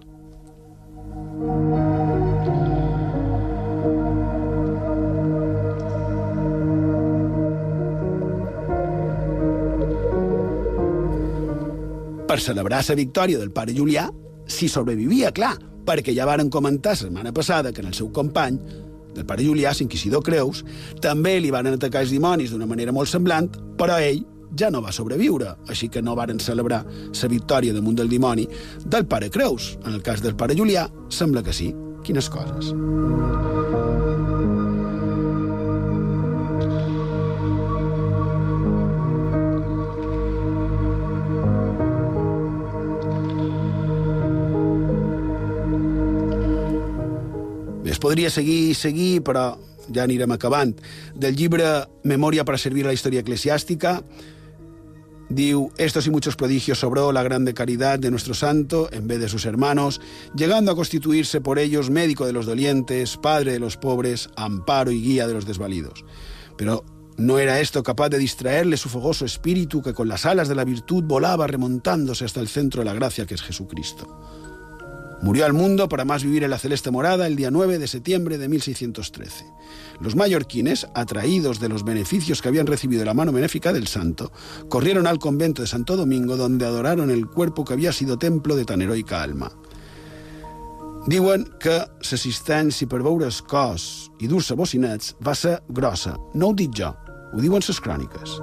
Per 12.27 12.41
celebrar 12.43 12.83
la 12.83 12.95
victòria 12.95 13.39
del 13.39 13.51
pare 13.51 13.73
Julià, 13.73 14.09
si 14.47 14.67
sobrevivia, 14.67 15.31
clar, 15.31 15.55
perquè 15.87 16.13
ja 16.15 16.25
varen 16.27 16.49
comentar 16.51 16.91
la 16.91 16.99
setmana 16.99 17.31
passada 17.33 17.71
que 17.71 17.81
en 17.81 17.87
el 17.87 17.95
seu 17.95 18.11
company, 18.11 18.59
del 19.15 19.25
pare 19.25 19.43
Julià, 19.43 19.71
l'inquisidor 19.79 20.23
Creus, 20.23 20.63
també 21.01 21.39
li 21.39 21.51
van 21.51 21.71
atacar 21.71 22.03
els 22.03 22.11
dimonis 22.11 22.51
d'una 22.51 22.67
manera 22.67 22.91
molt 22.91 23.09
semblant, 23.09 23.47
però 23.79 23.97
ell 23.97 24.25
ja 24.59 24.69
no 24.69 24.81
va 24.83 24.91
sobreviure, 24.91 25.55
així 25.67 25.89
que 25.89 26.03
no 26.03 26.15
varen 26.15 26.39
celebrar 26.39 26.83
la 26.85 27.31
victòria 27.31 27.73
damunt 27.73 27.97
del 27.97 28.09
dimoni 28.11 28.47
del 28.85 29.07
pare 29.07 29.29
Creus. 29.29 29.77
En 29.85 29.93
el 29.93 30.03
cas 30.03 30.21
del 30.21 30.35
pare 30.35 30.55
Julià, 30.55 30.87
sembla 31.09 31.43
que 31.43 31.53
sí. 31.53 31.73
Quines 32.03 32.29
coses. 32.31 32.71
Es 47.97 48.01
podria 48.03 48.29
seguir 48.29 48.67
i 48.69 48.73
seguir, 48.77 49.23
però 49.25 49.55
ja 49.89 50.03
anirem 50.03 50.29
acabant. 50.35 50.75
Del 51.17 51.33
llibre 51.33 51.65
Memòria 52.05 52.43
para 52.45 52.59
servir 52.61 52.83
a 52.85 52.91
la 52.91 52.93
història 52.93 53.23
eclesiàstica, 53.23 53.95
diu, 55.33 55.71
estos 55.81 56.05
y 56.05 56.11
muchos 56.13 56.35
prodigios 56.37 56.77
sobró 56.77 57.11
la 57.11 57.23
grande 57.23 57.55
caridad 57.55 57.97
de 57.97 58.11
nuestro 58.11 58.35
santo 58.35 58.87
en 58.91 59.07
vez 59.07 59.19
de 59.19 59.29
sus 59.29 59.47
hermanos, 59.47 59.99
llegando 60.35 60.71
a 60.71 60.75
constituirse 60.75 61.41
por 61.41 61.57
ellos 61.57 61.89
médico 61.89 62.27
de 62.27 62.33
los 62.33 62.45
dolientes, 62.45 63.17
padre 63.17 63.53
de 63.53 63.59
los 63.59 63.77
pobres, 63.77 64.29
amparo 64.35 64.91
y 64.91 65.01
guía 65.01 65.25
de 65.25 65.33
los 65.33 65.47
desvalidos. 65.47 66.05
Pero 66.55 66.85
no 67.17 67.39
era 67.39 67.61
esto 67.61 67.81
capaz 67.81 68.09
de 68.09 68.19
distraerle 68.19 68.77
su 68.77 68.89
fogoso 68.89 69.25
espíritu 69.25 69.81
que 69.81 69.95
con 69.95 70.07
las 70.07 70.27
alas 70.27 70.47
de 70.47 70.53
la 70.53 70.65
virtud 70.65 71.03
volaba 71.03 71.47
remontándose 71.47 72.25
hasta 72.25 72.41
el 72.41 72.47
centro 72.47 72.81
de 72.81 72.85
la 72.85 72.93
gracia 72.93 73.25
que 73.25 73.33
es 73.33 73.41
Jesucristo. 73.41 74.46
Murió 75.21 75.45
al 75.45 75.53
mundo 75.53 75.89
para 75.89 76.05
más 76.05 76.23
vivir 76.23 76.43
en 76.43 76.51
la 76.51 76.59
celeste 76.59 76.91
morada 76.91 77.25
el 77.25 77.35
día 77.35 77.49
9 77.49 77.79
de 77.79 77.87
septiembre 77.87 78.37
de 78.37 78.47
1613. 78.47 79.45
Los 79.99 80.15
mallorquines, 80.15 80.87
atraídos 80.93 81.59
de 81.59 81.69
los 81.69 81.83
beneficios 81.83 82.41
que 82.41 82.49
habían 82.49 82.67
recibido 82.67 82.99
de 82.99 83.05
la 83.05 83.15
mano 83.15 83.31
benéfica 83.31 83.73
del 83.73 83.87
santo, 83.87 84.31
corrieron 84.69 85.07
al 85.07 85.17
convento 85.17 85.63
de 85.63 85.67
Santo 85.67 85.97
Domingo 85.97 86.37
donde 86.37 86.65
adoraron 86.65 87.09
el 87.09 87.27
cuerpo 87.27 87.65
que 87.65 87.73
había 87.73 87.91
sido 87.91 88.19
templo 88.19 88.55
de 88.55 88.65
tan 88.65 88.81
heroica 88.81 89.23
alma. 89.23 89.51
Diuen 91.07 91.45
que 91.63 91.71
l'assistència 92.03 92.83
per 92.91 92.99
veure 92.99 93.29
el 93.29 93.37
cos 93.47 94.09
i 94.19 94.27
dur-se 94.27 94.57
bocinets 94.59 95.13
va 95.23 95.37
ser 95.39 95.61
grossa. 95.71 96.17
No 96.35 96.51
ho 96.51 96.53
dic 96.53 96.75
jo, 96.75 96.91
ho 97.31 97.39
diuen 97.39 97.63
les 97.63 97.79
cròniques. 97.79 98.35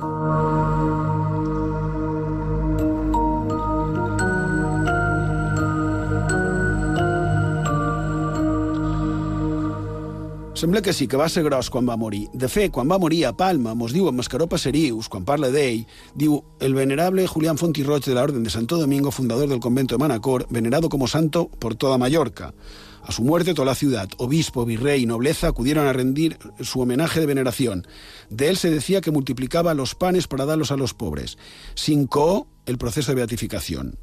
Sembla 10.54 10.82
que 10.82 10.92
sí, 10.92 11.08
que 11.08 11.16
va 11.16 11.28
ser 11.28 11.42
gros 11.42 11.66
quan 11.68 11.82
va 11.88 11.96
morir. 11.98 12.28
De 12.32 12.46
fet, 12.48 12.70
quan 12.70 12.86
va 12.86 12.98
morir 13.02 13.24
a 13.26 13.32
Palma, 13.34 13.72
mos 13.74 13.90
diu 13.90 14.06
en 14.06 14.14
Mascaró 14.14 14.46
Passerius, 14.46 15.08
quan 15.10 15.24
parla 15.26 15.50
d'ell, 15.50 15.80
diu 16.14 16.36
el 16.62 16.76
venerable 16.78 17.26
Julián 17.26 17.58
Fontirroig 17.58 18.06
de 18.06 18.14
la 18.14 18.22
Orden 18.22 18.44
de 18.46 18.54
Santo 18.54 18.78
Domingo, 18.78 19.10
fundador 19.10 19.48
del 19.48 19.58
convento 19.58 19.96
de 19.96 19.98
Manacor, 19.98 20.46
venerado 20.50 20.88
como 20.88 21.08
santo 21.08 21.48
por 21.48 21.74
toda 21.74 21.98
Mallorca. 21.98 22.54
A 23.02 23.10
su 23.10 23.24
muerte, 23.24 23.52
toda 23.52 23.66
la 23.66 23.74
ciudad, 23.74 24.08
obispo, 24.18 24.64
virrey 24.64 25.02
y 25.02 25.06
nobleza 25.06 25.48
acudieron 25.48 25.88
a 25.88 25.92
rendir 25.92 26.38
su 26.60 26.80
homenaje 26.80 27.18
de 27.18 27.26
veneración. 27.26 27.86
De 28.30 28.48
él 28.48 28.56
se 28.56 28.70
decía 28.70 29.00
que 29.00 29.10
multiplicaba 29.10 29.74
los 29.74 29.96
panes 29.96 30.28
para 30.28 30.46
darlos 30.46 30.70
a 30.70 30.76
los 30.76 30.94
pobres. 30.94 31.36
Cinco, 31.74 32.46
el 32.64 32.78
proceso 32.78 33.10
de 33.10 33.16
beatificación. 33.16 33.98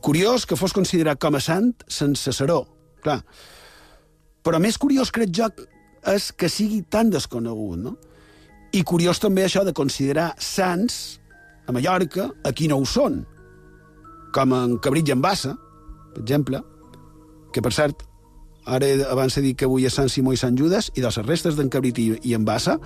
Curiós 0.00 0.46
que 0.46 0.56
fos 0.56 0.72
considerat 0.72 1.18
com 1.18 1.34
a 1.34 1.40
sant 1.42 1.82
sense 1.90 2.32
seró. 2.32 2.68
Clar, 3.02 3.24
però 4.48 4.56
més 4.64 4.78
curiós, 4.80 5.12
crec 5.12 5.32
jo, 5.36 5.50
és 6.08 6.30
que 6.32 6.48
sigui 6.48 6.80
tan 6.88 7.10
desconegut, 7.12 7.76
no? 7.84 7.98
I 8.72 8.80
curiós 8.80 9.20
també 9.20 9.44
això 9.44 9.60
de 9.64 9.74
considerar 9.76 10.30
sants 10.40 11.18
a 11.68 11.74
Mallorca 11.76 12.30
a 12.44 12.52
qui 12.56 12.68
no 12.68 12.78
ho 12.80 12.86
són, 12.88 13.20
com 14.32 14.54
en 14.56 14.78
Cabrit 14.80 15.08
i 15.08 15.12
en 15.12 15.20
Bassa, 15.24 15.52
per 16.14 16.22
exemple, 16.24 16.62
que, 17.52 17.60
per 17.64 17.74
cert, 17.76 18.06
ara 18.64 18.88
abans 19.12 19.36
he 19.36 19.44
dit 19.44 19.58
que 19.58 19.68
avui 19.68 19.84
és 19.88 19.96
Sant 20.00 20.08
Simó 20.12 20.32
i 20.32 20.40
Sant 20.40 20.56
Judes, 20.56 20.88
i 20.96 21.04
de 21.04 21.08
les 21.10 21.20
restes 21.28 21.56
d'en 21.60 21.68
Cabrit 21.72 22.00
i, 22.00 22.08
i 22.32 22.36
en 22.36 22.48
Bassa 22.48 22.78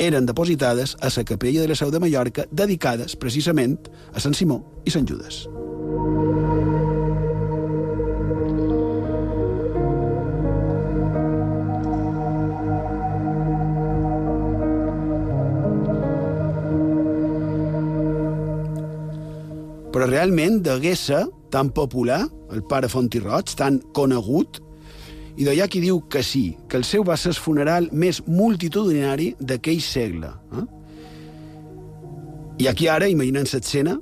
eren 0.00 0.28
depositades 0.28 0.94
a 1.02 1.12
la 1.12 1.24
capella 1.28 1.60
de 1.60 1.68
la 1.68 1.76
Seu 1.76 1.92
de 1.92 2.00
Mallorca, 2.00 2.48
dedicades 2.52 3.18
precisament 3.20 3.76
a 4.14 4.20
Sant 4.24 4.36
Simó 4.36 4.62
i 4.86 4.96
Sant 4.96 5.08
Judes. 5.08 5.44
Però 19.98 20.06
realment 20.06 20.60
degué 20.62 20.92
ser 20.94 21.24
tan 21.50 21.72
popular, 21.74 22.20
el 22.54 22.60
pare 22.70 22.86
Fontirroig, 22.86 23.50
tan 23.58 23.80
conegut, 23.98 24.60
i 25.34 25.42
d'allà 25.42 25.66
qui 25.66 25.80
diu 25.82 26.04
que 26.06 26.22
sí, 26.22 26.52
que 26.70 26.78
el 26.78 26.84
seu 26.86 27.02
va 27.02 27.16
ser 27.18 27.32
el 27.32 27.40
funeral 27.42 27.88
més 27.90 28.20
multitudinari 28.28 29.32
d'aquell 29.42 29.80
segle. 29.82 30.30
Eh? 30.54 30.62
I 32.62 32.68
aquí 32.70 32.86
ara, 32.86 33.08
imaginen 33.10 33.50
l'escena, 33.50 33.96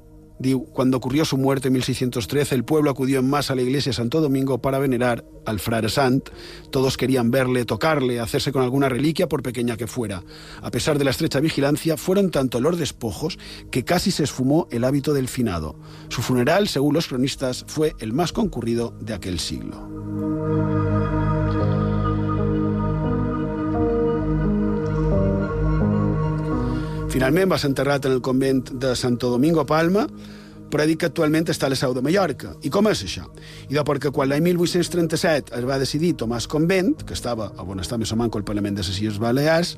cuando 0.72 0.98
ocurrió 0.98 1.24
su 1.24 1.38
muerte 1.38 1.68
en 1.68 1.74
1613, 1.74 2.54
el 2.54 2.64
pueblo 2.64 2.90
acudió 2.90 3.20
en 3.20 3.30
masa 3.30 3.54
a 3.54 3.56
la 3.56 3.62
iglesia 3.62 3.90
de 3.90 3.96
Santo 3.96 4.20
Domingo 4.20 4.58
para 4.58 4.78
venerar 4.78 5.24
al 5.46 5.60
frare 5.60 5.88
Sant. 5.88 6.28
Todos 6.70 6.96
querían 6.96 7.30
verle, 7.30 7.64
tocarle, 7.64 8.20
hacerse 8.20 8.52
con 8.52 8.62
alguna 8.62 8.88
reliquia, 8.88 9.28
por 9.28 9.42
pequeña 9.42 9.76
que 9.76 9.86
fuera. 9.86 10.22
A 10.62 10.70
pesar 10.70 10.98
de 10.98 11.04
la 11.04 11.10
estrecha 11.10 11.40
vigilancia, 11.40 11.96
fueron 11.96 12.30
tanto 12.30 12.60
los 12.60 12.78
despojos 12.78 13.38
que 13.70 13.84
casi 13.84 14.10
se 14.10 14.24
esfumó 14.24 14.68
el 14.70 14.84
hábito 14.84 15.14
del 15.14 15.28
finado. 15.28 15.76
Su 16.08 16.22
funeral, 16.22 16.68
según 16.68 16.94
los 16.94 17.08
cronistas, 17.08 17.64
fue 17.66 17.94
el 18.00 18.12
más 18.12 18.32
concurrido 18.32 18.94
de 19.00 19.14
aquel 19.14 19.40
siglo. 19.40 21.25
Finalment 27.16 27.48
va 27.48 27.56
ser 27.56 27.70
enterrat 27.70 28.04
en 28.04 28.12
el 28.12 28.18
convent 28.20 28.58
de 28.76 28.90
Santo 28.92 29.30
Domingo 29.32 29.62
Palma, 29.64 30.02
però 30.68 30.84
dic 30.84 30.98
que 31.00 31.08
actualment 31.08 31.46
està 31.48 31.64
a 31.64 31.72
la 31.72 31.78
seu 31.80 31.94
de 31.96 32.02
Mallorca. 32.04 32.50
I 32.60 32.68
com 32.68 32.90
és 32.90 33.00
això? 33.06 33.24
I 33.70 33.72
de 33.72 33.84
perquè 33.88 34.10
quan 34.12 34.28
l'any 34.28 34.44
1837 34.44 35.54
es 35.56 35.64
va 35.64 35.78
decidir 35.80 36.10
Tomàs 36.20 36.44
Convent, 36.52 36.92
que 37.08 37.16
estava 37.16 37.46
on 37.64 37.80
està 37.80 37.96
més 37.96 38.12
o 38.12 38.18
manco 38.20 38.36
el 38.36 38.44
Parlament 38.44 38.76
de 38.76 38.84
les 38.84 39.00
Illes 39.00 39.16
Balears, 39.22 39.72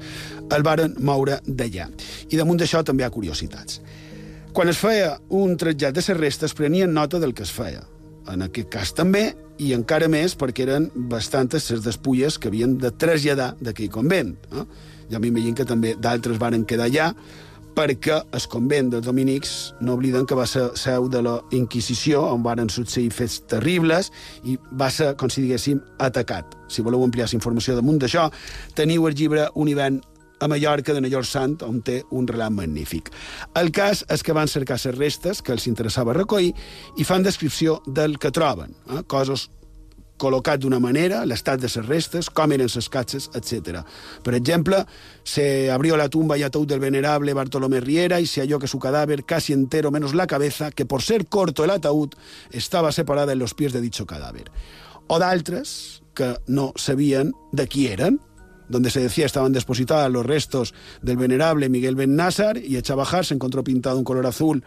el 0.51 0.66
varen 0.66 0.99
moure 0.99 1.39
d'allà. 1.47 1.86
I 2.26 2.43
damunt 2.43 2.59
d'això 2.59 2.82
també 2.82 3.07
hi 3.07 3.07
ha 3.07 3.14
curiositats. 3.14 3.78
Quan 4.51 4.74
es 4.74 4.82
feia 4.82 5.14
un 5.30 5.55
trasllat 5.55 5.95
de 5.95 6.03
les 6.09 6.18
restes, 6.18 6.59
prenien 6.59 6.91
nota 6.91 7.22
del 7.22 7.39
que 7.39 7.47
es 7.47 7.55
feia. 7.55 7.86
En 8.26 8.43
aquest 8.43 8.74
cas 8.74 8.97
també, 8.99 9.28
i 9.62 9.76
encara 9.78 10.11
més 10.11 10.34
perquè 10.34 10.66
eren 10.66 10.91
bastantes 11.14 11.70
les 11.70 11.86
despulles 11.86 12.34
que 12.34 12.51
havien 12.51 12.80
de 12.82 12.91
traslladar 12.91 13.53
d'aquell 13.62 13.95
convent. 13.95 14.34
Eh? 14.51 14.66
Ja 15.13 15.21
m'imagino 15.23 15.57
que 15.57 15.69
també 15.69 15.95
d'altres 15.99 16.41
varen 16.41 16.67
quedar 16.69 16.89
allà, 16.89 17.13
perquè 17.79 18.17
el 18.35 18.47
convent 18.51 18.91
dels 18.91 19.07
dominics 19.07 19.53
no 19.81 19.95
obliden 19.95 20.27
que 20.27 20.35
va 20.35 20.49
ser 20.51 20.65
seu 20.75 21.07
de 21.09 21.23
la 21.23 21.37
Inquisició, 21.55 22.25
on 22.33 22.43
varen 22.43 22.71
succeir 22.73 23.13
fets 23.15 23.39
terribles, 23.47 24.11
i 24.43 24.57
va 24.81 24.91
ser, 24.91 25.13
com 25.21 25.31
si 25.31 25.45
diguéssim, 25.45 25.79
atacat. 26.03 26.57
Si 26.69 26.83
voleu 26.83 27.05
ampliar 27.07 27.29
la 27.31 27.39
informació 27.39 27.77
damunt 27.79 28.01
d'això, 28.03 28.27
teniu 28.75 29.07
el 29.07 29.15
llibre 29.15 29.47
Un 29.55 29.71
hivern 29.71 30.01
a 30.41 30.49
Mallorca 30.49 30.95
de 30.95 31.03
Nallor 31.03 31.27
Sant, 31.27 31.59
on 31.67 31.81
té 31.83 32.01
un 32.15 32.27
relat 32.27 32.55
magnífic. 32.55 33.11
El 33.59 33.71
cas 33.75 34.05
és 34.11 34.23
que 34.23 34.35
van 34.35 34.51
cercar 34.51 34.79
les 34.79 34.99
restes 34.99 35.43
que 35.43 35.55
els 35.55 35.67
interessava 35.71 36.15
recollir 36.17 36.55
i 36.97 37.07
fan 37.07 37.27
descripció 37.27 37.81
del 37.87 38.19
que 38.19 38.35
troben, 38.35 38.75
eh? 38.91 39.03
coses 39.07 39.49
col·locat 40.19 40.61
d'una 40.61 40.81
manera, 40.83 41.25
l'estat 41.27 41.61
de 41.62 41.71
les 41.71 41.87
restes, 41.87 42.29
com 42.31 42.53
eren 42.53 42.69
les 42.75 42.89
catxes, 42.89 43.31
etc. 43.39 43.83
Per 44.23 44.35
exemple, 44.35 44.85
se 45.25 45.71
abrió 45.71 45.97
la 45.97 46.09
tumba 46.09 46.37
y 46.37 46.43
ataúd 46.43 46.66
del 46.66 46.81
venerable 46.81 47.35
Bartolomé 47.35 47.81
Riera 47.81 48.21
y 48.21 48.27
se 48.27 48.41
halló 48.41 48.59
que 48.59 48.69
su 48.69 48.79
cadáver, 48.79 49.25
casi 49.25 49.53
entero 49.53 49.91
menos 49.91 50.14
la 50.14 50.27
cabeza, 50.27 50.71
que 50.71 50.87
por 50.87 51.03
ser 51.03 51.27
corto 51.27 51.64
el 51.64 51.71
ataúd, 51.71 52.11
estaba 52.51 52.93
separada 52.93 53.33
en 53.33 53.39
los 53.39 53.55
pies 53.55 53.73
de 53.73 53.81
dicho 53.81 54.07
cadáver. 54.07 54.51
O 55.07 55.19
d'altres 55.19 56.03
que 56.14 56.37
no 56.47 56.73
sabien 56.77 57.33
de 57.53 57.66
qui 57.66 57.87
eren, 57.87 58.21
donde 58.69 58.91
se 58.91 59.01
decía 59.01 59.27
estaban 59.27 59.53
depositados 59.53 60.12
los 60.12 60.27
restos 60.27 60.75
del 61.01 61.16
venerable 61.16 61.69
Miguel 61.69 61.95
Ben 61.95 62.16
Názar 62.16 62.59
y 62.59 62.77
hecha 62.77 62.95
bajar 62.95 63.25
se 63.25 63.35
encontró 63.35 63.64
pintado 63.64 63.99
un 63.99 64.05
color 64.05 64.27
azul 64.27 64.64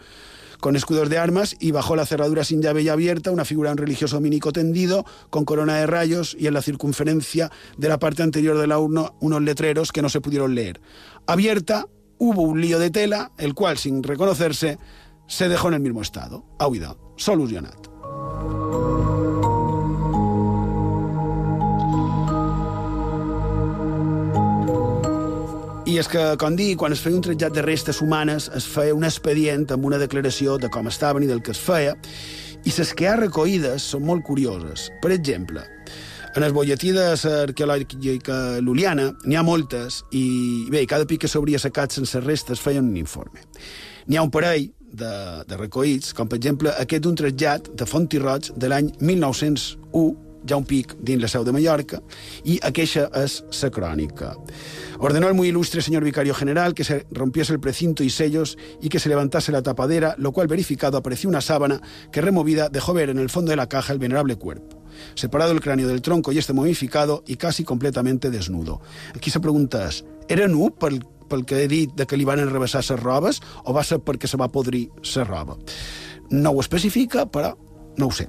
con 0.62 0.76
escudos 0.76 1.10
de 1.10 1.18
armas 1.18 1.56
y 1.58 1.72
bajo 1.72 1.96
la 1.96 2.06
cerradura 2.06 2.44
sin 2.44 2.62
llave 2.62 2.82
y 2.82 2.88
abierta 2.88 3.32
una 3.32 3.44
figura 3.44 3.70
de 3.70 3.72
un 3.72 3.78
religioso 3.78 4.14
dominico 4.14 4.52
tendido 4.52 5.04
con 5.28 5.44
corona 5.44 5.74
de 5.74 5.88
rayos 5.88 6.36
y 6.38 6.46
en 6.46 6.54
la 6.54 6.62
circunferencia 6.62 7.50
de 7.76 7.88
la 7.88 7.98
parte 7.98 8.22
anterior 8.22 8.56
de 8.56 8.68
la 8.68 8.78
urna 8.78 9.10
unos 9.18 9.42
letreros 9.42 9.90
que 9.90 10.02
no 10.02 10.08
se 10.08 10.20
pudieron 10.20 10.54
leer. 10.54 10.80
Abierta 11.26 11.88
hubo 12.16 12.42
un 12.42 12.60
lío 12.60 12.78
de 12.78 12.90
tela, 12.90 13.32
el 13.38 13.54
cual, 13.54 13.76
sin 13.76 14.04
reconocerse, 14.04 14.78
se 15.26 15.48
dejó 15.48 15.66
en 15.66 15.74
el 15.74 15.80
mismo 15.80 16.00
estado. 16.00 16.44
Solucionat. 17.16 17.88
I 25.92 25.98
és 26.00 26.08
que, 26.08 26.20
com 26.40 26.54
dic, 26.56 26.78
quan 26.80 26.94
es 26.94 27.02
feia 27.04 27.18
un 27.18 27.20
trasllat 27.20 27.52
de 27.52 27.62
restes 27.66 27.98
humanes, 28.00 28.46
es 28.56 28.64
feia 28.64 28.94
un 28.96 29.04
expedient 29.04 29.66
amb 29.74 29.84
una 29.84 29.98
declaració 30.00 30.54
de 30.56 30.70
com 30.72 30.86
estaven 30.88 31.26
i 31.26 31.28
del 31.28 31.42
que 31.44 31.52
es 31.52 31.60
feia, 31.60 31.92
i 32.64 32.72
les 32.72 32.92
que 32.96 33.10
ha 33.10 33.18
recollides 33.18 33.90
són 33.92 34.06
molt 34.08 34.24
curioses. 34.24 34.86
Per 35.02 35.10
exemple, 35.12 35.66
en 36.32 36.46
el 36.46 36.56
bolletí 36.56 36.94
de 36.96 37.10
l'arqueològica 37.12 38.38
luliana 38.64 39.10
n'hi 39.26 39.36
ha 39.36 39.44
moltes 39.44 40.00
i, 40.16 40.64
bé, 40.72 40.86
cada 40.88 41.04
pic 41.04 41.26
que 41.26 41.28
s'hauria 41.28 41.60
sacat 41.60 41.92
sense 41.92 42.24
restes 42.24 42.64
feien 42.64 42.88
un 42.88 42.96
informe. 42.96 43.44
N'hi 44.08 44.16
ha 44.16 44.24
un 44.24 44.32
parell 44.32 44.70
de, 44.80 45.12
de 45.44 45.60
recollits, 45.60 46.16
com 46.16 46.24
per 46.24 46.40
exemple 46.40 46.72
aquest 46.72 47.04
d'un 47.04 47.20
trasllat 47.20 47.68
de 47.76 47.90
Fontirroig 47.90 48.54
de 48.56 48.72
l'any 48.72 48.94
1901, 48.96 50.31
ja 50.48 50.56
un 50.56 50.64
pic 50.64 50.94
dins 51.00 51.22
la 51.22 51.28
seu 51.28 51.44
de 51.44 51.52
Mallorca, 51.52 52.00
i 52.44 52.58
aquesta 52.62 53.08
és 53.22 53.40
la 53.62 53.70
crònica. 53.70 54.34
Ordenó 54.98 55.28
el 55.28 55.34
muy 55.34 55.48
ilustre 55.48 55.82
señor 55.82 56.04
vicario 56.04 56.34
general 56.34 56.74
que 56.74 56.84
se 56.84 57.06
rompiese 57.10 57.52
el 57.52 57.60
precinto 57.60 58.04
y 58.04 58.10
sellos 58.10 58.56
y 58.80 58.88
que 58.88 58.98
se 58.98 59.08
levantase 59.08 59.52
la 59.52 59.62
tapadera, 59.62 60.14
lo 60.18 60.32
cual 60.32 60.46
verificado 60.46 60.96
apareció 60.96 61.28
una 61.28 61.40
sábana 61.40 61.80
que 62.12 62.20
removida 62.20 62.68
dejó 62.68 62.94
ver 62.94 63.10
en 63.10 63.18
el 63.18 63.30
fondo 63.30 63.50
de 63.50 63.56
la 63.56 63.68
caja 63.68 63.92
el 63.92 63.98
venerable 63.98 64.36
cuerpo 64.36 64.82
separado 65.14 65.52
el 65.52 65.60
cráneo 65.60 65.88
del 65.88 66.02
tronco 66.02 66.32
y 66.32 66.38
este 66.38 66.52
momificado 66.52 67.24
y 67.26 67.36
casi 67.36 67.64
completamente 67.64 68.30
desnudo. 68.30 68.80
Aquí 69.14 69.30
se 69.30 69.40
pregunta, 69.40 69.88
era 70.28 70.46
nu 70.48 70.70
pel, 70.70 71.00
pel 71.28 71.44
que 71.44 71.62
he 71.64 71.68
dit 71.68 71.92
de 71.96 72.06
que 72.06 72.16
li 72.16 72.26
van 72.28 72.42
enrevessar 72.42 72.84
les 72.84 73.00
robes 73.00 73.40
o 73.64 73.74
va 73.74 73.84
ser 73.84 74.00
perquè 74.04 74.28
se 74.28 74.40
va 74.40 74.52
podrir 74.52 74.88
la 75.16 75.24
roba? 75.24 75.56
No 76.30 76.50
ho 76.50 76.60
especifica, 76.60 77.26
però 77.26 77.56
no 77.96 78.06
ho 78.06 78.12
sé. 78.12 78.28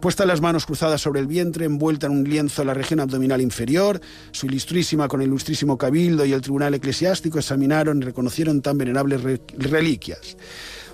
Puesta 0.00 0.26
las 0.26 0.40
manos 0.40 0.66
cruzadas 0.66 1.00
sobre 1.00 1.20
el 1.20 1.26
vientre, 1.26 1.64
envuelta 1.64 2.06
en 2.06 2.12
un 2.12 2.24
lienzo 2.24 2.64
la 2.64 2.74
región 2.74 3.00
abdominal 3.00 3.40
inferior, 3.40 4.00
su 4.30 4.46
ilustrísima 4.46 5.08
con 5.08 5.22
el 5.22 5.28
ilustrísimo 5.28 5.78
cabildo 5.78 6.26
y 6.26 6.32
el 6.32 6.42
tribunal 6.42 6.74
eclesiástico 6.74 7.38
examinaron 7.38 8.02
y 8.02 8.04
reconocieron 8.04 8.60
tan 8.60 8.76
venerables 8.76 9.22
re 9.22 9.40
reliquias. 9.56 10.36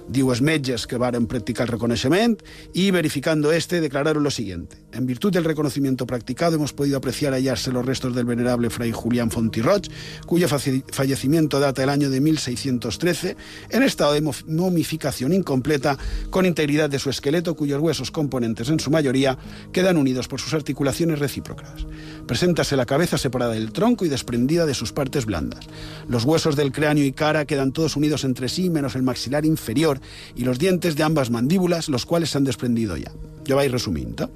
Diu 0.09 0.29
els 0.31 0.43
metges 0.45 0.87
que 0.87 0.99
varen 1.01 1.27
practicar 1.27 1.67
el 1.67 1.73
reconocimiento 1.73 2.45
y, 2.73 2.91
verificando 2.91 3.53
este, 3.53 3.81
declararon 3.81 4.23
lo 4.23 4.31
siguiente. 4.31 4.77
En 4.93 5.07
virtud 5.07 5.33
del 5.33 5.45
reconocimiento 5.45 6.07
practicado, 6.07 6.57
hemos 6.57 6.73
podido 6.73 6.99
apreciar 6.99 7.33
hallarse 7.33 7.73
los 7.73 7.85
restos 7.85 8.15
del 8.15 8.27
venerable 8.27 8.71
fray 8.71 8.93
Julián 8.93 9.31
Fontirroch, 9.31 9.89
cuyo 10.27 10.47
fallecimiento 10.49 11.59
data 11.59 11.83
del 11.83 11.91
año 11.91 12.11
de 12.11 12.21
1613, 12.21 13.37
en 13.71 13.83
estado 13.83 14.13
de 14.13 14.21
momificación 14.47 15.33
incompleta, 15.33 15.99
con 16.31 16.47
integridad 16.47 16.91
de 16.91 16.99
su 16.99 17.11
esqueleto, 17.11 17.57
cuyos 17.57 17.81
huesos 17.81 18.11
componentes, 18.11 18.69
en 18.69 18.81
su 18.81 18.91
mayoría, 18.91 19.39
quedan 19.73 19.97
unidos 19.97 20.29
por 20.29 20.41
sus 20.41 20.55
articulaciones 20.55 21.19
recíprocas. 21.19 21.87
Preséntase 22.27 22.77
la 22.77 22.87
cabeza 22.87 23.19
separada 23.19 23.53
del 23.53 23.73
tronco 23.73 24.05
y 24.05 24.09
desprendida 24.09 24.65
de 24.65 24.75
sus 24.75 24.93
partes 24.93 25.27
blandas. 25.27 25.67
Los 26.09 26.25
huesos 26.25 26.57
del 26.57 26.73
cráneo 26.73 27.05
y 27.05 27.13
cara 27.13 27.45
quedan 27.45 27.73
todos 27.73 27.97
unidos 27.97 28.25
entre 28.25 28.49
sí, 28.49 28.71
menos 28.71 28.95
el 28.95 29.03
maxilar 29.03 29.45
inferior 29.45 30.01
y 30.35 30.45
los 30.45 30.59
dientes 30.59 30.97
de 30.97 31.03
ambas 31.03 31.31
mandíbulas, 31.31 31.89
los 31.89 32.07
cuales 32.07 32.31
se 32.31 32.39
han 32.39 32.45
desprendido 32.45 32.97
ya. 32.97 33.13
Yo 33.45 33.57
vais 33.57 33.71
resumiendo. 33.71 34.31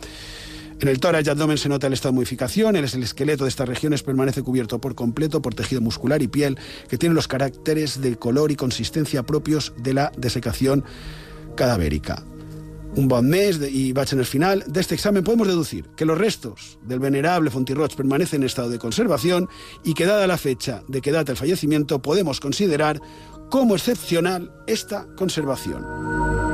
En 0.80 0.86
el 0.86 1.00
tórax 1.00 1.26
y 1.26 1.30
abdomen 1.30 1.58
se 1.58 1.68
nota 1.68 1.88
el 1.88 1.94
estado 1.94 2.12
de 2.12 2.16
modificación, 2.16 2.76
el, 2.76 2.84
el 2.84 3.02
esqueleto 3.02 3.44
de 3.44 3.50
estas 3.50 3.68
regiones 3.68 4.04
permanece 4.04 4.42
cubierto 4.42 4.80
por 4.80 4.94
completo 4.94 5.42
por 5.42 5.54
tejido 5.54 5.80
muscular 5.80 6.22
y 6.22 6.28
piel 6.28 6.56
que 6.88 6.98
tienen 6.98 7.16
los 7.16 7.26
caracteres 7.26 8.00
de 8.00 8.16
color 8.16 8.52
y 8.52 8.56
consistencia 8.56 9.24
propios 9.24 9.72
de 9.76 9.94
la 9.94 10.12
desecación 10.16 10.84
cadavérica. 11.56 12.22
Un 12.98 13.06
bon 13.06 13.28
mes 13.28 13.60
y 13.70 13.92
vaig 13.92 14.12
en 14.12 14.18
el 14.18 14.26
final 14.26 14.64
de 14.66 14.80
este 14.80 14.96
examen 14.96 15.22
podemos 15.22 15.46
deducir 15.46 15.84
que 15.94 16.04
los 16.04 16.18
restos 16.18 16.80
del 16.82 16.98
venerable 16.98 17.48
Fontirroch 17.48 17.94
permanecen 17.94 18.42
en 18.42 18.46
estado 18.46 18.70
de 18.70 18.80
conservación 18.80 19.48
y 19.84 19.94
que 19.94 20.04
dada 20.04 20.26
la 20.26 20.36
fecha 20.36 20.82
de 20.88 21.00
que 21.00 21.12
data 21.12 21.30
el 21.30 21.38
fallecimiento 21.38 22.02
podemos 22.02 22.40
considerar 22.40 23.00
como 23.50 23.76
excepcional 23.76 24.52
esta 24.66 25.06
conservación. 25.14 26.47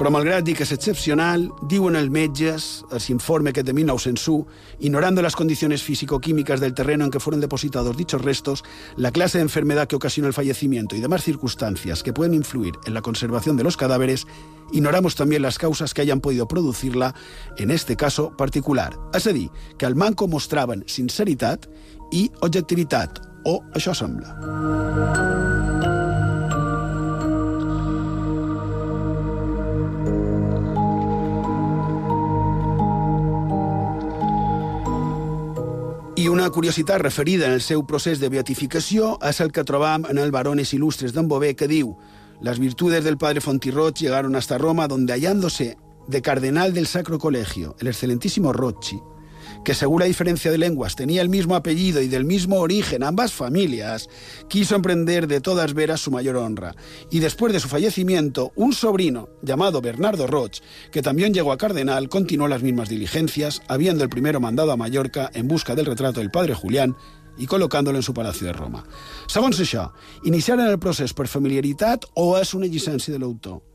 Però 0.00 0.08
malgrat 0.08 0.46
dir 0.46 0.54
que 0.56 0.64
és 0.64 0.70
excepcional, 0.72 1.42
diuen 1.68 1.92
els 1.98 2.08
metges, 2.08 2.86
el 2.88 3.02
informe 3.12 3.52
que 3.52 3.60
de 3.62 3.74
1901, 3.76 4.46
ignorando 4.80 5.20
las 5.20 5.36
condiciones 5.36 5.82
físico-químicas 5.82 6.58
del 6.58 6.72
terreno 6.72 7.04
en 7.04 7.10
que 7.10 7.20
fueron 7.20 7.42
depositados 7.42 7.98
dichos 7.98 8.22
restos, 8.22 8.64
la 8.96 9.10
clase 9.12 9.36
de 9.36 9.42
enfermedad 9.42 9.88
que 9.88 9.96
ocasiona 9.96 10.28
el 10.28 10.32
fallecimiento 10.32 10.96
y 10.96 11.00
demás 11.00 11.22
circunstancias 11.22 12.02
que 12.02 12.14
pueden 12.14 12.32
influir 12.32 12.72
en 12.86 12.94
la 12.94 13.02
conservación 13.02 13.58
de 13.58 13.64
los 13.64 13.76
cadáveres, 13.76 14.26
ignoramos 14.72 15.16
también 15.16 15.42
las 15.42 15.58
causas 15.58 15.92
que 15.92 16.00
hayan 16.00 16.22
podido 16.22 16.48
producirla 16.48 17.14
en 17.58 17.70
este 17.70 17.94
caso 17.94 18.34
particular. 18.38 18.96
És 19.12 19.26
a 19.26 19.36
dir, 19.36 19.50
que 19.76 19.84
al 19.84 20.00
manco 20.00 20.24
mostraven 20.26 20.80
sinceritat 20.88 21.68
i 22.08 22.30
objectivitat, 22.40 23.20
o 23.44 23.60
això 23.76 23.92
sembla. 23.92 25.89
I 36.20 36.28
una 36.28 36.50
curiositat 36.50 37.00
referida 37.00 37.46
el 37.48 37.62
seu 37.64 37.80
procés 37.88 38.18
de 38.20 38.28
beatificació 38.28 39.14
és 39.24 39.38
el 39.40 39.54
que 39.56 39.62
trobam 39.64 40.02
en 40.10 40.18
el 40.20 40.34
Barones 40.34 40.74
Ilustres 40.76 41.14
d'en 41.16 41.30
Bové, 41.30 41.54
que 41.56 41.64
diu 41.70 41.94
Las 42.44 42.58
virtudes 42.60 43.04
del 43.04 43.16
padre 43.16 43.40
Fontirroch 43.40 43.96
llegaron 43.96 44.36
hasta 44.36 44.58
Roma, 44.58 44.86
donde 44.86 45.14
hallándose 45.14 45.78
de 46.08 46.20
cardenal 46.20 46.74
del 46.74 46.86
Sacro 46.86 47.18
Colegio, 47.18 47.74
el 47.80 47.86
excelentísimo 47.86 48.52
Rocci, 48.52 49.00
que 49.64 49.74
según 49.74 50.00
la 50.00 50.06
diferencia 50.06 50.50
de 50.50 50.58
lenguas 50.58 50.96
tenía 50.96 51.22
el 51.22 51.28
mismo 51.28 51.54
apellido 51.54 52.00
y 52.00 52.08
del 52.08 52.24
mismo 52.24 52.60
origen 52.60 53.02
ambas 53.02 53.32
familias, 53.32 54.08
quiso 54.48 54.74
emprender 54.74 55.26
de 55.26 55.40
todas 55.40 55.74
veras 55.74 56.00
su 56.00 56.10
mayor 56.10 56.36
honra. 56.36 56.74
Y 57.10 57.20
después 57.20 57.52
de 57.52 57.60
su 57.60 57.68
fallecimiento, 57.68 58.52
un 58.56 58.72
sobrino 58.72 59.28
llamado 59.42 59.80
Bernardo 59.80 60.26
Roch, 60.26 60.60
que 60.90 61.02
también 61.02 61.34
llegó 61.34 61.52
a 61.52 61.58
cardenal, 61.58 62.08
continuó 62.08 62.48
las 62.48 62.62
mismas 62.62 62.88
diligencias, 62.88 63.62
habiendo 63.68 64.04
el 64.04 64.10
primero 64.10 64.40
mandado 64.40 64.72
a 64.72 64.76
Mallorca 64.76 65.30
en 65.34 65.48
busca 65.48 65.74
del 65.74 65.86
retrato 65.86 66.20
del 66.20 66.30
padre 66.30 66.54
Julián 66.54 66.96
i 67.40 67.46
col·locant-lo 67.48 67.96
en 67.96 68.02
su 68.02 68.12
palacio 68.12 68.46
de 68.46 68.52
Roma. 68.52 68.84
Segons 69.30 69.60
això, 69.62 69.88
iniciaren 70.28 70.68
el 70.68 70.78
procés 70.82 71.14
per 71.16 71.28
familiaritat 71.30 72.04
o 72.20 72.34
és 72.40 72.52
una 72.58 72.68
llicència 72.68 73.14
de 73.14 73.22
l'autor? 73.22 73.69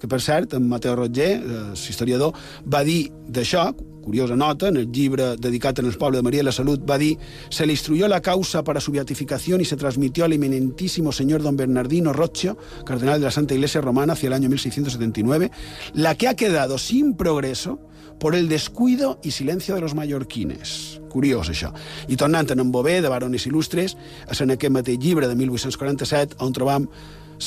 Que, 0.00 0.08
per 0.08 0.20
cert, 0.24 0.54
en 0.56 0.68
Mateo 0.68 0.96
Roger, 0.96 1.36
eh, 1.38 1.62
historiador, 1.76 2.34
va 2.64 2.82
dir 2.84 3.10
d'això, 3.28 3.68
curiosa 4.00 4.34
nota, 4.36 4.68
en 4.68 4.78
el 4.80 4.90
llibre 4.90 5.36
dedicat 5.36 5.78
en 5.78 5.86
el 5.86 5.96
poble 6.00 6.18
de 6.18 6.22
María 6.22 6.40
de 6.40 6.48
la 6.48 6.52
Salud, 6.56 6.80
va 6.88 6.96
dir 6.98 7.18
se 7.50 7.66
le 7.66 7.72
instruyó 7.72 8.08
la 8.08 8.20
causa 8.20 8.64
para 8.64 8.80
su 8.80 8.92
beatificación 8.92 9.60
y 9.60 9.64
se 9.64 9.76
transmitió 9.76 10.24
al 10.24 10.32
eminentísimo 10.32 11.12
señor 11.12 11.42
don 11.42 11.56
Bernardino 11.56 12.12
Roccio, 12.12 12.56
cardenal 12.84 13.20
de 13.20 13.26
la 13.26 13.30
Santa 13.30 13.54
Iglesia 13.54 13.80
Romana, 13.80 14.14
hacia 14.14 14.28
el 14.28 14.32
año 14.32 14.48
1679, 14.48 15.50
la 15.94 16.14
que 16.16 16.28
ha 16.28 16.34
quedado 16.34 16.78
sin 16.78 17.14
progreso 17.14 17.78
por 18.18 18.34
el 18.34 18.48
descuido 18.48 19.18
y 19.22 19.32
silencio 19.32 19.74
de 19.74 19.80
los 19.80 19.94
mallorquines. 19.94 21.00
Curiós, 21.10 21.48
això. 21.50 21.72
I 22.06 22.14
tornant 22.20 22.52
en 22.52 22.70
Bové, 22.70 23.00
de 23.02 23.08
Barones 23.10 23.48
Il·lustres, 23.48 23.96
és 24.30 24.40
en 24.44 24.52
aquest 24.54 24.70
mateix 24.70 25.00
llibre 25.02 25.26
de 25.26 25.34
1847 25.34 26.36
on 26.38 26.52
trobam 26.54 26.86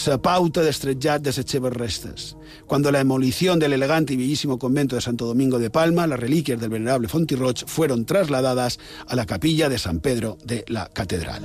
la 0.07 0.17
pauta 0.17 0.63
d'estretjat 0.65 1.21
de 1.21 1.31
les 1.35 1.45
seves 1.45 1.73
restes. 1.73 2.35
Cuando 2.65 2.91
la 2.91 2.99
demolición 2.99 3.59
del 3.59 3.73
elegante 3.73 4.13
y 4.13 4.17
bellísimo 4.17 4.57
convento 4.57 4.95
de 4.95 5.01
Santo 5.01 5.25
Domingo 5.25 5.59
de 5.59 5.69
Palma, 5.69 6.07
las 6.07 6.19
reliquias 6.19 6.59
del 6.59 6.69
venerable 6.69 7.07
Fontirroch 7.07 7.65
fueron 7.67 8.05
trasladadas 8.05 8.79
a 9.07 9.15
la 9.15 9.25
capilla 9.25 9.69
de 9.69 9.77
San 9.77 9.99
Pedro 9.99 10.37
de 10.43 10.65
la 10.67 10.89
Catedral. 10.89 11.43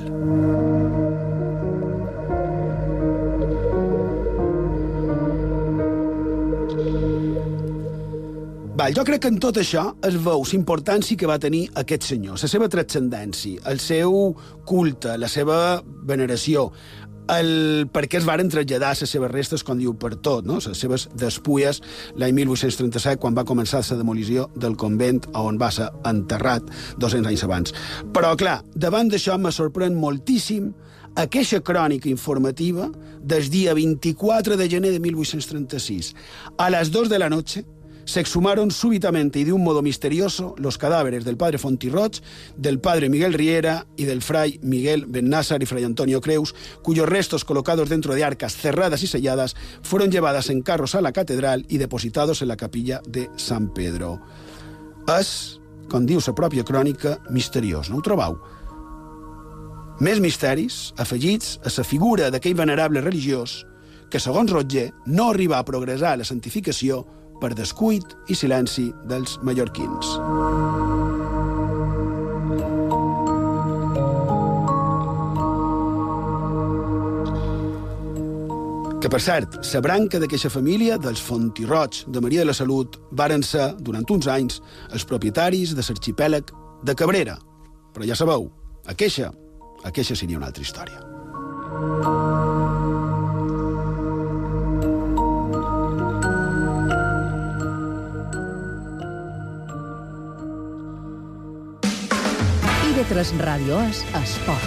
Val, 8.78 8.94
jo 8.94 9.02
crec 9.02 9.24
que 9.24 9.30
en 9.32 9.40
tot 9.42 9.56
això 9.58 9.88
es 10.06 10.14
veu 10.22 10.44
la 10.46 10.54
importància 10.54 11.18
que 11.18 11.26
va 11.26 11.40
tenir 11.42 11.64
aquest 11.80 12.04
senyor, 12.06 12.36
la 12.38 12.50
seva 12.52 12.68
transcendència, 12.70 13.58
el 13.66 13.80
seu 13.82 14.36
culte, 14.70 15.16
la 15.18 15.26
seva 15.26 15.82
veneració, 16.06 16.68
el 17.32 17.88
per 17.92 18.06
què 18.08 18.20
es 18.20 18.26
varen 18.28 18.50
traslladar 18.52 18.94
les 18.98 19.10
seves 19.10 19.30
restes, 19.32 19.64
com 19.64 19.78
diu 19.78 19.94
per 20.00 20.14
tot, 20.16 20.46
no? 20.48 20.58
les 20.64 20.80
seves 20.80 21.08
despulles, 21.18 21.82
l'any 22.16 22.34
1837, 22.40 23.20
quan 23.22 23.36
va 23.36 23.46
començar 23.48 23.82
la 23.84 24.00
demolició 24.00 24.48
del 24.56 24.76
convent 24.76 25.22
on 25.38 25.58
va 25.60 25.70
ser 25.74 25.88
enterrat 26.08 26.66
200 26.98 27.30
anys 27.30 27.44
abans. 27.46 27.74
Però, 28.14 28.34
clar, 28.38 28.60
davant 28.74 29.10
d'això 29.12 29.38
me 29.38 29.52
sorprèn 29.54 29.96
moltíssim 29.98 30.72
aquesta 31.18 31.60
crònica 31.64 32.08
informativa 32.08 32.88
del 33.20 33.48
dia 33.50 33.74
24 33.74 34.56
de 34.56 34.68
gener 34.70 34.92
de 34.94 35.00
1836. 35.00 36.14
A 36.58 36.70
les 36.70 36.92
2 36.94 37.08
de 37.10 37.18
la 37.18 37.28
noche, 37.28 37.64
se 38.08 38.20
exhumaron 38.20 38.70
súbitamente 38.70 39.38
y 39.38 39.44
de 39.44 39.52
un 39.52 39.62
modo 39.62 39.82
misterioso 39.82 40.54
los 40.56 40.78
cadáveres 40.78 41.26
del 41.26 41.36
padre 41.36 41.58
Fontirroch, 41.58 42.22
del 42.56 42.80
padre 42.80 43.10
Miguel 43.10 43.34
Riera 43.34 43.86
y 43.98 44.04
del 44.04 44.22
fray 44.22 44.58
Miguel 44.62 45.04
Bennásar 45.06 45.62
y 45.62 45.66
fray 45.66 45.84
Antonio 45.84 46.22
Creus, 46.22 46.54
cuyos 46.82 47.06
restos 47.06 47.44
colocados 47.44 47.90
dentro 47.90 48.14
de 48.14 48.24
arcas 48.24 48.56
cerradas 48.56 49.02
y 49.02 49.08
selladas 49.08 49.56
fueron 49.82 50.10
llevadas 50.10 50.48
en 50.48 50.62
carros 50.62 50.94
a 50.94 51.02
la 51.02 51.12
catedral 51.12 51.66
y 51.68 51.76
depositados 51.76 52.40
en 52.40 52.48
la 52.48 52.56
capilla 52.56 53.02
de 53.06 53.28
San 53.36 53.74
Pedro. 53.74 54.22
És, 55.08 55.60
com 55.92 56.08
diu 56.08 56.24
la 56.24 56.32
pròpia 56.36 56.64
crònica, 56.64 57.18
misteriós, 57.28 57.92
no 57.92 58.00
ho 58.00 58.04
trobau? 58.04 58.40
Més 60.00 60.16
misteris 60.20 60.94
afegits 60.96 61.58
a 61.60 61.68
la 61.76 61.84
figura 61.84 62.32
d'aquell 62.32 62.56
venerable 62.56 63.04
religiós 63.04 63.66
que, 64.08 64.20
segons 64.20 64.52
Roger, 64.52 64.94
no 65.04 65.28
arriba 65.28 65.58
a 65.58 65.64
progressar 65.68 66.16
a 66.16 66.20
la 66.22 66.28
santificació 66.28 67.04
per 67.40 67.54
descuit 67.54 68.16
i 68.28 68.36
silenci 68.36 68.88
dels 69.08 69.38
mallorquins. 69.42 70.16
Que, 78.98 79.06
per 79.06 79.20
cert, 79.22 79.60
la 79.62 79.80
branca 79.80 80.18
d'aquesta 80.18 80.50
família, 80.50 80.96
dels 80.98 81.20
Fontirroig 81.22 82.00
de 82.10 82.20
Maria 82.20 82.42
de 82.42 82.50
la 82.50 82.56
Salut, 82.56 82.98
varen 83.14 83.44
ser, 83.46 83.70
durant 83.78 84.04
uns 84.10 84.26
anys, 84.26 84.58
els 84.90 85.06
propietaris 85.06 85.76
de 85.78 85.84
l'arxipèlag 85.86 86.50
de 86.82 86.96
Cabrera. 86.98 87.38
Però 87.94 88.04
ja 88.04 88.18
sabeu, 88.18 88.50
aquesta, 88.90 89.30
aquesta 89.86 90.18
seria 90.18 90.42
una 90.42 90.50
altra 90.50 90.66
història. 90.66 90.98
TV3 102.98 103.38
Ràdio 103.38 103.76
és 103.86 104.00
Esport. 104.18 104.64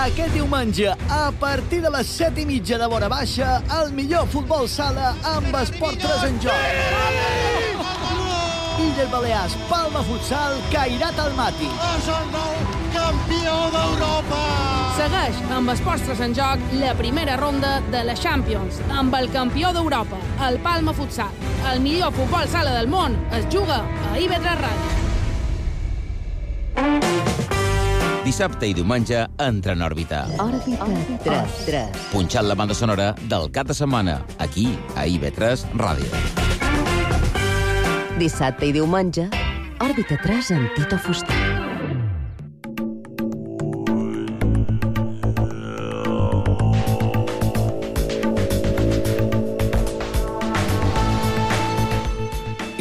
Aquest 0.00 0.34
diumenge, 0.34 0.90
a 0.90 1.30
partir 1.38 1.78
de 1.84 1.92
les 1.94 2.10
7 2.18 2.42
i 2.42 2.48
mitja 2.50 2.80
de 2.82 2.90
vora 2.90 3.06
baixa, 3.12 3.60
el 3.78 3.94
millor 3.94 4.26
futbol 4.34 4.66
sala 4.66 5.14
amb 5.36 5.54
Esport 5.62 6.02
3 6.02 6.28
en 6.32 6.42
joc. 6.48 6.60
Illes 8.88 9.14
Balears, 9.14 9.58
Palma 9.70 10.02
Futsal, 10.10 10.58
Cairat 10.74 11.26
al 11.28 11.36
Mati. 11.38 12.79
Campió 12.94 13.54
d'Europa! 13.74 14.40
Segueix 14.98 15.36
amb 15.56 15.72
Esports 15.72 16.04
3 16.08 16.20
en 16.26 16.34
joc 16.36 16.72
la 16.80 16.92
primera 16.98 17.36
ronda 17.40 17.78
de 17.92 18.02
la 18.04 18.14
Champions 18.18 18.80
amb 18.92 19.14
el 19.16 19.30
campió 19.32 19.72
d'Europa, 19.72 20.18
el 20.48 20.58
Palma 20.64 20.92
Futsal. 20.96 21.32
El 21.72 21.80
millor 21.84 22.12
futbol 22.16 22.48
sala 22.50 22.74
del 22.76 22.88
món 22.90 23.16
es 23.36 23.46
juga 23.52 23.80
a 24.10 24.16
IB3 24.18 24.58
Ràdio. 24.64 24.88
Dissabte 28.24 28.68
i 28.70 28.74
diumenge 28.76 29.24
entra 29.42 29.72
en 29.74 29.82
òrbita. 29.82 30.26
Òrbita 30.38 30.86
3. 31.24 31.56
3. 31.66 32.04
Punxant 32.12 32.46
la 32.46 32.54
banda 32.54 32.76
sonora 32.76 33.10
del 33.32 33.48
cap 33.50 33.66
de 33.66 33.74
setmana, 33.74 34.20
aquí, 34.38 34.68
a 34.94 35.06
IB3 35.08 35.64
Ràdio. 35.80 36.10
Dissabte 38.20 38.68
i 38.68 38.76
diumenge, 38.76 39.30
Òrbita 39.80 40.20
3 40.20 40.52
amb 40.58 40.76
Tito 40.76 41.00
Fuster. 41.00 41.39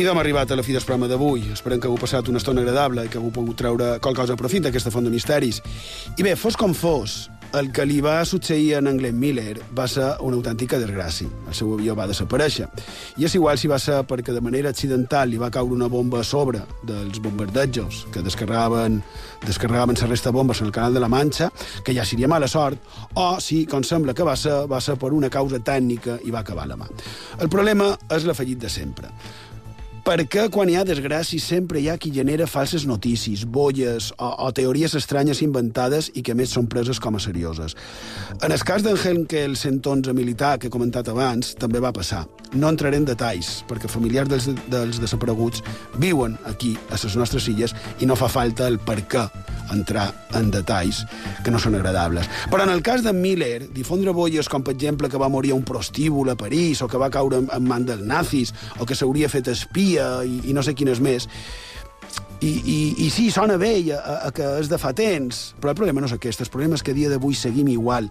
Doncs 0.10 0.18
hem 0.18 0.26
arribat 0.26 0.49
a 0.49 0.55
la 0.57 0.64
fi 0.66 0.74
del 0.74 0.82
programa 0.82 1.05
d'avui. 1.05 1.43
Esperem 1.53 1.78
que 1.78 1.86
hagueu 1.86 1.99
passat 2.01 2.32
una 2.32 2.39
estona 2.41 2.64
agradable 2.64 3.03
i 3.05 3.10
que 3.14 3.20
hagueu 3.20 3.30
pogut 3.30 3.60
treure 3.62 3.89
qualque 4.01 4.24
cosa 4.24 4.34
a 4.34 4.39
profit 4.39 4.64
d'aquesta 4.66 4.89
font 4.89 5.05
de 5.05 5.12
misteris. 5.14 5.60
I 6.18 6.24
bé, 6.26 6.32
fos 6.34 6.55
com 6.57 6.72
fos, 6.74 7.28
el 7.53 7.70
que 7.70 7.86
li 7.86 7.99
va 8.01 8.16
succeir 8.26 8.80
en 8.80 8.89
Glenn 8.97 9.20
Miller 9.22 9.60
va 9.78 9.86
ser 9.86 10.07
una 10.26 10.39
autèntica 10.39 10.80
desgràcia. 10.82 11.30
El 11.45 11.53
seu 11.53 11.76
avió 11.76 11.93
va 11.93 12.07
desaparèixer. 12.10 12.66
I 13.22 13.28
és 13.30 13.36
igual 13.38 13.62
si 13.62 13.70
va 13.70 13.78
ser 13.78 13.99
perquè 14.10 14.34
de 14.34 14.41
manera 14.41 14.72
accidental 14.74 15.30
li 15.30 15.38
va 15.38 15.51
caure 15.53 15.78
una 15.78 15.91
bomba 15.93 16.24
a 16.24 16.26
sobre 16.26 16.64
dels 16.82 17.22
bombardejos 17.22 18.07
que 18.10 18.26
descarregaven, 18.26 19.03
descarregaven 19.45 20.01
la 20.01 20.10
resta 20.10 20.34
de 20.34 20.38
bombes 20.39 20.62
en 20.62 20.72
el 20.72 20.74
canal 20.74 20.93
de 20.93 21.03
la 21.05 21.10
Manxa, 21.10 21.51
que 21.86 21.93
ja 21.93 22.05
seria 22.05 22.28
mala 22.28 22.47
sort, 22.47 22.82
o 23.14 23.36
si, 23.39 23.68
com 23.70 23.86
sembla 23.86 24.18
que 24.18 24.26
va 24.26 24.34
ser, 24.36 24.66
va 24.66 24.82
ser 24.82 24.97
per 24.97 25.14
una 25.14 25.30
causa 25.30 25.62
tècnica 25.62 26.18
i 26.26 26.34
va 26.34 26.41
acabar 26.41 26.66
la 26.66 26.82
mà. 26.82 26.89
El 27.38 27.49
problema 27.49 27.93
és 28.10 28.26
l'afegit 28.26 28.57
de 28.57 28.74
sempre 28.74 29.14
perquè 30.10 30.47
quan 30.49 30.70
hi 30.72 30.74
ha 30.74 30.82
desgràcies 30.88 31.43
sempre 31.51 31.78
hi 31.78 31.89
ha 31.91 31.97
qui 32.01 32.10
genera 32.10 32.47
falses 32.49 32.88
notícies, 32.89 33.43
bolles 33.45 34.07
o, 34.18 34.30
o 34.47 34.47
teories 34.57 34.95
estranyes 34.97 35.43
inventades 35.45 36.07
i 36.18 36.24
que 36.26 36.34
més 36.34 36.49
són 36.55 36.66
preses 36.72 36.97
com 37.03 37.14
a 37.14 37.22
serioses. 37.22 37.76
En 38.41 38.49
el 38.49 38.64
cas 38.66 38.82
d'en 38.82 38.97
Henkel 38.97 39.53
111 39.53 40.16
militar 40.18 40.55
que 40.57 40.70
he 40.70 40.74
comentat 40.74 41.12
abans, 41.14 41.53
també 41.62 41.84
va 41.84 41.93
passar. 41.93 42.24
No 42.53 42.71
entraré 42.71 42.97
en 42.97 43.05
detalls, 43.05 43.59
perquè 43.69 43.89
familiars 43.91 44.29
dels, 44.31 44.47
dels 44.71 44.97
desapareguts 45.01 45.61
viuen 46.01 46.37
aquí, 46.49 46.75
a 46.89 46.97
les 46.97 47.17
nostres 47.19 47.47
illes, 47.51 47.75
i 48.01 48.09
no 48.09 48.17
fa 48.17 48.29
falta 48.31 48.67
el 48.67 48.79
per 48.81 48.97
què 49.09 49.27
entrar 49.73 50.07
en 50.33 50.49
detalls 50.49 51.03
que 51.45 51.53
no 51.53 51.61
són 51.61 51.77
agradables. 51.77 52.29
Però 52.49 52.65
en 52.65 52.73
el 52.73 52.81
cas 52.85 53.03
d'en 53.05 53.19
Miller, 53.21 53.69
difondre 53.73 54.13
bolles 54.17 54.49
com, 54.49 54.65
per 54.65 54.73
exemple, 54.73 55.09
que 55.09 55.21
va 55.21 55.29
morir 55.29 55.53
a 55.53 55.59
un 55.59 55.65
prostíbul 55.67 56.33
a 56.33 56.37
París 56.39 56.81
o 56.81 56.89
que 56.89 56.97
va 57.01 57.11
caure 57.13 57.43
en, 57.43 57.49
en 57.53 57.69
mans 57.69 57.85
dels 57.89 58.05
nazis 58.05 58.53
o 58.79 58.87
que 58.89 58.97
s'hauria 58.97 59.29
fet 59.29 59.51
espia 59.53 60.19
i, 60.25 60.41
i 60.49 60.57
no 60.57 60.65
sé 60.65 60.73
quines 60.73 61.01
més, 61.03 61.29
I, 62.39 62.47
i, 62.47 62.77
i 63.03 63.09
sí, 63.11 63.27
sona 63.35 63.57
bé 63.59 63.73
a, 63.91 63.97
a, 63.99 64.13
a 64.29 64.31
que 64.31 64.45
és 64.61 64.69
de 64.71 64.77
fa 64.79 64.93
temps, 64.95 65.41
però 65.59 65.73
el 65.73 65.75
problema 65.75 65.99
no 65.99 66.07
és 66.07 66.15
aquest, 66.15 66.39
el 66.39 66.51
problema 66.51 66.77
és 66.77 66.83
que 66.85 66.93
a 66.93 66.95
dia 66.95 67.11
d'avui 67.11 67.35
seguim 67.35 67.67
igual. 67.67 68.07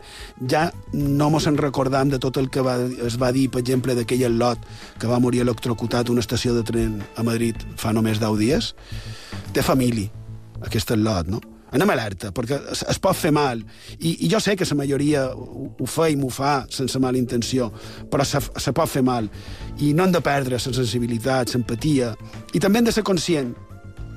Ja 0.53 0.67
no 0.93 1.31
mos 1.33 1.47
en 1.49 1.57
recordam 1.57 2.13
de 2.13 2.21
tot 2.21 2.37
el 2.37 2.51
que 2.53 2.61
va, 2.65 2.77
es 3.07 3.17
va 3.21 3.33
dir, 3.33 3.47
per 3.49 3.63
exemple, 3.63 3.97
d'aquell 3.97 4.37
lot 4.37 4.61
que 5.01 5.09
va 5.09 5.21
morir 5.25 5.41
electrocutat 5.47 6.09
a 6.09 6.13
una 6.13 6.25
estació 6.25 6.53
de 6.53 6.65
tren 6.69 6.99
a 7.17 7.25
Madrid 7.25 7.57
fa 7.81 7.95
només 7.97 8.21
10 8.21 8.37
dies. 8.43 8.75
Té 9.57 9.65
família, 9.65 10.13
aquest 10.61 10.93
lot, 11.01 11.31
no? 11.33 11.41
Anem 11.73 11.91
alerta, 11.93 12.31
perquè 12.33 12.57
es, 12.73 12.83
es 12.89 13.01
pot 13.01 13.17
fer 13.17 13.33
mal. 13.33 13.61
I, 13.99 14.15
I 14.25 14.29
jo 14.33 14.41
sé 14.41 14.55
que 14.57 14.69
la 14.69 14.77
majoria 14.77 15.25
ho, 15.33 15.69
ho 15.73 15.89
fa 15.89 16.09
i 16.09 16.17
m'ho 16.17 16.29
fa 16.33 16.63
sense 16.73 17.01
mala 17.01 17.21
intenció, 17.21 17.71
però 18.13 18.25
se, 18.29 18.41
se 18.41 18.73
pot 18.77 18.89
fer 18.89 19.05
mal. 19.05 19.29
I 19.85 19.95
no 19.97 20.05
hem 20.05 20.13
de 20.13 20.23
perdre 20.25 20.57
la 20.57 20.63
sensibilitat, 20.65 21.53
l'empatia, 21.55 22.15
i 22.53 22.61
també 22.61 22.81
hem 22.81 22.89
de 22.89 22.97
ser 22.97 23.05
conscient 23.05 23.53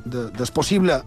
de, 0.05 0.29
del 0.31 0.53
possible 0.53 1.01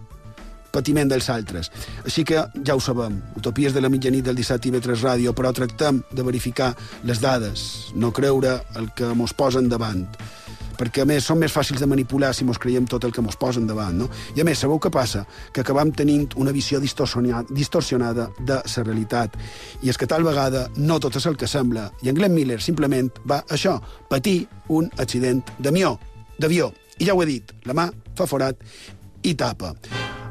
patiment 0.75 1.07
dels 1.07 1.29
altres. 1.31 1.71
Així 2.03 2.25
que 2.27 2.41
ja 2.67 2.75
ho 2.75 2.81
sabem, 2.83 3.21
utopies 3.39 3.73
de 3.75 3.83
la 3.83 3.91
mitjanit 3.91 4.25
del 4.27 4.35
17 4.35 4.69
i 4.69 4.81
3 4.83 5.05
Ràdio, 5.07 5.35
però 5.35 5.53
tractem 5.55 6.01
de 6.11 6.25
verificar 6.27 6.73
les 7.07 7.21
dades, 7.23 7.93
no 7.95 8.11
creure 8.11 8.59
el 8.75 8.91
que 8.97 9.13
mos 9.15 9.35
posen 9.37 9.71
davant 9.71 10.03
perquè 10.75 11.03
a 11.03 11.07
més 11.07 11.25
són 11.25 11.39
més 11.39 11.53
fàcils 11.55 11.79
de 11.81 11.87
manipular 11.87 12.33
si 12.35 12.45
mos 12.47 12.59
creiem 12.61 12.87
tot 12.91 13.05
el 13.07 13.13
que 13.15 13.23
mos 13.23 13.37
posen 13.39 13.67
davant, 13.67 13.95
no? 13.95 14.09
I 14.35 14.43
a 14.43 14.45
més, 14.47 14.59
sabeu 14.59 14.79
què 14.83 14.91
passa? 14.91 15.23
Que 15.55 15.63
acabam 15.63 15.93
tenint 15.95 16.27
una 16.41 16.51
visió 16.55 16.81
distorsionada 16.83 18.27
de 18.39 18.59
la 18.59 18.83
realitat. 18.83 19.37
I 19.83 19.91
és 19.93 19.97
que 19.97 20.09
tal 20.11 20.27
vegada 20.27 20.67
no 20.75 20.99
tot 20.99 21.15
és 21.15 21.27
el 21.31 21.39
que 21.39 21.47
sembla. 21.47 21.89
I 22.03 22.11
en 22.11 22.19
Glenn 22.19 22.35
Miller 22.35 22.59
simplement 22.61 23.11
va 23.23 23.43
això, 23.49 23.79
patir 24.09 24.41
un 24.67 24.91
accident 24.99 25.43
d'avió, 25.59 25.95
d'avió. 26.39 26.73
I 26.99 27.07
ja 27.07 27.15
ho 27.15 27.21
he 27.23 27.29
dit, 27.29 27.55
la 27.67 27.75
mà 27.75 27.89
fa 28.15 28.27
forat 28.29 28.61
i 29.25 29.33
tapa. 29.35 29.73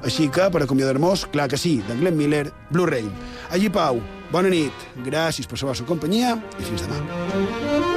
Així 0.05 0.29
que, 0.33 0.51
per 0.53 0.63
acomiadar-nos, 0.65 1.27
clar 1.33 1.49
que 1.49 1.61
sí, 1.61 1.79
d'en 1.89 2.01
Glenn 2.03 2.21
Miller, 2.21 2.45
Blue 2.71 2.89
Rain. 2.89 3.11
Allí, 3.51 3.73
Pau, 3.73 4.01
bona 4.33 4.53
nit, 4.53 4.89
gràcies 5.07 5.49
per 5.49 5.61
la 5.61 5.73
vostra 5.73 5.89
companyia 5.89 6.37
i 6.59 6.71
fins 6.71 6.87
demà. 6.87 7.94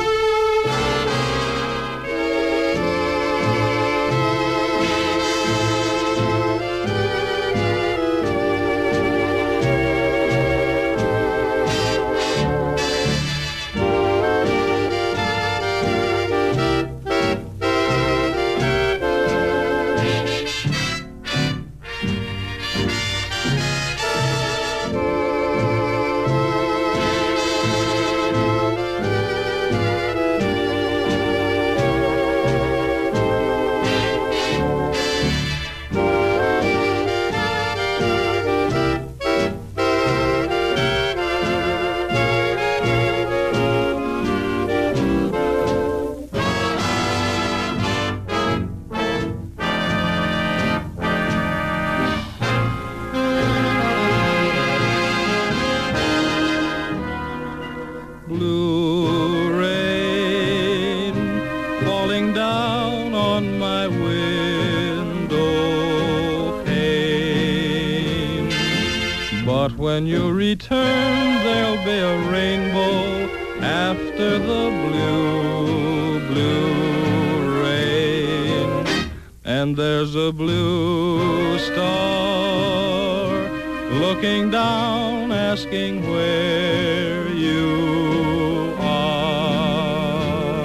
Looking 84.18 84.50
down, 84.50 85.32
asking 85.32 86.02
where 86.10 87.28
you 87.34 88.76
are. 88.80 90.64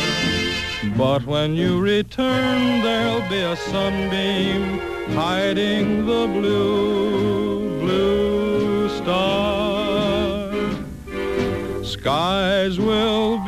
But 0.97 1.27
when 1.27 1.55
you 1.55 1.79
return, 1.79 2.83
there'll 2.83 3.29
be 3.29 3.43
a 3.43 3.55
sunbeam 3.57 4.79
hiding 5.15 6.07
the 6.07 6.27
blue, 6.29 7.79
blue 7.81 8.89
star. 8.89 10.51
Skies 11.85 12.79
will 12.81 13.42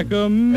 like 0.00 0.12
a 0.12 0.49